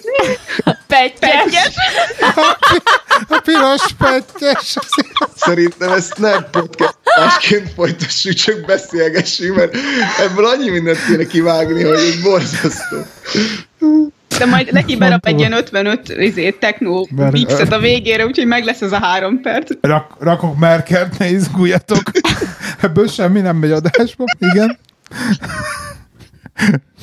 Pettyes. 0.88 1.76
A 3.28 3.40
piros 3.44 3.82
igazi. 4.00 4.80
szerintem 5.36 5.92
ezt 5.92 6.18
nem 6.18 6.46
podcastásként 6.52 7.74
folytassuk, 7.76 8.34
csak 8.34 8.66
beszélgessünk, 8.66 9.56
mert 9.56 9.76
ebből 10.20 10.46
annyi 10.46 10.70
mindent 10.70 11.06
kéne 11.06 11.26
kivágni, 11.26 11.84
hogy 11.84 12.00
ez 12.00 12.22
borzasztó. 12.22 12.98
De 14.38 14.46
majd 14.46 14.72
neki 14.72 14.96
berap 14.98 15.26
egy 15.26 15.40
ilyen 15.40 15.52
55 15.52 16.10
izét, 16.10 16.60
techno 16.60 17.06
mixet 17.32 17.72
a 17.72 17.80
végére, 17.80 18.26
úgyhogy 18.26 18.46
meg 18.46 18.64
lesz 18.64 18.82
ez 18.82 18.92
a 18.92 19.00
három 19.00 19.42
perc. 19.42 19.72
Rak, 19.82 20.16
rakok 20.20 20.58
merkert, 20.58 21.18
ne 21.18 21.30
izguljatok. 21.30 22.02
Ebből 22.82 23.08
semmi 23.08 23.40
nem 23.40 23.56
megy 23.56 23.72
adásba. 23.72 24.26
Igen. 24.40 24.80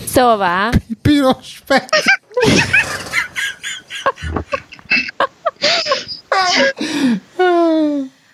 Szóval, 0.06 0.70
Piros 1.02 1.62
pöttyös. 1.66 2.04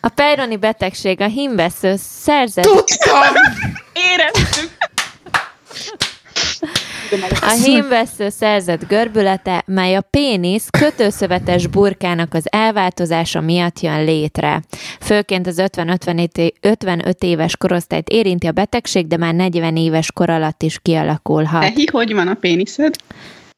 a 0.01 0.09
pejroni 0.09 0.57
betegség 0.57 1.21
a 1.21 1.27
hímvesző 1.27 1.95
szerzett, 1.99 2.65
Éreztük. 3.93 4.71
A 7.41 7.61
hímvesző 7.65 8.29
szerzett 8.29 8.89
görbülete, 8.89 9.63
mely 9.67 9.95
a 9.95 10.01
pénisz 10.01 10.69
kötőszövetes 10.71 11.67
burkának 11.67 12.35
az 12.35 12.45
elváltozása 12.51 13.41
miatt 13.41 13.81
jön 13.81 14.05
létre. 14.05 14.63
Főként 15.01 15.47
az 15.47 15.63
50-55 15.73 16.53
55 16.61 17.23
éves 17.23 17.57
korosztályt 17.57 18.09
érinti 18.09 18.47
a 18.47 18.53
betegség, 18.53 19.07
de 19.07 19.17
már 19.17 19.35
40 19.35 19.77
éves 19.77 20.13
kor 20.13 20.31
alatt 20.31 20.63
is 20.63 20.79
kialakulhat. 20.83 21.63
Ehi, 21.63 21.87
hogy 21.93 22.15
van 22.15 22.29
a 22.29 22.35
péniszed? 22.35 22.95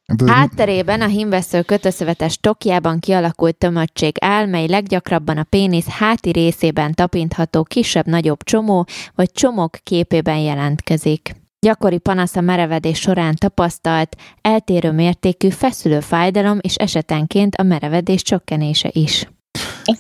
Hát 0.07 0.23
ez- 0.23 0.29
Hátterében 0.29 1.01
a 1.01 1.07
hímvesző 1.07 1.63
kötőszövetes 1.63 2.39
tokjában 2.41 2.99
kialakult 2.99 3.57
tömöttség 3.57 4.17
áll, 4.21 4.47
mely 4.47 4.67
leggyakrabban 4.67 5.39
a 5.39 5.43
pénisz 5.43 5.89
háti 5.89 6.31
részében 6.31 6.95
tapintható 6.95 7.63
kisebb-nagyobb 7.63 8.43
csomó 8.43 8.87
vagy 9.15 9.33
csomók 9.33 9.77
képében 9.83 10.39
jelentkezik. 10.39 11.38
Gyakori 11.61 11.99
panasz 11.99 12.37
a 12.37 12.41
merevedés 12.41 12.99
során 12.99 13.35
tapasztalt, 13.35 14.17
eltérő 14.41 14.93
mértékű 14.93 15.49
feszülő 15.49 16.01
fájdalom 16.01 16.59
és 16.61 16.75
esetenként 16.75 17.55
a 17.55 17.63
merevedés 17.63 18.23
csökkenése 18.23 18.91
is. 18.93 19.29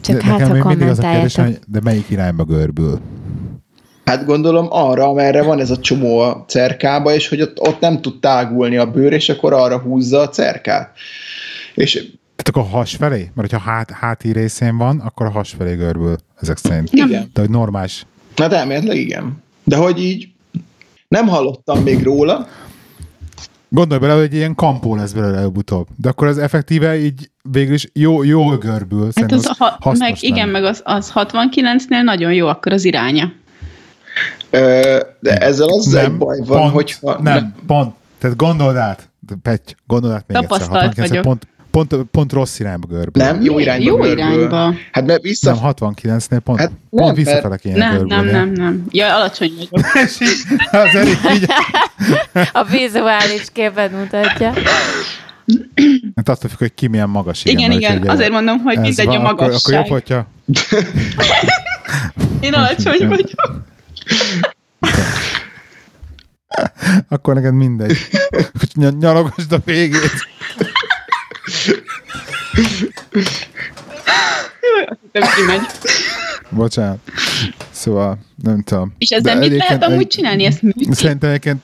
Csak 0.00 0.16
de 0.16 0.24
hát, 0.24 0.40
ha 0.40 0.68
mindig 0.68 0.88
az 0.88 0.98
a 0.98 1.02
kérdés, 1.02 1.34
kommentáljátok. 1.34 1.44
hogy 1.44 1.58
de 1.66 1.80
melyik 1.82 2.10
irányba 2.10 2.44
görbül? 2.44 3.00
Hát 4.04 4.24
gondolom 4.24 4.66
arra, 4.70 5.08
amerre 5.08 5.42
van 5.42 5.60
ez 5.60 5.70
a 5.70 5.78
csomó 5.78 6.18
a 6.18 6.44
cerkába, 6.48 7.14
és 7.14 7.28
hogy 7.28 7.42
ott, 7.42 7.60
ott 7.60 7.80
nem 7.80 8.00
tud 8.00 8.20
tágulni 8.20 8.76
a 8.76 8.90
bőr, 8.90 9.12
és 9.12 9.28
akkor 9.28 9.52
arra 9.52 9.78
húzza 9.78 10.20
a 10.20 10.28
cerkát. 10.28 10.96
És 11.74 11.92
Tehát 12.36 12.48
akkor 12.48 12.62
a 12.62 12.76
has 12.76 12.94
felé? 12.94 13.30
Mert 13.34 13.50
hogyha 13.50 13.70
hát, 13.70 13.90
háti 13.90 14.32
részén 14.32 14.76
van, 14.76 15.00
akkor 15.00 15.26
a 15.26 15.30
has 15.30 15.54
felé 15.58 15.74
görbül, 15.74 16.16
ezek 16.40 16.56
szerint. 16.56 16.92
igen. 16.92 17.30
De 17.32 17.40
hogy 17.40 17.50
normális. 17.50 18.06
Hát 18.36 18.52
elméletileg 18.52 18.96
igen. 18.96 19.42
De 19.64 19.76
hogy 19.76 20.02
így 20.02 20.28
nem 21.08 21.28
hallottam 21.28 21.82
még 21.82 22.02
róla, 22.02 22.46
Gondolj 23.70 24.00
bele, 24.00 24.14
hogy 24.14 24.34
ilyen 24.34 24.54
kampó 24.54 24.94
lesz 24.94 25.12
belőle 25.12 25.36
előbb-utóbb. 25.36 25.86
De 25.96 26.08
akkor 26.08 26.26
az 26.26 26.38
effektíve 26.38 26.98
így 26.98 27.30
végül 27.42 27.74
is 27.74 27.90
jó, 27.92 28.22
jól 28.22 28.58
görbül. 28.58 29.08
Hát 29.14 29.32
az, 29.32 29.46
az 29.46 29.56
ha, 29.58 29.94
meg 29.98 30.16
igen, 30.20 30.46
lenne. 30.46 30.50
meg 30.50 30.64
az, 30.64 30.80
az 30.84 31.12
69-nél 31.14 32.02
nagyon 32.02 32.32
jó 32.32 32.46
akkor 32.46 32.72
az 32.72 32.84
iránya. 32.84 33.32
Ö, 34.50 34.98
de 35.20 35.36
ezzel 35.36 35.68
az 35.68 35.94
egy 35.94 36.16
baj 36.16 36.38
van, 36.46 36.60
pont, 36.60 36.72
hogyha... 36.72 37.20
Nem, 37.22 37.54
pont. 37.66 37.94
Tehát 38.18 38.36
gondold 38.36 38.76
át, 38.76 39.08
Petty, 39.42 39.72
gondold 39.86 40.14
át 40.14 40.24
még 40.26 40.36
Tapasztalt 40.36 40.82
egyszer. 40.82 40.86
69 40.86 41.08
vagyok. 41.08 41.24
pont, 41.24 41.46
pont, 41.70 41.94
pont 42.10 42.32
rossz 42.32 42.58
irányba 42.58 42.86
görbül. 42.86 43.22
Nem, 43.22 43.42
jó 43.42 43.58
irányba 43.58 43.84
Jó 43.84 43.96
görbül. 43.96 44.18
irányba. 44.18 44.74
Hát 44.92 45.06
mert 45.06 45.22
vissza... 45.22 45.50
Nem, 45.54 45.60
69-nél 45.62 46.40
pont, 46.44 46.58
Hát 46.58 46.68
hát 46.68 46.78
nem, 46.90 47.04
pont 47.04 47.16
visszafele 47.16 47.56
kéne 47.56 47.76
Nem, 47.76 47.94
nem, 47.96 48.06
görbülni. 48.06 48.30
nem, 48.30 48.52
nem. 48.52 48.84
Ja, 48.90 49.16
alacsony 49.16 49.48
így 49.60 49.68
az 50.70 50.96
így, 51.34 51.46
A 52.52 52.64
vizuális 52.64 53.44
képet 53.52 53.92
mutatja. 53.92 54.52
hát 56.16 56.28
attól 56.28 56.48
függ, 56.50 56.58
hogy 56.58 56.74
ki 56.74 56.86
milyen 56.86 57.08
magas. 57.08 57.44
Igen, 57.44 57.68
mert 57.68 57.80
igen, 57.80 57.98
hogyha 57.98 58.12
azért 58.12 58.30
mondom, 58.30 58.58
hogy 58.58 58.78
mindegy 58.78 59.06
van, 59.06 59.16
a 59.16 59.28
akkor, 59.28 59.30
akkor 59.32 59.46
magasság. 59.46 59.74
jobb, 59.74 59.86
hogyha 59.86 60.26
Én 62.40 62.52
alacsony 62.54 62.94
Igen. 62.94 63.08
vagyok. 63.08 63.30
akkor 67.08 67.34
neked 67.34 67.52
mindegy. 67.54 67.96
Nyalogasd 68.98 69.52
a 69.52 69.58
végét. 69.64 70.10
Hittem, 75.02 75.28
kimegy. 75.36 75.60
Bocsánat. 76.50 76.98
Szóval, 77.70 78.18
nem 78.42 78.62
tudom. 78.62 78.94
És 78.98 79.10
ezzel 79.10 79.38
mit 79.38 79.56
lehet 79.56 79.82
amúgy 79.84 80.00
egy- 80.00 80.06
csinálni? 80.08 80.44
Ezt 80.44 80.62
műtni? 80.62 80.94
Szerintem 80.94 81.28
egyébként 81.28 81.62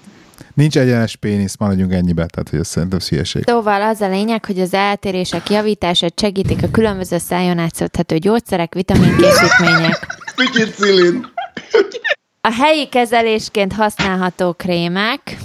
nincs 0.54 0.78
egyenes 0.78 1.16
pénisz, 1.16 1.56
maradjunk 1.56 1.92
ennyibe, 1.92 2.26
tehát 2.26 2.48
hogy 2.50 2.58
ez 2.58 2.68
szerintem 2.68 2.98
szülyeség. 2.98 3.42
Szóval 3.46 3.82
az 3.82 4.00
a 4.00 4.08
lényeg, 4.08 4.44
hogy 4.44 4.60
az 4.60 4.74
eltérések 4.74 5.50
javítását 5.50 6.20
segítik 6.20 6.62
a 6.62 6.70
különböző 6.70 7.18
szájon 7.18 7.58
átszedhető 7.58 8.16
gyógyszerek, 8.18 8.74
vitaminkészítmények. 8.74 10.06
Pikicillin. 10.36 11.26
A 12.40 12.52
helyi 12.52 12.88
kezelésként 12.88 13.72
használható 13.72 14.52
krémek, 14.52 15.36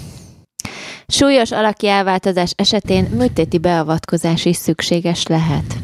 súlyos 1.09 1.51
alaki 1.51 1.87
elváltozás 1.87 2.51
esetén 2.55 3.03
műtéti 3.03 3.57
beavatkozás 3.57 4.45
is 4.45 4.55
szükséges 4.55 5.27
lehet. 5.27 5.75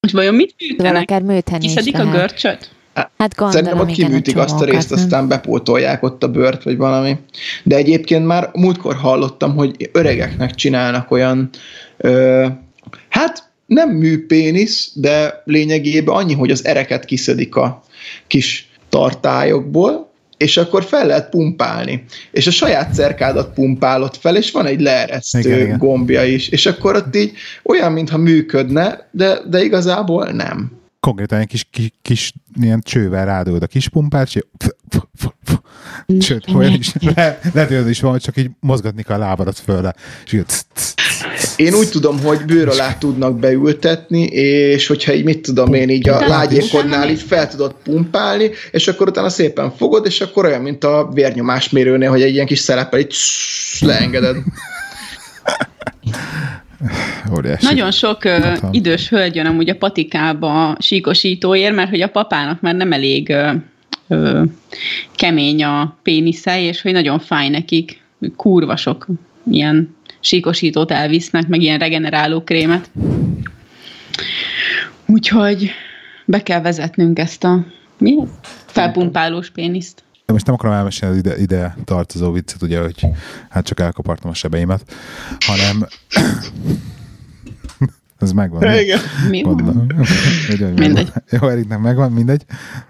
Most 0.00 0.14
vajon 0.14 0.34
mit 0.34 0.54
műtenek? 0.68 1.02
akár 1.02 1.22
műteni 1.22 1.64
is 1.64 1.74
Kiszedik 1.74 1.98
a 1.98 2.04
görcsöt? 2.04 2.70
Hát 2.94 3.34
gondolom, 3.34 3.52
Szerintem 3.52 3.78
ott 3.78 3.94
kiműtik 3.94 4.36
azt 4.36 4.60
a 4.60 4.64
részt, 4.64 4.90
nem? 4.90 4.98
aztán 4.98 5.28
bepótolják 5.28 6.02
ott 6.02 6.22
a 6.22 6.28
bört, 6.28 6.62
vagy 6.62 6.76
valami. 6.76 7.16
De 7.62 7.76
egyébként 7.76 8.26
már 8.26 8.50
múltkor 8.52 8.94
hallottam, 8.94 9.54
hogy 9.54 9.90
öregeknek 9.92 10.54
csinálnak 10.54 11.10
olyan, 11.10 11.50
ö, 11.96 12.46
hát 13.08 13.50
nem 13.66 13.90
műpénisz, 13.90 14.90
de 14.94 15.42
lényegében 15.44 16.14
annyi, 16.14 16.34
hogy 16.34 16.50
az 16.50 16.64
ereket 16.64 17.04
kiszedik 17.04 17.56
a 17.56 17.82
kis 18.26 18.68
tartályokból, 18.88 20.10
és 20.36 20.56
akkor 20.56 20.84
fel 20.84 21.06
lehet 21.06 21.28
pumpálni. 21.28 22.04
És 22.30 22.46
a 22.46 22.50
saját 22.50 22.94
cerkádat 22.94 23.54
pumpálod 23.54 24.14
fel, 24.14 24.36
és 24.36 24.50
van 24.50 24.66
egy 24.66 24.80
leeresztő 24.80 25.38
Igen, 25.38 25.60
igen. 25.60 25.78
gombja 25.78 26.24
is, 26.24 26.48
és 26.48 26.66
akkor 26.66 26.96
ott 26.96 27.16
így 27.16 27.32
olyan, 27.62 27.92
mintha 27.92 28.18
működne, 28.18 29.08
de, 29.10 29.38
de 29.48 29.64
igazából 29.64 30.30
nem. 30.30 30.75
Konkrétan 31.06 31.38
egy 31.38 31.46
kis, 31.46 31.66
kis, 31.70 31.92
kis 32.02 32.32
ilyen 32.60 32.80
csővel 32.80 33.24
rádolod 33.24 33.62
a 33.62 33.66
kis 33.66 33.88
pumpát, 33.88 34.26
és 34.26 34.42
Sőt, 36.20 36.44
olyan 36.54 36.72
is, 36.72 36.92
le, 37.00 37.40
lehet, 37.52 37.68
hogy 37.68 37.76
az 37.76 37.88
is 37.88 38.00
van, 38.00 38.10
hogy 38.10 38.20
csak 38.20 38.36
így 38.36 38.50
mozgatni 38.60 39.02
kell 39.02 39.16
a 39.16 39.18
lábadat 39.18 39.58
fölle. 39.58 39.94
És 40.24 40.32
így, 40.32 40.44
Én 41.56 41.74
úgy 41.74 41.88
tudom, 41.88 42.20
hogy 42.20 42.44
bőr 42.44 42.68
alá 42.68 42.94
tudnak 42.98 43.38
beültetni, 43.38 44.22
és 44.22 44.86
hogyha 44.86 45.12
így 45.12 45.24
mit 45.24 45.40
tudom 45.40 45.74
én, 45.74 45.88
így 45.88 46.08
a 46.08 46.26
lágyékodnál 46.26 47.08
így 47.08 47.22
fel 47.22 47.48
tudod 47.48 47.74
pumpálni, 47.82 48.50
és 48.70 48.88
akkor 48.88 49.08
utána 49.08 49.28
szépen 49.28 49.72
fogod, 49.76 50.06
és 50.06 50.20
akkor 50.20 50.44
olyan, 50.44 50.62
mint 50.62 50.84
a 50.84 51.10
vérnyomásmérőnél, 51.14 52.10
hogy 52.10 52.22
egy 52.22 52.34
ilyen 52.34 52.46
kis 52.46 52.58
szerepel, 52.58 52.98
így 52.98 53.14
leengeded. 53.80 54.36
óriási. 57.36 57.64
Nagyon 57.64 57.90
sok 57.90 58.18
Tudom. 58.18 58.68
idős 58.70 59.08
hölgy 59.08 59.34
jön 59.34 59.46
amúgy 59.46 59.68
a 59.68 59.76
patikába 59.76 60.76
síkosítóért, 60.78 61.74
mert 61.74 61.90
hogy 61.90 62.00
a 62.00 62.08
papának 62.08 62.60
már 62.60 62.74
nem 62.74 62.92
elég 62.92 63.28
ö, 63.28 63.50
ö, 64.08 64.42
kemény 65.14 65.64
a 65.64 65.96
pénisze, 66.02 66.60
és 66.60 66.82
hogy 66.82 66.92
nagyon 66.92 67.18
fáj 67.18 67.48
nekik. 67.48 68.04
Kurva 68.36 68.76
sok 68.76 69.06
ilyen 69.50 69.96
síkosítót 70.20 70.90
elvisznek, 70.90 71.48
meg 71.48 71.62
ilyen 71.62 71.78
regeneráló 71.78 72.42
krémet. 72.42 72.90
Úgyhogy 75.06 75.70
be 76.24 76.42
kell 76.42 76.60
vezetnünk 76.60 77.18
ezt 77.18 77.44
a 77.44 77.66
mi? 77.98 78.16
Felpumpálós 78.66 79.50
péniszt. 79.50 80.04
De 80.26 80.32
most 80.32 80.46
nem 80.46 80.54
akarom 80.54 80.76
elmesélni 80.76 81.14
az 81.14 81.20
ide, 81.20 81.38
ide 81.38 81.76
tartozó 81.84 82.32
viccet, 82.32 82.62
ugye, 82.62 82.80
hogy 82.80 83.06
hát 83.48 83.64
csak 83.64 83.80
elkapartam 83.80 84.30
a 84.30 84.34
sebeimet, 84.34 84.94
hanem 85.46 85.86
ez 88.18 88.32
megvan. 88.32 88.78
Igen. 88.78 88.98
Mi 89.30 89.42
van? 89.42 89.56
Gondolom. 89.56 89.86
Ugye, 90.50 90.68
Mindegy. 90.68 91.12
Jó, 91.30 91.48
Eriknek 91.48 91.78
megvan, 91.78 92.12
mindegy. 92.12 92.44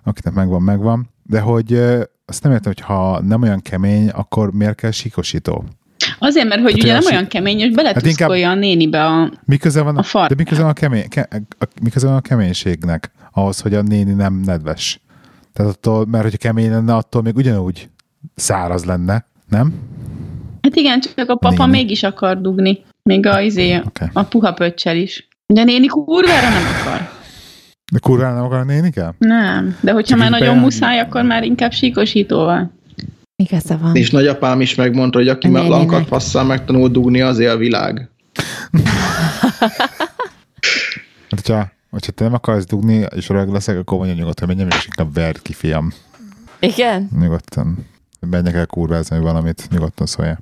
Akinek 0.04 0.34
megvan, 0.34 0.62
megvan. 0.62 1.10
De 1.22 1.40
hogy 1.40 1.72
azt 2.26 2.42
nem 2.42 2.52
értem, 2.52 2.72
hogy 2.76 2.80
ha 2.80 3.22
nem 3.22 3.42
olyan 3.42 3.60
kemény, 3.60 4.08
akkor 4.08 4.52
miért 4.52 4.74
kell 4.74 4.90
síkosító? 4.90 5.64
Azért, 6.18 6.48
mert 6.48 6.60
hogy 6.60 6.72
Hát 6.72 6.82
ugye 6.82 6.92
nem 6.92 7.04
olyan 7.12 7.26
kemény, 7.26 7.58
és 7.58 7.70
beletuszkolja 7.74 8.50
a 8.50 8.54
nénibe 8.54 9.04
a... 9.04 9.32
Mi 9.44 9.56
köze 9.56 9.82
van 9.82 9.96
A 9.96 9.98
a, 9.98 10.02
farkát. 10.02 10.36
de 10.36 10.42
mi 10.42 10.48
köze 10.48 10.60
van 10.60 10.70
a, 10.70 10.74
kemény, 10.74 11.08
ke, 11.08 11.28
a, 11.58 11.64
mi 11.82 11.90
köze 11.90 12.06
van 12.06 12.16
a 12.16 12.20
keménységnek 12.20 13.10
ahhoz, 13.32 13.60
hogy 13.60 13.74
a 13.74 13.82
néni 13.82 14.12
nem 14.12 14.40
nedves? 14.44 15.00
Tehát 15.56 15.72
attól, 15.72 16.06
mert 16.06 16.22
hogyha 16.22 16.38
kemény 16.38 16.70
lenne, 16.70 16.94
attól 16.94 17.22
még 17.22 17.36
ugyanúgy 17.36 17.88
száraz 18.34 18.84
lenne, 18.84 19.26
nem? 19.48 19.74
Hát 20.62 20.74
igen, 20.76 21.00
csak 21.00 21.28
a 21.30 21.36
papa 21.36 21.66
Néni. 21.66 21.70
mégis 21.78 22.02
akar 22.02 22.40
dugni. 22.40 22.84
Még 23.02 23.26
a, 23.26 23.40
izé, 23.40 23.76
Oké. 23.76 24.04
a 24.12 24.22
puha 24.22 24.52
pöccsel 24.52 24.96
is. 24.96 25.28
De 25.46 25.60
a 25.60 25.64
néni 25.64 25.86
kurvára 25.86 26.48
nem 26.48 26.62
akar. 26.80 27.08
De 27.92 27.98
kurvára 27.98 28.34
nem 28.34 28.44
akar 28.44 28.58
a 28.58 28.64
nénike? 28.64 29.14
Nem. 29.18 29.76
De 29.80 29.92
hogyha 29.92 30.08
Csak 30.08 30.18
már 30.18 30.30
nagyon 30.30 30.54
be- 30.54 30.60
muszáj, 30.60 30.98
akkor 31.00 31.22
már 31.22 31.42
inkább 31.44 31.72
síkosítóval. 31.72 32.70
Igaza 33.36 33.78
van. 33.78 33.96
És 33.96 34.10
nagyapám 34.10 34.60
is 34.60 34.74
megmondta, 34.74 35.18
hogy 35.18 35.28
aki 35.28 35.48
már 35.48 35.66
lankat 35.68 36.08
passzal 36.08 36.44
megtanul 36.44 36.88
dugni, 36.88 37.20
az 37.20 37.38
él 37.38 37.50
a 37.50 37.56
világ. 37.56 38.08
Hát, 41.30 41.40
hogyha, 41.44 41.68
hogyha 41.96 42.12
te 42.12 42.24
nem 42.24 42.34
akarsz 42.34 42.64
dugni, 42.64 43.06
és 43.14 43.28
öreg 43.28 43.48
leszek, 43.48 43.78
akkor 43.78 43.98
mondja 43.98 44.16
nyugodtan, 44.16 44.48
menjem, 44.48 44.68
és 44.68 44.84
inkább 44.84 45.14
verd 45.14 45.42
ki, 45.42 45.52
fiam. 45.52 45.92
Igen? 46.58 47.08
Nyugodtan. 47.20 47.86
Menjek 48.20 48.54
el 48.54 48.66
kurvázni 48.66 49.18
valamit, 49.18 49.68
nyugodtan 49.70 50.06
szólja. 50.06 50.38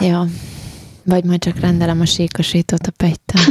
Jó. 0.00 0.22
Vagy 1.04 1.24
majd 1.24 1.40
csak 1.40 1.60
rendelem 1.60 2.00
a 2.00 2.04
síkosítót 2.04 2.86
a 2.86 2.90
pejttel. 2.96 3.42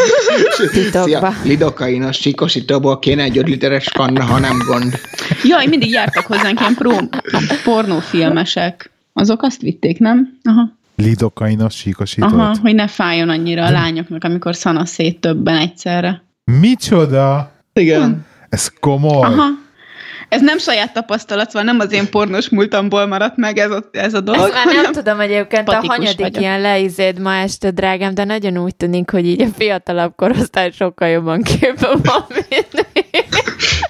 Titokba. 0.72 1.30
Szia, 1.30 1.34
lidokainos 1.44 2.18
csíkosítóból 2.18 2.98
kéne 2.98 3.22
egy 3.22 3.38
5 3.38 3.48
literes 3.48 3.88
kanna, 3.88 4.24
ha 4.24 4.38
nem 4.38 4.58
gond. 4.66 5.00
Jaj, 5.44 5.66
mindig 5.66 5.90
jártak 5.90 6.26
hozzánk 6.26 6.60
ilyen 6.60 6.74
pró, 6.74 6.92
pornófilmesek. 7.64 8.90
Azok 9.12 9.42
azt 9.42 9.60
vitték, 9.60 9.98
nem? 9.98 10.38
Aha. 10.42 10.75
Lidokainos 10.96 11.74
síkosítót? 11.74 12.32
Aha, 12.32 12.56
hogy 12.62 12.74
ne 12.74 12.86
fájjon 12.88 13.28
annyira 13.28 13.64
a 13.64 13.70
lányoknak, 13.70 14.24
amikor 14.24 14.54
szana 14.54 14.84
szét 14.84 15.20
többen 15.20 15.56
egyszerre. 15.56 16.22
Micsoda? 16.60 17.52
Igen. 17.72 18.26
Ez 18.48 18.68
komoly. 18.80 19.22
Aha. 19.22 19.64
Ez 20.28 20.40
nem 20.40 20.58
saját 20.58 20.92
tapasztalat, 20.92 21.50
szóval 21.50 21.62
nem 21.62 21.80
az 21.80 21.92
én 21.92 22.10
pornos 22.10 22.48
múltamból 22.48 23.06
maradt 23.06 23.36
meg 23.36 23.58
ez 23.58 23.70
a, 23.70 23.88
ez 23.92 24.14
a 24.14 24.20
dolog. 24.20 24.40
Ezt 24.40 24.64
már 24.64 24.74
nem 24.82 24.92
tudom 24.92 25.20
egyébként 25.20 25.68
a 25.68 25.82
hanyadik 25.86 26.18
vagyok. 26.18 26.40
ilyen 26.40 26.60
leizéd 26.60 27.18
ma 27.18 27.34
este, 27.34 27.70
drágám, 27.70 28.14
de 28.14 28.24
nagyon 28.24 28.58
úgy 28.58 28.76
tűnik, 28.76 29.10
hogy 29.10 29.26
így 29.26 29.40
a 29.40 29.46
fiatalabb 29.56 30.12
korosztály 30.16 30.70
sokkal 30.70 31.08
jobban 31.08 31.42
képben 31.42 32.00
van, 32.02 32.24
mint 32.28 32.72
mi. 32.72 33.00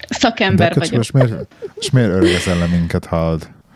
Szakember 0.09 0.73
De 0.73 0.79
vagyok. 0.79 0.95
most 0.95 1.13
miért, 1.13 1.55
most 1.75 1.91
miért 1.91 2.09
öregezel 2.09 2.57
le 2.57 2.65
minket, 2.65 3.05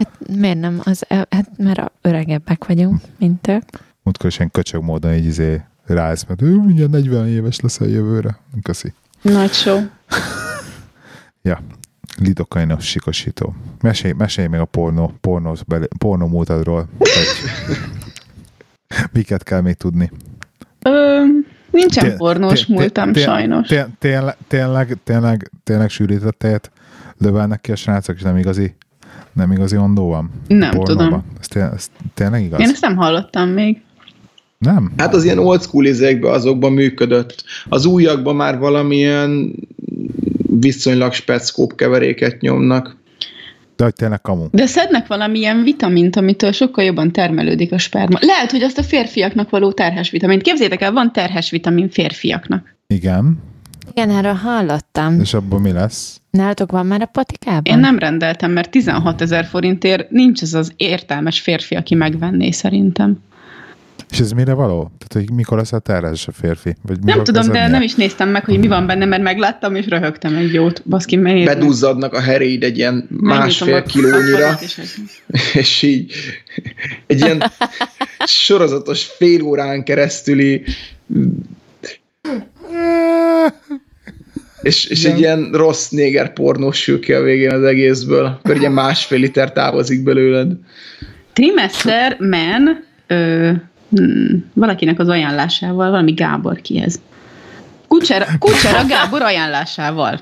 hallod? 0.03 0.39
Miért 0.39 0.59
nem? 0.59 0.81
Az, 0.83 1.05
hát 1.07 1.49
mert 1.57 1.77
a 1.77 1.91
öregebbek 2.01 2.65
vagyunk, 2.65 3.01
mint 3.19 3.47
ők. 3.47 3.63
Múltkor 4.03 4.29
is 4.29 4.37
ilyen 4.37 4.51
köcsög 4.51 4.83
módon 4.83 5.13
így 5.13 5.25
izé 5.25 5.61
rász, 5.85 6.25
mert 6.25 6.41
ő 6.41 6.55
mindjárt 6.55 6.91
40 6.91 7.27
éves 7.27 7.59
leszel 7.59 7.87
jövőre. 7.87 8.37
Köszi. 8.61 8.93
Nagy 9.21 9.51
show. 9.53 9.79
Ja, 11.43 11.59
lidokainos 12.19 12.85
sikosító. 12.85 13.55
Mesélj, 13.81 14.13
mesélj 14.13 14.47
még 14.47 14.59
a 14.59 14.65
pornó, 14.65 15.13
pornó, 15.21 15.55
beli, 15.67 15.87
pornó 15.97 16.27
múltadról. 16.27 16.87
Miket 19.11 19.43
kell 19.43 19.61
még 19.61 19.75
tudni? 19.75 20.11
Ö, 20.81 21.23
nincsen 21.71 22.03
Té- 22.09 22.17
pornós 22.17 22.59
té- 22.59 22.67
té- 22.67 22.77
múltam, 22.77 23.11
té- 23.11 23.23
sajnos. 23.23 23.67
té- 23.67 23.87
Tényleg, 23.99 24.35
tényleg, 24.47 24.97
tényleg, 25.03 25.51
tényleg 25.63 25.89
sűrített 25.89 26.37
tejet 26.37 26.71
lövelnek 27.17 27.61
ki 27.61 27.71
a 27.71 27.75
srácok, 27.75 28.15
és 28.15 28.21
nem 28.21 28.37
igazi, 28.37 28.75
nem 29.33 29.51
igazi 29.51 29.77
ondó 29.77 30.07
van? 30.07 30.31
Nem 30.47 30.71
tudom. 30.71 31.23
Ez, 31.39 31.47
té- 31.47 31.73
ez 31.73 31.89
tényleg 32.13 32.43
igaz? 32.43 32.59
Én 32.59 32.69
ezt 32.69 32.81
nem 32.81 32.95
hallottam 32.95 33.49
még. 33.49 33.81
Nem? 34.57 34.91
Hát 34.97 35.13
az 35.13 35.23
ilyen 35.23 35.39
old 35.39 35.61
school 35.61 35.85
izékben 35.85 36.33
azokban 36.33 36.71
működött. 36.71 37.43
Az 37.69 37.85
újakban 37.85 38.35
már 38.35 38.57
valamilyen 38.57 39.55
viszonylag 40.59 41.13
speckóbb 41.13 41.75
keveréket 41.75 42.41
nyomnak. 42.41 42.99
De 43.75 43.83
hogy 43.83 43.93
tényleg 43.93 44.21
kamu. 44.21 44.47
De 44.51 44.65
szednek 44.65 45.07
valamilyen 45.07 45.63
vitamint, 45.63 46.15
amitől 46.15 46.51
sokkal 46.51 46.83
jobban 46.83 47.11
termelődik 47.11 47.71
a 47.71 47.77
sperma. 47.77 48.17
Lehet, 48.21 48.51
hogy 48.51 48.61
azt 48.61 48.77
a 48.77 48.83
férfiaknak 48.83 49.49
való 49.49 49.71
terhes 49.71 50.09
vitamint. 50.09 50.41
Képzétek 50.41 50.81
el, 50.81 50.91
van 50.91 51.11
terhes 51.13 51.49
vitamin 51.49 51.89
férfiaknak. 51.89 52.75
Igen, 52.87 53.37
Igen, 53.93 54.09
erről 54.09 54.33
hallottam. 54.33 55.19
és 55.19 55.33
abból 55.33 55.59
mi 55.59 55.71
lesz? 55.71 56.21
Nálatok 56.29 56.71
van 56.71 56.85
már 56.85 57.01
a 57.01 57.05
patikában? 57.05 57.73
Én 57.73 57.79
nem 57.79 57.99
rendeltem, 57.99 58.51
mert 58.51 58.69
16 58.69 59.21
ezer 59.21 59.45
forintért 59.45 60.09
nincs 60.09 60.41
az 60.41 60.53
az 60.53 60.73
értelmes 60.75 61.39
férfi, 61.39 61.75
aki 61.75 61.95
megvenné 61.95 62.51
szerintem. 62.51 63.19
És 64.11 64.19
ez 64.19 64.31
mire 64.31 64.53
való? 64.53 64.91
Tehát, 64.97 65.27
hogy 65.27 65.35
mikor 65.35 65.57
lesz 65.57 65.73
a 65.73 65.79
terhes 65.79 66.27
a 66.27 66.31
férfi? 66.31 66.75
Vagy 66.81 66.99
Nem 66.99 67.23
tudom, 67.23 67.51
de 67.51 67.67
nem 67.67 67.81
is 67.81 67.95
néztem 67.95 68.29
meg, 68.29 68.45
hogy 68.45 68.59
mi 68.59 68.67
van 68.67 68.85
benne, 68.85 69.05
mert 69.05 69.23
megláttam, 69.23 69.75
és 69.75 69.87
röhögtem 69.87 70.35
egy 70.35 70.53
jót. 70.53 70.81
Baszki, 70.85 71.15
mert 71.15 71.45
Bedúzzadnak 71.45 72.13
a 72.13 72.19
heréid 72.19 72.63
egy 72.63 72.77
ilyen 72.77 73.07
másfél 73.09 73.83
kilónyira, 73.83 74.59
és 75.53 75.81
így 75.81 76.13
egy 77.07 77.19
ilyen 77.19 77.43
sorozatos 78.45 79.03
fél 79.03 79.41
órán 79.41 79.83
keresztüli 79.83 80.63
és, 84.61 84.85
és 84.85 85.05
egy 85.05 85.19
ilyen 85.19 85.49
rossz 85.51 85.89
néger 85.89 86.33
pornós 86.33 86.81
sül 86.81 86.99
ki 86.99 87.13
a 87.13 87.21
végén 87.21 87.51
az 87.51 87.63
egészből, 87.63 88.25
akkor 88.25 88.57
ilyen 88.57 88.71
másfél 88.71 89.19
liter 89.19 89.53
távozik 89.53 90.03
belőled. 90.03 90.51
Trimester 91.33 92.15
men 92.19 92.85
ö, 93.07 93.51
hmm, 93.89 94.51
valakinek 94.53 94.99
az 94.99 95.07
ajánlásával, 95.07 95.89
valami 95.89 96.11
Gábor 96.11 96.61
ki 96.61 96.79
ez. 96.79 96.99
Kucsera, 97.87 98.25
Kucsera 98.39 98.85
Gábor 98.85 99.21
ajánlásával. 99.21 100.13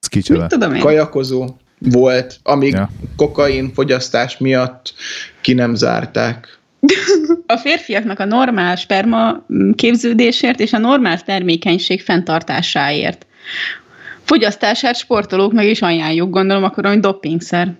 Ez 0.00 0.08
kicsoda. 0.08 0.40
Mit 0.40 0.48
tudom 0.48 0.74
én? 0.74 0.80
Kajakozó 0.80 1.46
volt, 1.78 2.38
amíg 2.42 2.72
ja. 2.72 2.90
kokain 3.16 3.72
fogyasztás 3.74 4.38
miatt 4.38 4.94
ki 5.40 5.52
nem 5.52 5.74
zárták. 5.74 6.53
A 7.46 7.56
férfiaknak 7.56 8.18
a 8.18 8.24
normál 8.24 8.76
sperma 8.76 9.44
mm, 9.52 9.70
képződésért 9.70 10.60
és 10.60 10.72
a 10.72 10.78
normál 10.78 11.20
termékenység 11.20 12.02
fenntartásáért. 12.02 13.26
Fogyasztását 14.22 14.96
sportolók 14.96 15.52
meg 15.52 15.66
is 15.66 15.82
ajánljuk, 15.82 16.30
gondolom 16.30 16.64
akkor, 16.64 16.86
hogy 16.86 17.00
dopingszer. 17.00 17.72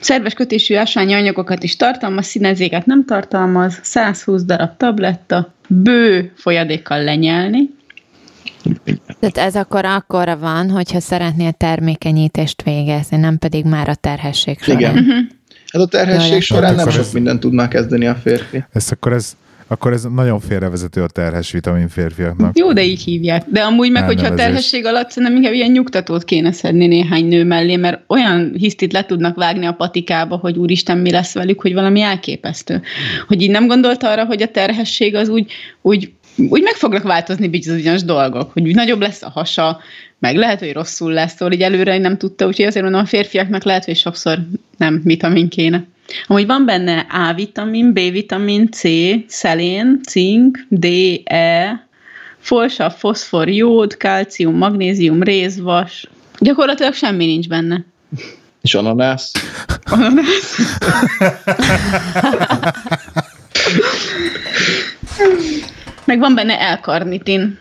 Szerves 0.00 0.34
kötésű 0.34 0.74
ásványi 0.74 1.14
anyagokat 1.14 1.62
is 1.62 1.76
tartalmaz, 1.76 2.26
színezéket 2.26 2.86
nem 2.86 3.04
tartalmaz, 3.04 3.78
120 3.82 4.44
darab 4.44 4.76
tabletta, 4.76 5.54
bő 5.68 6.32
folyadékkal 6.36 7.04
lenyelni. 7.04 7.74
Tehát 9.20 9.38
ez 9.48 9.56
akkor 9.56 9.84
akkora 9.84 10.38
van, 10.38 10.70
hogyha 10.70 11.00
szeretnél 11.00 11.52
termékenyítést 11.52 12.62
végezni, 12.62 13.16
nem 13.16 13.38
pedig 13.38 13.64
már 13.64 13.88
a 13.88 13.94
terhesség 13.94 14.58
során. 14.60 14.78
Igen. 14.78 15.30
Hát 15.72 15.82
a 15.82 15.86
terhesség 15.86 16.30
Jaj, 16.30 16.40
során 16.40 16.70
nem 16.70 16.80
akkor 16.80 16.92
sok 16.92 17.00
ez- 17.00 17.12
mindent 17.12 17.40
tud 17.40 17.52
már 17.52 17.68
kezdeni 17.68 18.06
a 18.06 18.14
férfi. 18.14 18.64
Ez 18.72 18.86
akkor 18.90 19.12
ez, 19.12 19.36
akkor 19.68 19.92
ez 19.92 20.02
nagyon 20.14 20.40
félrevezető 20.40 21.02
a 21.02 21.06
terhes 21.06 21.50
vitamin 21.50 21.88
férfiaknak. 21.88 22.58
Jó, 22.58 22.72
de 22.72 22.84
így 22.84 23.02
hívják. 23.02 23.44
De 23.50 23.60
amúgy 23.60 23.90
meg, 23.90 24.04
hogyha 24.04 24.20
a 24.20 24.24
Elnevezés. 24.24 24.46
terhesség 24.46 24.84
alatt 24.86 25.10
szerintem 25.10 25.36
inkább 25.36 25.52
ilyen 25.52 25.70
nyugtatót 25.70 26.24
kéne 26.24 26.52
szedni 26.52 26.86
néhány 26.86 27.24
nő 27.24 27.44
mellé, 27.44 27.76
mert 27.76 28.00
olyan 28.06 28.52
hisztit 28.56 28.92
le 28.92 29.04
tudnak 29.04 29.36
vágni 29.36 29.66
a 29.66 29.72
patikába, 29.72 30.36
hogy 30.36 30.56
úristen, 30.56 30.98
mi 30.98 31.10
lesz 31.10 31.34
velük, 31.34 31.60
hogy 31.60 31.74
valami 31.74 32.00
elképesztő. 32.00 32.82
Hogy 33.28 33.42
így 33.42 33.50
nem 33.50 33.66
gondolta 33.66 34.10
arra, 34.10 34.24
hogy 34.24 34.42
a 34.42 34.48
terhesség 34.48 35.14
az 35.14 35.28
úgy, 35.28 35.52
úgy, 35.82 36.12
úgy 36.36 36.62
meg 36.62 36.74
fognak 36.74 37.02
változni 37.02 37.48
bizonyos 37.48 38.04
dolgok, 38.04 38.52
hogy 38.52 38.66
úgy 38.66 38.74
nagyobb 38.74 39.00
lesz 39.00 39.22
a 39.22 39.30
hasa, 39.30 39.80
meg 40.18 40.36
lehet, 40.36 40.58
hogy 40.58 40.72
rosszul 40.72 41.12
lesz, 41.12 41.36
szóval 41.36 41.54
így 41.54 41.62
előre 41.62 41.98
nem 41.98 42.18
tudta, 42.18 42.46
úgyhogy 42.46 42.64
azért 42.64 42.84
mondom, 42.84 43.00
a 43.00 43.06
férfiaknak 43.06 43.64
lehet, 43.64 43.84
hogy 43.84 43.96
sokszor 43.96 44.38
nem 44.76 45.00
vitamin 45.04 45.48
kéne. 45.48 45.84
Amúgy 46.26 46.46
van 46.46 46.64
benne 46.64 47.06
A-vitamin, 47.10 47.92
B-vitamin, 47.92 48.70
C, 48.70 48.82
szelén, 49.26 50.00
cink, 50.08 50.66
D, 50.68 50.86
E, 51.24 51.86
folsav, 52.38 52.92
foszfor, 52.92 53.48
jód, 53.48 53.96
kalcium, 53.96 54.56
magnézium, 54.56 55.22
rézvas. 55.22 56.08
Gyakorlatilag 56.38 56.94
semmi 56.94 57.26
nincs 57.26 57.48
benne. 57.48 57.84
És 58.62 58.74
ananász. 58.74 59.32
Ananász. 59.84 60.58
Meg 66.06 66.18
van 66.18 66.34
benne 66.34 66.60
elkarnitin. 66.60 67.58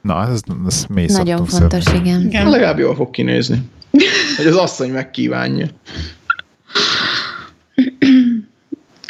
Na, 0.00 0.28
ez, 0.28 0.40
ez 0.66 0.84
mély 0.88 1.06
Nagyon 1.08 1.46
fontos, 1.46 1.82
szedni. 1.82 1.98
igen. 2.08 2.20
Igen. 2.20 2.48
Legalább 2.48 2.78
jól 2.78 2.94
fog 2.94 3.10
kinézni. 3.10 3.70
Hogy 4.36 4.46
az 4.46 4.56
asszony 4.56 4.90
megkívánja. 4.90 5.66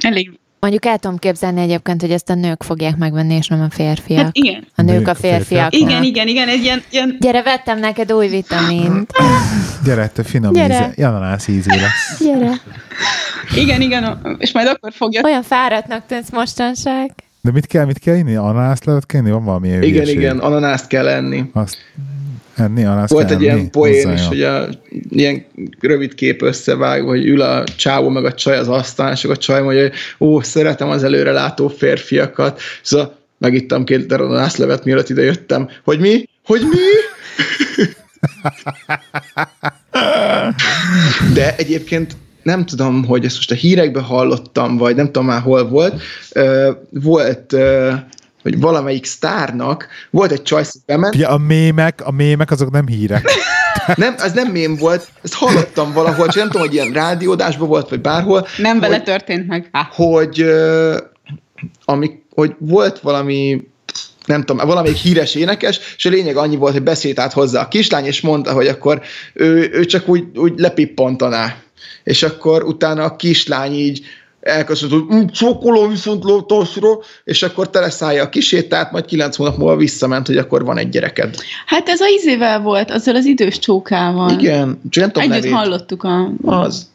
Elég. 0.00 0.38
Mondjuk 0.62 0.84
el 0.86 0.98
tudom 0.98 1.18
képzelni 1.18 1.60
egyébként, 1.60 2.00
hogy 2.00 2.10
ezt 2.10 2.30
a 2.30 2.34
nők 2.34 2.62
fogják 2.62 2.96
megvenni, 2.96 3.34
és 3.34 3.46
nem 3.46 3.60
a 3.60 3.70
férfiak. 3.70 4.24
Hát 4.24 4.36
igen. 4.36 4.66
A 4.74 4.82
nők 4.82 4.96
Nők 4.96 5.08
a 5.08 5.14
férfiak. 5.14 5.74
Igen, 5.74 6.02
igen, 6.02 6.28
igen, 6.28 6.48
egy 6.48 6.62
ilyen, 6.62 6.82
ilyen 6.90 7.16
Gyere, 7.20 7.42
vettem 7.42 7.78
neked 7.78 8.12
új 8.12 8.28
vitamint. 8.28 9.12
Gyere, 9.84 10.08
te 10.08 10.22
finom 10.22 10.52
Gyere. 10.52 10.92
íze, 10.96 11.08
ananász 11.08 11.48
ízé 11.48 11.70
lesz. 11.70 12.18
Gyere. 12.20 12.52
igen, 13.54 13.80
igen, 13.80 14.36
és 14.38 14.52
majd 14.52 14.66
akkor 14.66 14.92
fogja. 14.92 15.22
Olyan 15.24 15.42
fáradtnak 15.42 16.06
tűnsz 16.06 16.30
mostanság. 16.30 17.14
De 17.40 17.50
mit 17.50 17.66
kell, 17.66 17.84
mit 17.84 17.98
kell 17.98 18.16
inni? 18.16 18.34
Ananász 18.34 18.84
lehet 18.84 19.06
kenni? 19.06 19.30
Van 19.30 19.44
valami 19.44 19.68
Igen, 19.68 19.80
hülyeség? 19.80 20.16
igen, 20.16 20.38
ananászt 20.38 20.86
kell 20.86 21.08
enni. 21.08 21.50
Azt 21.52 21.76
enni, 22.57 22.84
ananász 22.84 23.11
Volt 23.11 23.30
egy 23.30 23.42
ilyen 23.42 23.70
poén 23.70 24.12
is, 24.12 24.26
hogy 24.26 24.42
a, 24.42 24.68
ilyen 25.09 25.44
rövid 25.80 26.14
kép 26.14 26.42
összevágva, 26.42 27.09
hogy 27.09 27.26
ül 27.26 27.40
a 27.40 27.64
csávó 27.76 28.09
meg 28.09 28.24
a 28.24 28.34
csaj 28.34 28.59
az 28.59 28.68
asztalán, 28.68 29.12
és 29.12 29.24
akkor 29.24 29.36
a 29.36 29.40
csaj 29.40 29.62
mondja, 29.62 29.82
hogy 29.82 29.92
ó, 30.20 30.40
szeretem 30.40 30.88
az 30.88 31.05
előrelátó 31.05 31.68
férfiakat. 31.68 32.61
Szóval 32.82 33.16
megittam 33.38 33.84
két 33.84 33.98
liter 33.98 34.20
ananászlevet, 34.20 34.84
mielőtt 34.84 35.09
ide 35.09 35.22
jöttem. 35.22 35.68
Hogy 35.84 36.00
mi? 36.00 36.28
Hogy 36.44 36.61
mi? 36.61 36.76
De 41.34 41.57
egyébként 41.57 42.16
nem 42.42 42.66
tudom, 42.66 43.05
hogy 43.05 43.24
ezt 43.24 43.36
most 43.36 43.50
a 43.50 43.55
hírekben 43.55 44.03
hallottam, 44.03 44.76
vagy 44.76 44.96
nem 44.96 45.07
tudom 45.07 45.26
már 45.26 45.40
hol 45.40 45.68
volt, 45.68 46.03
volt, 46.90 47.57
hogy 48.43 48.61
valamelyik 48.61 49.05
sztárnak 49.05 49.88
volt 50.11 50.32
egy 50.32 50.43
csaj, 50.43 50.64
bement, 50.86 51.14
Ugye 51.14 51.26
a 51.26 51.38
mémek, 51.38 52.01
a 52.05 52.11
mémek 52.11 52.51
azok 52.51 52.70
nem 52.70 52.86
hírek. 52.86 53.24
nem, 53.95 54.14
az 54.18 54.32
nem 54.32 54.53
mém 54.53 54.76
volt, 54.76 55.09
ezt 55.22 55.34
hallottam 55.34 55.93
valahol, 55.93 56.26
csak 56.26 56.34
nem 56.34 56.51
tudom, 56.51 56.66
hogy 56.66 56.74
ilyen 56.74 56.93
rádiódásban 56.93 57.68
volt, 57.68 57.88
vagy 57.88 58.01
bárhol, 58.01 58.47
Nem 58.57 58.80
vele 58.80 58.95
hogy, 58.95 59.05
történt 59.05 59.47
meg. 59.47 59.68
Hogy, 59.90 60.40
ö, 60.40 60.97
ami, 61.84 62.22
hogy 62.34 62.55
volt 62.59 63.01
valami 63.01 63.70
nem 64.26 64.45
tudom, 64.45 64.66
valamelyik 64.66 64.97
híres 64.97 65.34
énekes, 65.34 65.80
és 65.97 66.05
a 66.05 66.11
lényeg 66.11 66.36
annyi 66.36 66.57
volt, 66.57 66.72
hogy 66.72 66.82
beszélt 66.82 67.18
át 67.18 67.32
hozzá 67.32 67.61
a 67.61 67.68
kislány, 67.68 68.05
és 68.05 68.20
mondta, 68.20 68.53
hogy 68.53 68.66
akkor 68.66 69.03
ő, 69.32 69.70
ő 69.72 69.84
csak 69.84 70.09
úgy, 70.09 70.24
úgy 70.34 70.53
lepippantaná. 70.57 71.57
És 72.05 72.22
akkor 72.22 72.62
utána 72.62 73.05
a 73.05 73.16
kislány 73.16 73.72
így 73.72 74.05
elköszönt, 74.43 74.93
hogy 74.93 75.03
"Mm, 75.14 75.26
csókolom 75.26 75.90
viszont 75.90 76.24
lótosra, 76.24 76.88
és 77.24 77.43
akkor 77.43 77.70
teleszállja 77.70 78.22
a 78.22 78.28
kisétát, 78.28 78.93
majd 78.93 79.05
kilenc 79.05 79.36
hónap 79.36 79.57
múlva 79.57 79.76
visszament, 79.76 80.26
hogy 80.26 80.36
akkor 80.36 80.64
van 80.64 80.78
egy 80.78 80.88
gyereked. 80.88 81.34
Hát 81.66 81.88
ez 81.88 82.01
a 82.01 82.07
izével 82.07 82.61
volt, 82.61 82.90
azzal 82.90 83.14
az 83.16 83.24
idős 83.24 83.59
csókával. 83.59 84.30
Igen, 84.30 84.80
csak 84.90 85.03
nem 85.03 85.12
tudom 85.12 85.30
Együtt 85.32 85.43
nevét. 85.51 85.57
hallottuk 85.59 86.03
a... 86.03 86.30
Az. 86.45 86.90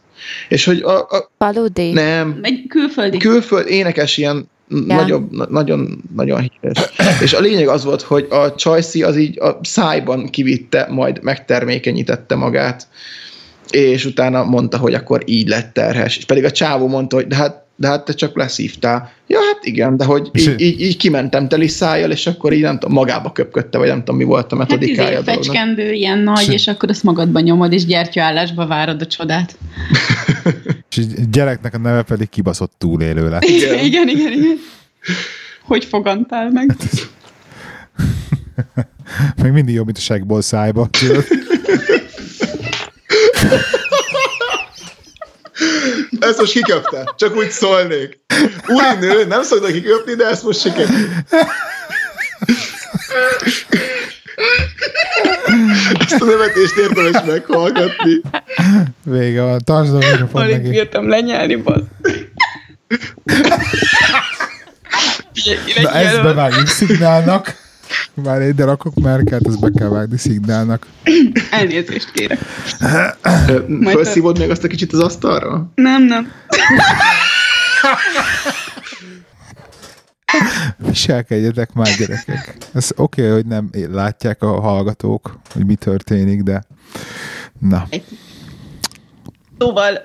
És 0.50 0.66
hogy 0.66 0.82
a, 0.82 0.98
a, 1.00 1.32
Paludi? 1.38 1.91
nem, 1.91 2.39
Egy 2.41 2.66
külföldi. 2.68 3.18
külföld 3.18 3.68
énekes 3.68 4.18
ilyen 4.18 4.50
Ja. 4.88 4.95
nagyobb, 4.95 5.32
na- 5.32 5.48
nagyon, 5.50 6.04
nagyon 6.16 6.39
híres. 6.39 6.78
És 7.22 7.34
a 7.34 7.39
lényeg 7.39 7.68
az 7.68 7.84
volt, 7.84 8.02
hogy 8.02 8.28
a 8.30 8.56
Csajci 8.56 9.04
az 9.04 9.18
így 9.18 9.39
a 9.39 9.60
szájban 9.62 10.30
kivitte, 10.30 10.88
majd 10.89 11.24
megtermékenyítette 11.24 12.36
magát, 12.36 12.88
és 13.72 14.05
utána 14.05 14.43
mondta, 14.43 14.78
hogy 14.78 14.93
akkor 14.93 15.22
így 15.26 15.47
lett 15.47 15.74
terhes. 15.74 16.18
És 16.18 16.26
pedig 16.26 16.43
a 16.43 16.51
csávó 16.51 16.88
mondta, 16.88 17.15
hogy 17.15 17.28
de 17.28 17.36
hát, 17.36 17.65
de 17.76 17.88
hát 17.88 18.05
te 18.05 18.13
csak 18.13 18.36
leszívtál. 18.36 19.11
Ja, 19.28 19.38
hát 19.38 19.65
igen, 19.65 19.97
de 19.97 20.05
hogy 20.05 20.30
így, 20.34 20.55
így, 20.61 20.82
így 20.82 20.97
kimentem 20.97 21.47
teli 21.47 21.68
szájjal, 21.68 22.11
és 22.11 22.28
akkor 22.28 22.53
így 22.53 22.61
nem 22.61 22.80
tudom, 22.80 22.95
magába 22.95 23.32
köpködte, 23.32 23.78
vagy 23.78 23.88
nem 23.88 23.99
tudom, 23.99 24.15
mi 24.15 24.24
volt 24.24 24.51
a 24.51 24.57
Hát 24.57 24.68
metodikája 24.68 25.09
izé, 25.09 25.18
a 25.18 25.22
dolognak. 25.22 25.45
fecskendő, 25.45 25.91
ilyen 25.91 26.20
nagy, 26.20 26.47
És- 26.47 26.53
és 26.53 26.68
akkor 26.68 26.89
azt 26.89 27.03
magadba 27.03 27.39
nyomod, 27.39 27.74
és 27.74 27.86
gyertyaállásba 27.86 28.68
várod 28.68 29.01
a 29.01 29.05
csodát. 29.07 29.57
És 30.97 31.03
gyereknek 31.32 31.74
a 31.74 31.78
neve 31.78 32.01
pedig 32.01 32.30
kibaszott 32.30 32.72
túlélő 32.78 33.30
lett. 33.30 33.43
Igen. 33.43 33.86
igen, 33.86 34.07
igen, 34.07 34.32
igen. 34.32 34.57
Hogy 35.63 35.86
fogantál 35.86 36.49
meg? 36.51 36.76
Még 39.43 39.51
mindig 39.51 39.76
jobb, 39.76 39.86
mint 39.86 39.97
a 39.97 40.01
segból 40.01 40.41
szájba. 40.41 40.89
Ezt 46.20 46.39
most 46.39 46.52
kiköpte, 46.52 47.14
csak 47.18 47.36
úgy 47.36 47.50
szólnék. 47.52 48.20
Új 48.68 48.84
nő, 49.00 49.26
nem 49.26 49.43
szoktak 49.43 49.72
kiköpni, 49.72 50.14
de 50.14 50.28
ezt 50.28 50.43
most 50.43 50.60
sikerült. 50.60 51.10
Ezt 56.00 56.22
a 56.22 56.26
nevetést 56.26 56.78
érdemes 56.78 57.24
meghallgatni. 57.26 58.22
Vége 59.04 59.41
van. 59.41 59.60
Tartsd 59.64 59.93
a 59.93 59.98
mikrofon 59.98 60.41
Alig 60.41 60.56
neki. 60.56 60.70
bírtam 60.70 61.10
lenyelni, 61.10 61.56
basz. 61.56 61.82
Na 65.82 65.91
ezt 65.91 66.22
bevágjuk 66.22 66.68
szignálnak. 66.68 67.56
Már 68.13 68.41
ide 68.41 68.65
rakok 68.65 68.95
merket, 68.95 69.47
ezt 69.47 69.59
be 69.59 69.69
kell 69.75 69.89
vágni 69.89 70.17
szignálnak. 70.17 70.88
Elnézést 71.51 72.11
kérek. 72.11 72.39
Felszívod 73.83 74.39
még 74.39 74.49
azt 74.49 74.63
a 74.63 74.67
kicsit 74.67 74.93
az 74.93 74.99
asztalra? 74.99 75.71
Nem, 75.75 76.03
nem. 76.03 76.31
Viselkedjetek 80.77 81.73
már, 81.73 81.95
gyerekek. 81.97 82.57
Ez 82.73 82.89
oké, 82.95 83.21
okay, 83.21 83.33
hogy 83.33 83.45
nem 83.45 83.69
látják 83.91 84.41
a 84.41 84.59
hallgatók, 84.59 85.39
hogy 85.53 85.65
mi 85.65 85.75
történik, 85.75 86.41
de 86.41 86.63
na. 87.59 87.88
Szóval 89.57 90.01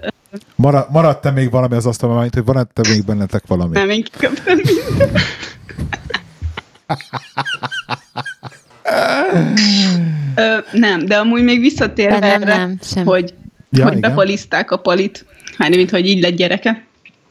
Marad, 0.54 0.86
maradt-e 0.90 1.30
még 1.30 1.50
valami 1.50 1.74
az 1.74 1.86
asztalon, 1.86 2.20
mint 2.20 2.34
hogy 2.34 2.44
van-e 2.44 2.66
még 2.88 3.04
bennetek 3.04 3.46
valami? 3.46 3.72
nem, 3.72 3.90
én 3.90 4.02
kiköptem. 4.02 4.60
Ö, 10.34 10.56
nem, 10.72 11.04
de 11.04 11.16
amúgy 11.16 11.42
még 11.42 11.60
visszatérve 11.60 12.18
Nem, 12.18 12.42
erre, 12.42 12.56
nem, 12.56 12.78
sem. 12.82 13.04
hogy, 13.04 13.34
Ja, 13.70 13.82
hogy 13.84 13.96
igen. 13.96 14.10
bepaliszták 14.10 14.70
a 14.70 14.76
palit, 14.76 15.24
hát 15.58 15.76
mint 15.76 15.90
hogy 15.90 16.06
így 16.06 16.22
lett 16.22 16.36
gyereke. 16.36 16.84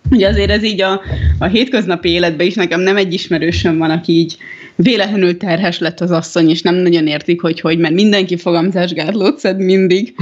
Ugye 0.10 0.28
azért 0.28 0.50
ez 0.50 0.64
így 0.64 0.82
a, 0.82 1.02
a 1.40 1.46
hétköznapi 1.46 2.10
életben 2.10 2.48
is 2.48 2.54
nekem 2.54 2.80
nem 2.80 2.98
egy 2.98 3.14
ismerősöm 3.14 3.78
van, 3.78 3.90
aki 3.90 4.12
így 4.12 4.38
véletlenül 4.76 5.38
terhes 5.38 5.80
lett 5.80 6.00
az 6.00 6.12
asszony, 6.12 6.50
és 6.50 6.62
nem 6.62 6.76
nagyon 6.76 7.08
értik, 7.08 7.42
hogy 7.42 7.60
hogy, 7.60 7.78
mert 7.78 7.94
mindenki 7.94 8.38
fogamzásgátlót 8.38 9.40
szed 9.40 9.58
mindig. 9.58 10.16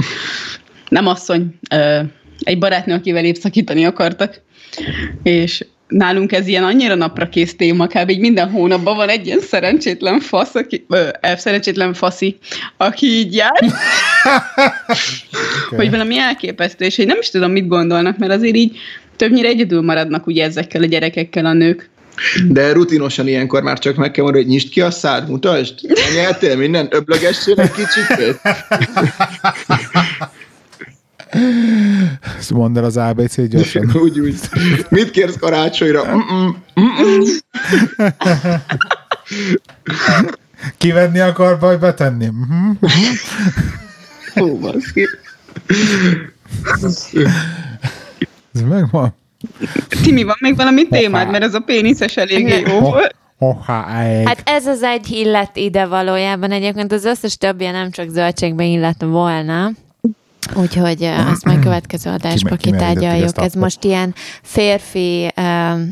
Nem 0.88 1.06
asszony, 1.06 1.54
ö, 1.70 2.00
egy 2.42 2.58
barátnő, 2.58 2.94
akivel 2.94 3.24
épp 3.24 3.34
szakítani 3.34 3.84
akartak, 3.84 4.42
és 5.22 5.64
nálunk 5.90 6.32
ez 6.32 6.46
ilyen 6.46 6.64
annyira 6.64 6.94
napra 6.94 7.28
kész 7.28 7.56
téma, 7.56 7.86
kb. 7.86 8.10
így 8.10 8.20
minden 8.20 8.50
hónapban 8.50 8.96
van 8.96 9.08
egy 9.08 9.26
ilyen 9.26 9.40
szerencsétlen 9.40 10.20
fasz, 10.20 10.54
aki, 10.54 10.84
ö, 10.88 11.08
szerencsétlen 11.36 11.94
faszi, 11.94 12.38
aki 12.76 13.06
így 13.06 13.34
jár, 13.34 13.64
hogy 15.76 15.90
valami 15.90 16.18
elképesztő, 16.18 16.84
és 16.84 16.98
én 16.98 17.06
nem 17.06 17.18
is 17.20 17.30
tudom, 17.30 17.50
mit 17.50 17.68
gondolnak, 17.68 18.18
mert 18.18 18.32
azért 18.32 18.56
így 18.56 18.76
többnyire 19.16 19.48
egyedül 19.48 19.82
maradnak 19.82 20.26
ugye 20.26 20.44
ezekkel 20.44 20.82
a 20.82 20.86
gyerekekkel 20.86 21.46
a 21.46 21.52
nők. 21.52 21.90
De 22.48 22.72
rutinosan 22.72 23.28
ilyenkor 23.28 23.62
már 23.62 23.78
csak 23.78 23.96
meg 23.96 24.10
kell 24.10 24.24
mondani, 24.24 24.44
hogy 24.44 24.54
nyisd 24.54 24.68
ki 24.68 24.80
a 24.80 24.90
szád, 24.90 25.28
mutasd. 25.28 25.74
Nyeltél 26.14 26.56
minden, 26.56 26.88
öblögessél 26.90 27.60
egy 27.60 27.70
kicsit. 27.70 28.40
Ezt 32.38 32.50
mondd 32.50 32.78
el 32.78 32.84
az 32.84 32.96
ABC 32.96 33.48
gyorsan. 33.48 33.90
úgy, 34.02 34.20
úgy. 34.20 34.34
Mit 34.88 35.10
kérsz 35.10 35.36
karácsonyra? 35.36 36.04
Mm-mm, 36.04 36.56
mm-mm. 36.80 37.22
Kivenni 40.78 41.18
akar, 41.18 41.58
vagy 41.60 41.78
betenni? 41.78 42.26
Mhm. 42.26 42.70
Hú, 44.34 44.58
baszki. 44.58 45.06
Ez 48.54 48.60
megvan. 48.68 49.14
Timi, 50.02 50.22
van 50.22 50.36
még 50.40 50.56
valami 50.56 50.88
témád, 50.88 51.30
mert 51.30 51.44
ez 51.44 51.54
a 51.54 51.60
péniszes 51.60 52.16
eléggé 52.16 52.62
jó 52.66 52.80
volt. 52.80 53.14
Hát 54.24 54.42
ez 54.44 54.66
az 54.66 54.82
egy 54.82 55.10
illet 55.10 55.56
ide 55.56 55.86
valójában. 55.86 56.50
Egyébként 56.50 56.92
az 56.92 57.04
összes 57.04 57.36
többje 57.36 57.70
nem 57.70 57.90
csak 57.90 58.08
zöldségbe 58.08 58.64
illett 58.64 59.02
volna. 59.02 59.70
Úgyhogy 60.54 61.02
eh, 61.02 61.30
azt 61.30 61.44
majd 61.44 61.58
következő 61.62 62.10
adásba 62.10 62.56
Ki- 62.56 62.70
kitárgyaljuk. 62.70 63.38
Ez 63.42 63.54
most 63.54 63.84
ilyen 63.84 64.14
férfi, 64.42 65.24
eh, 65.34 65.34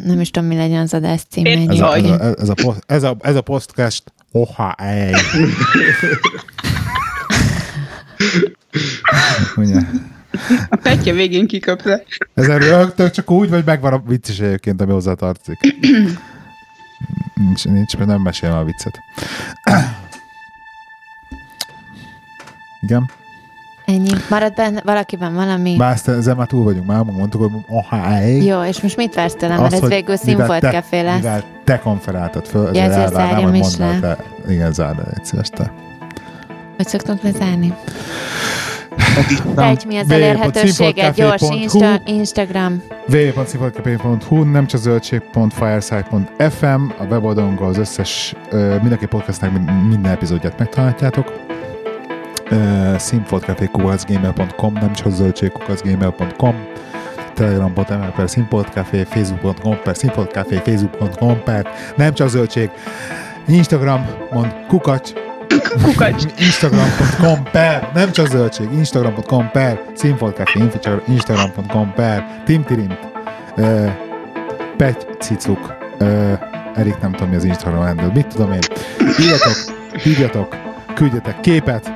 nem 0.05 0.21
is 0.21 0.31
tudom, 0.31 0.49
mi 0.49 0.57
legyen 0.57 0.81
az 0.81 0.95
adás 0.95 1.21
címe 1.31 1.51
Férfi 1.51 1.75
ez, 1.75 1.81
a, 1.81 1.95
ez, 1.95 2.05
a, 2.11 2.35
ez, 2.39 2.49
a, 2.49 2.55
post- 2.55 2.83
ez, 2.87 3.03
a, 3.03 3.17
ez 3.21 3.37
a 3.37 3.41
podcast 3.41 4.13
Hoha, 4.33 4.75
egy. 4.75 5.17
Ugye? 9.57 9.81
A 10.69 10.77
petje 10.77 11.13
végén 11.13 11.47
kiköpte. 11.47 12.03
Ezen 12.35 12.59
rögtök 12.59 13.11
csak 13.11 13.31
úgy, 13.31 13.49
vagy 13.49 13.65
megvan 13.65 13.93
a 13.93 14.03
vicc 14.07 14.29
is 14.29 14.39
egyébként, 14.39 14.81
ami 14.81 14.93
hozzá 14.93 15.15
tartozik. 15.15 15.59
nincs, 17.35 17.65
nincs, 17.65 17.97
mert 17.97 18.09
nem 18.09 18.21
mesélem 18.21 18.57
a 18.57 18.65
viccet. 18.65 18.99
Igen. 22.81 23.11
Ennyi. 23.89 24.11
Marad 24.31 24.55
benne 24.55 24.81
valakiben 24.85 25.35
valami? 25.35 25.77
Bár 25.77 25.93
ezt, 25.93 26.09
ezzel 26.09 26.35
már 26.35 26.47
túl 26.47 26.65
vagyunk, 26.65 26.87
már 26.87 27.03
mondtuk, 27.03 27.41
hogy 27.41 27.51
oháig. 27.69 28.45
Jó, 28.45 28.63
és 28.63 28.81
most 28.81 28.97
mit 28.97 29.15
vársz 29.15 29.35
tőlem? 29.35 29.61
Mert 29.61 29.73
ez 29.73 29.81
hogy 29.81 29.89
végül 29.89 30.17
színfolt 30.17 30.61
te- 30.61 30.71
café 30.71 31.01
lesz. 31.01 31.17
Mivel 31.17 31.43
te 31.65 31.79
konferáltad 31.79 32.47
föl, 32.47 32.75
Ja, 32.75 32.83
ezért 32.83 33.13
zárjam 33.13 33.51
hogy 33.51 33.59
is 33.59 33.77
le. 33.77 33.99
Te, 34.01 34.17
igen, 34.49 34.73
zárd 34.73 34.99
el 34.99 35.13
egy 35.15 35.23
te. 35.51 35.73
Hogy 36.77 36.87
szoktunk 36.87 37.23
lezárni? 37.23 37.75
Edittem. 39.17 39.65
Egy 39.65 39.85
mi 39.87 39.97
az 39.97 40.11
elérhetőséget? 40.11 41.15
Gyors 41.15 41.43
Insta, 41.51 42.01
Instagram. 42.05 42.83
www.színfoltcafé.hu, 43.13 44.43
nem 44.43 44.67
csak 44.67 44.81
zöldség.fireside.fm, 44.81 46.83
a 46.99 47.05
weboldalunkon 47.11 47.69
az 47.69 47.79
összes, 47.79 48.35
mindenki 48.81 49.07
podcastnak 49.07 49.53
min- 49.53 49.89
minden 49.89 50.13
epizódját 50.13 50.59
megtaláljátok. 50.59 51.33
Uh, 52.51 52.97
színfoltcafé.gmail.com, 52.99 54.73
nem 54.73 54.93
csak 54.93 55.13
zöldség.gmail.com 55.13 56.67
telegram.ml 57.35 58.13
per 58.17 58.31
színfoltcafé, 58.31 59.05
facebook.com 59.05 59.83
per 59.83 59.97
színfoltcafé, 59.97 60.61
facebook.com 60.65 61.43
per 61.43 61.67
nem 61.97 62.15
csak 62.15 62.29
zöldség, 62.29 62.71
Instagramon 63.47 64.53
kukacs, 64.69 65.13
Kukacs. 65.83 66.25
Instagram.com 66.47 67.43
per, 67.53 67.91
nem 67.95 68.13
csak 68.13 68.27
zöldség, 68.27 68.73
Instagram.com 68.73 69.51
per, 69.51 69.81
színfoltcafé, 69.95 70.61
Instagram.com 71.07 71.93
per, 71.93 72.43
timtirint, 72.45 72.99
uh, 73.57 73.91
Pety 74.77 75.05
Cicuk, 75.19 75.77
uh, 76.01 76.33
Erik 76.75 77.01
nem 77.01 77.13
tudom 77.13 77.29
mi 77.29 77.37
az 77.37 77.45
Instagram 77.45 77.83
handle, 77.83 78.11
mit 78.15 78.27
tudom 78.27 78.53
én, 78.53 78.61
írjatok, 79.21 79.57
hívjatok, 80.03 80.57
küldjetek 80.95 81.41
képet, 81.41 81.93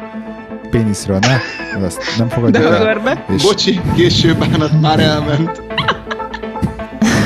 péniszről 0.73 1.19
ne, 1.21 1.37
azt 1.87 2.03
nem 2.19 2.29
De 2.29 2.35
fogadjuk 2.35 2.65
el, 2.65 2.79
körbe. 2.79 3.25
és 3.35 3.43
Bocsi, 3.43 3.81
késő 3.97 4.35
bánat 4.35 4.81
már 4.81 5.01
elment. 5.01 5.63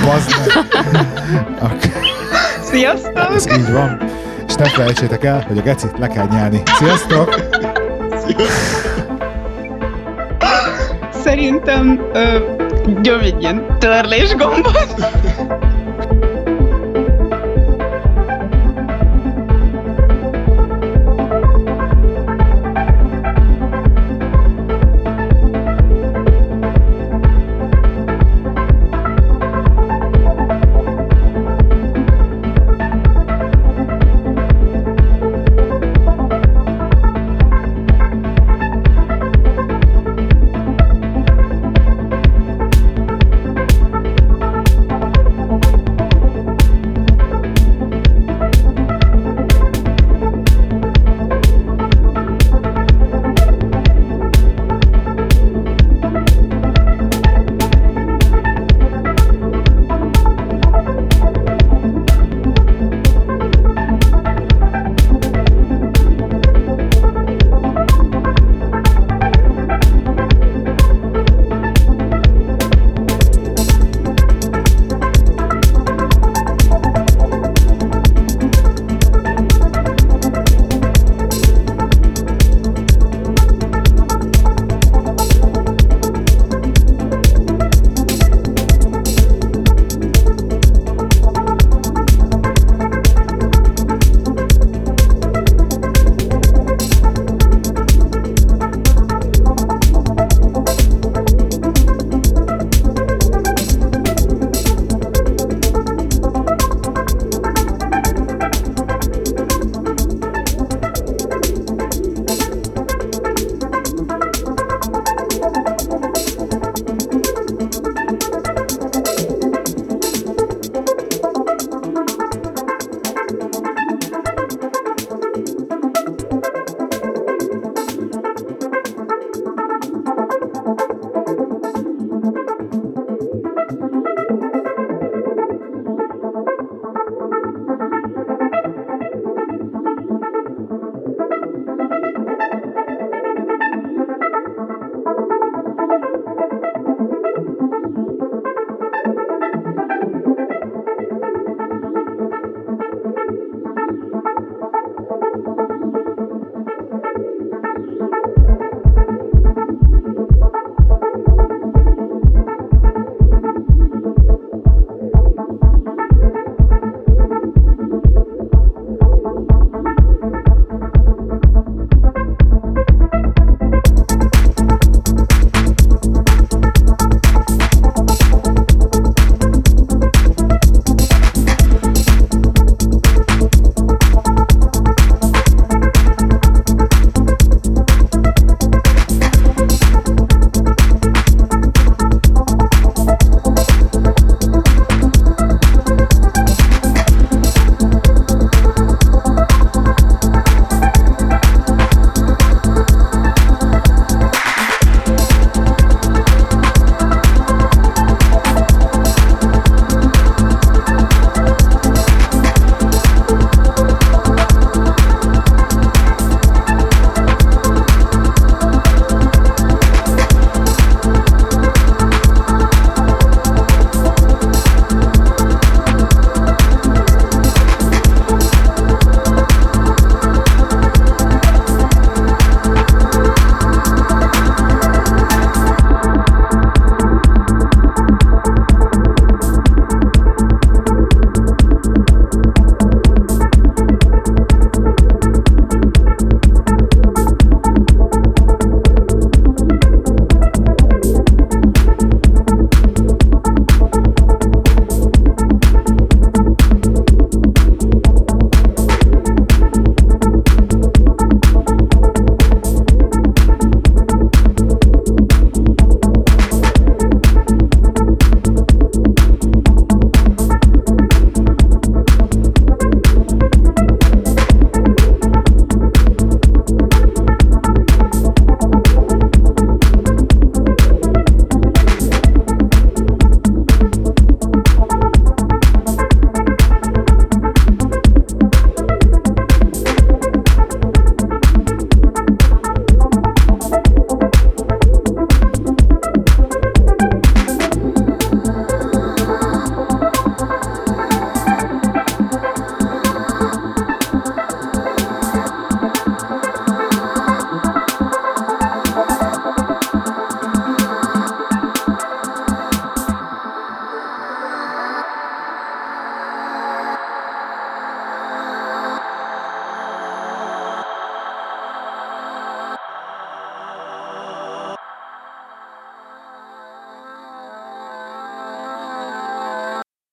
bazd 0.05 0.30
meg. 0.38 1.92
Sziasztok! 2.62 3.30
Ez 3.34 3.47
így 3.59 3.72
van. 3.72 4.01
És 4.49 4.55
ne 4.55 4.64
felejtsétek 4.68 5.24
el, 5.24 5.44
hogy 5.49 5.59
a 5.59 5.62
gecit 5.62 5.99
le 5.99 6.07
kell 6.07 6.26
nyelni. 6.30 6.62
Sziasztok! 6.78 7.34
Szerintem 11.24 12.01
ö, 12.12 12.38
gyom 13.03 13.20
egy 13.20 13.40
ilyen 13.42 13.78
törlés 13.78 14.34
gombot. 14.34 14.94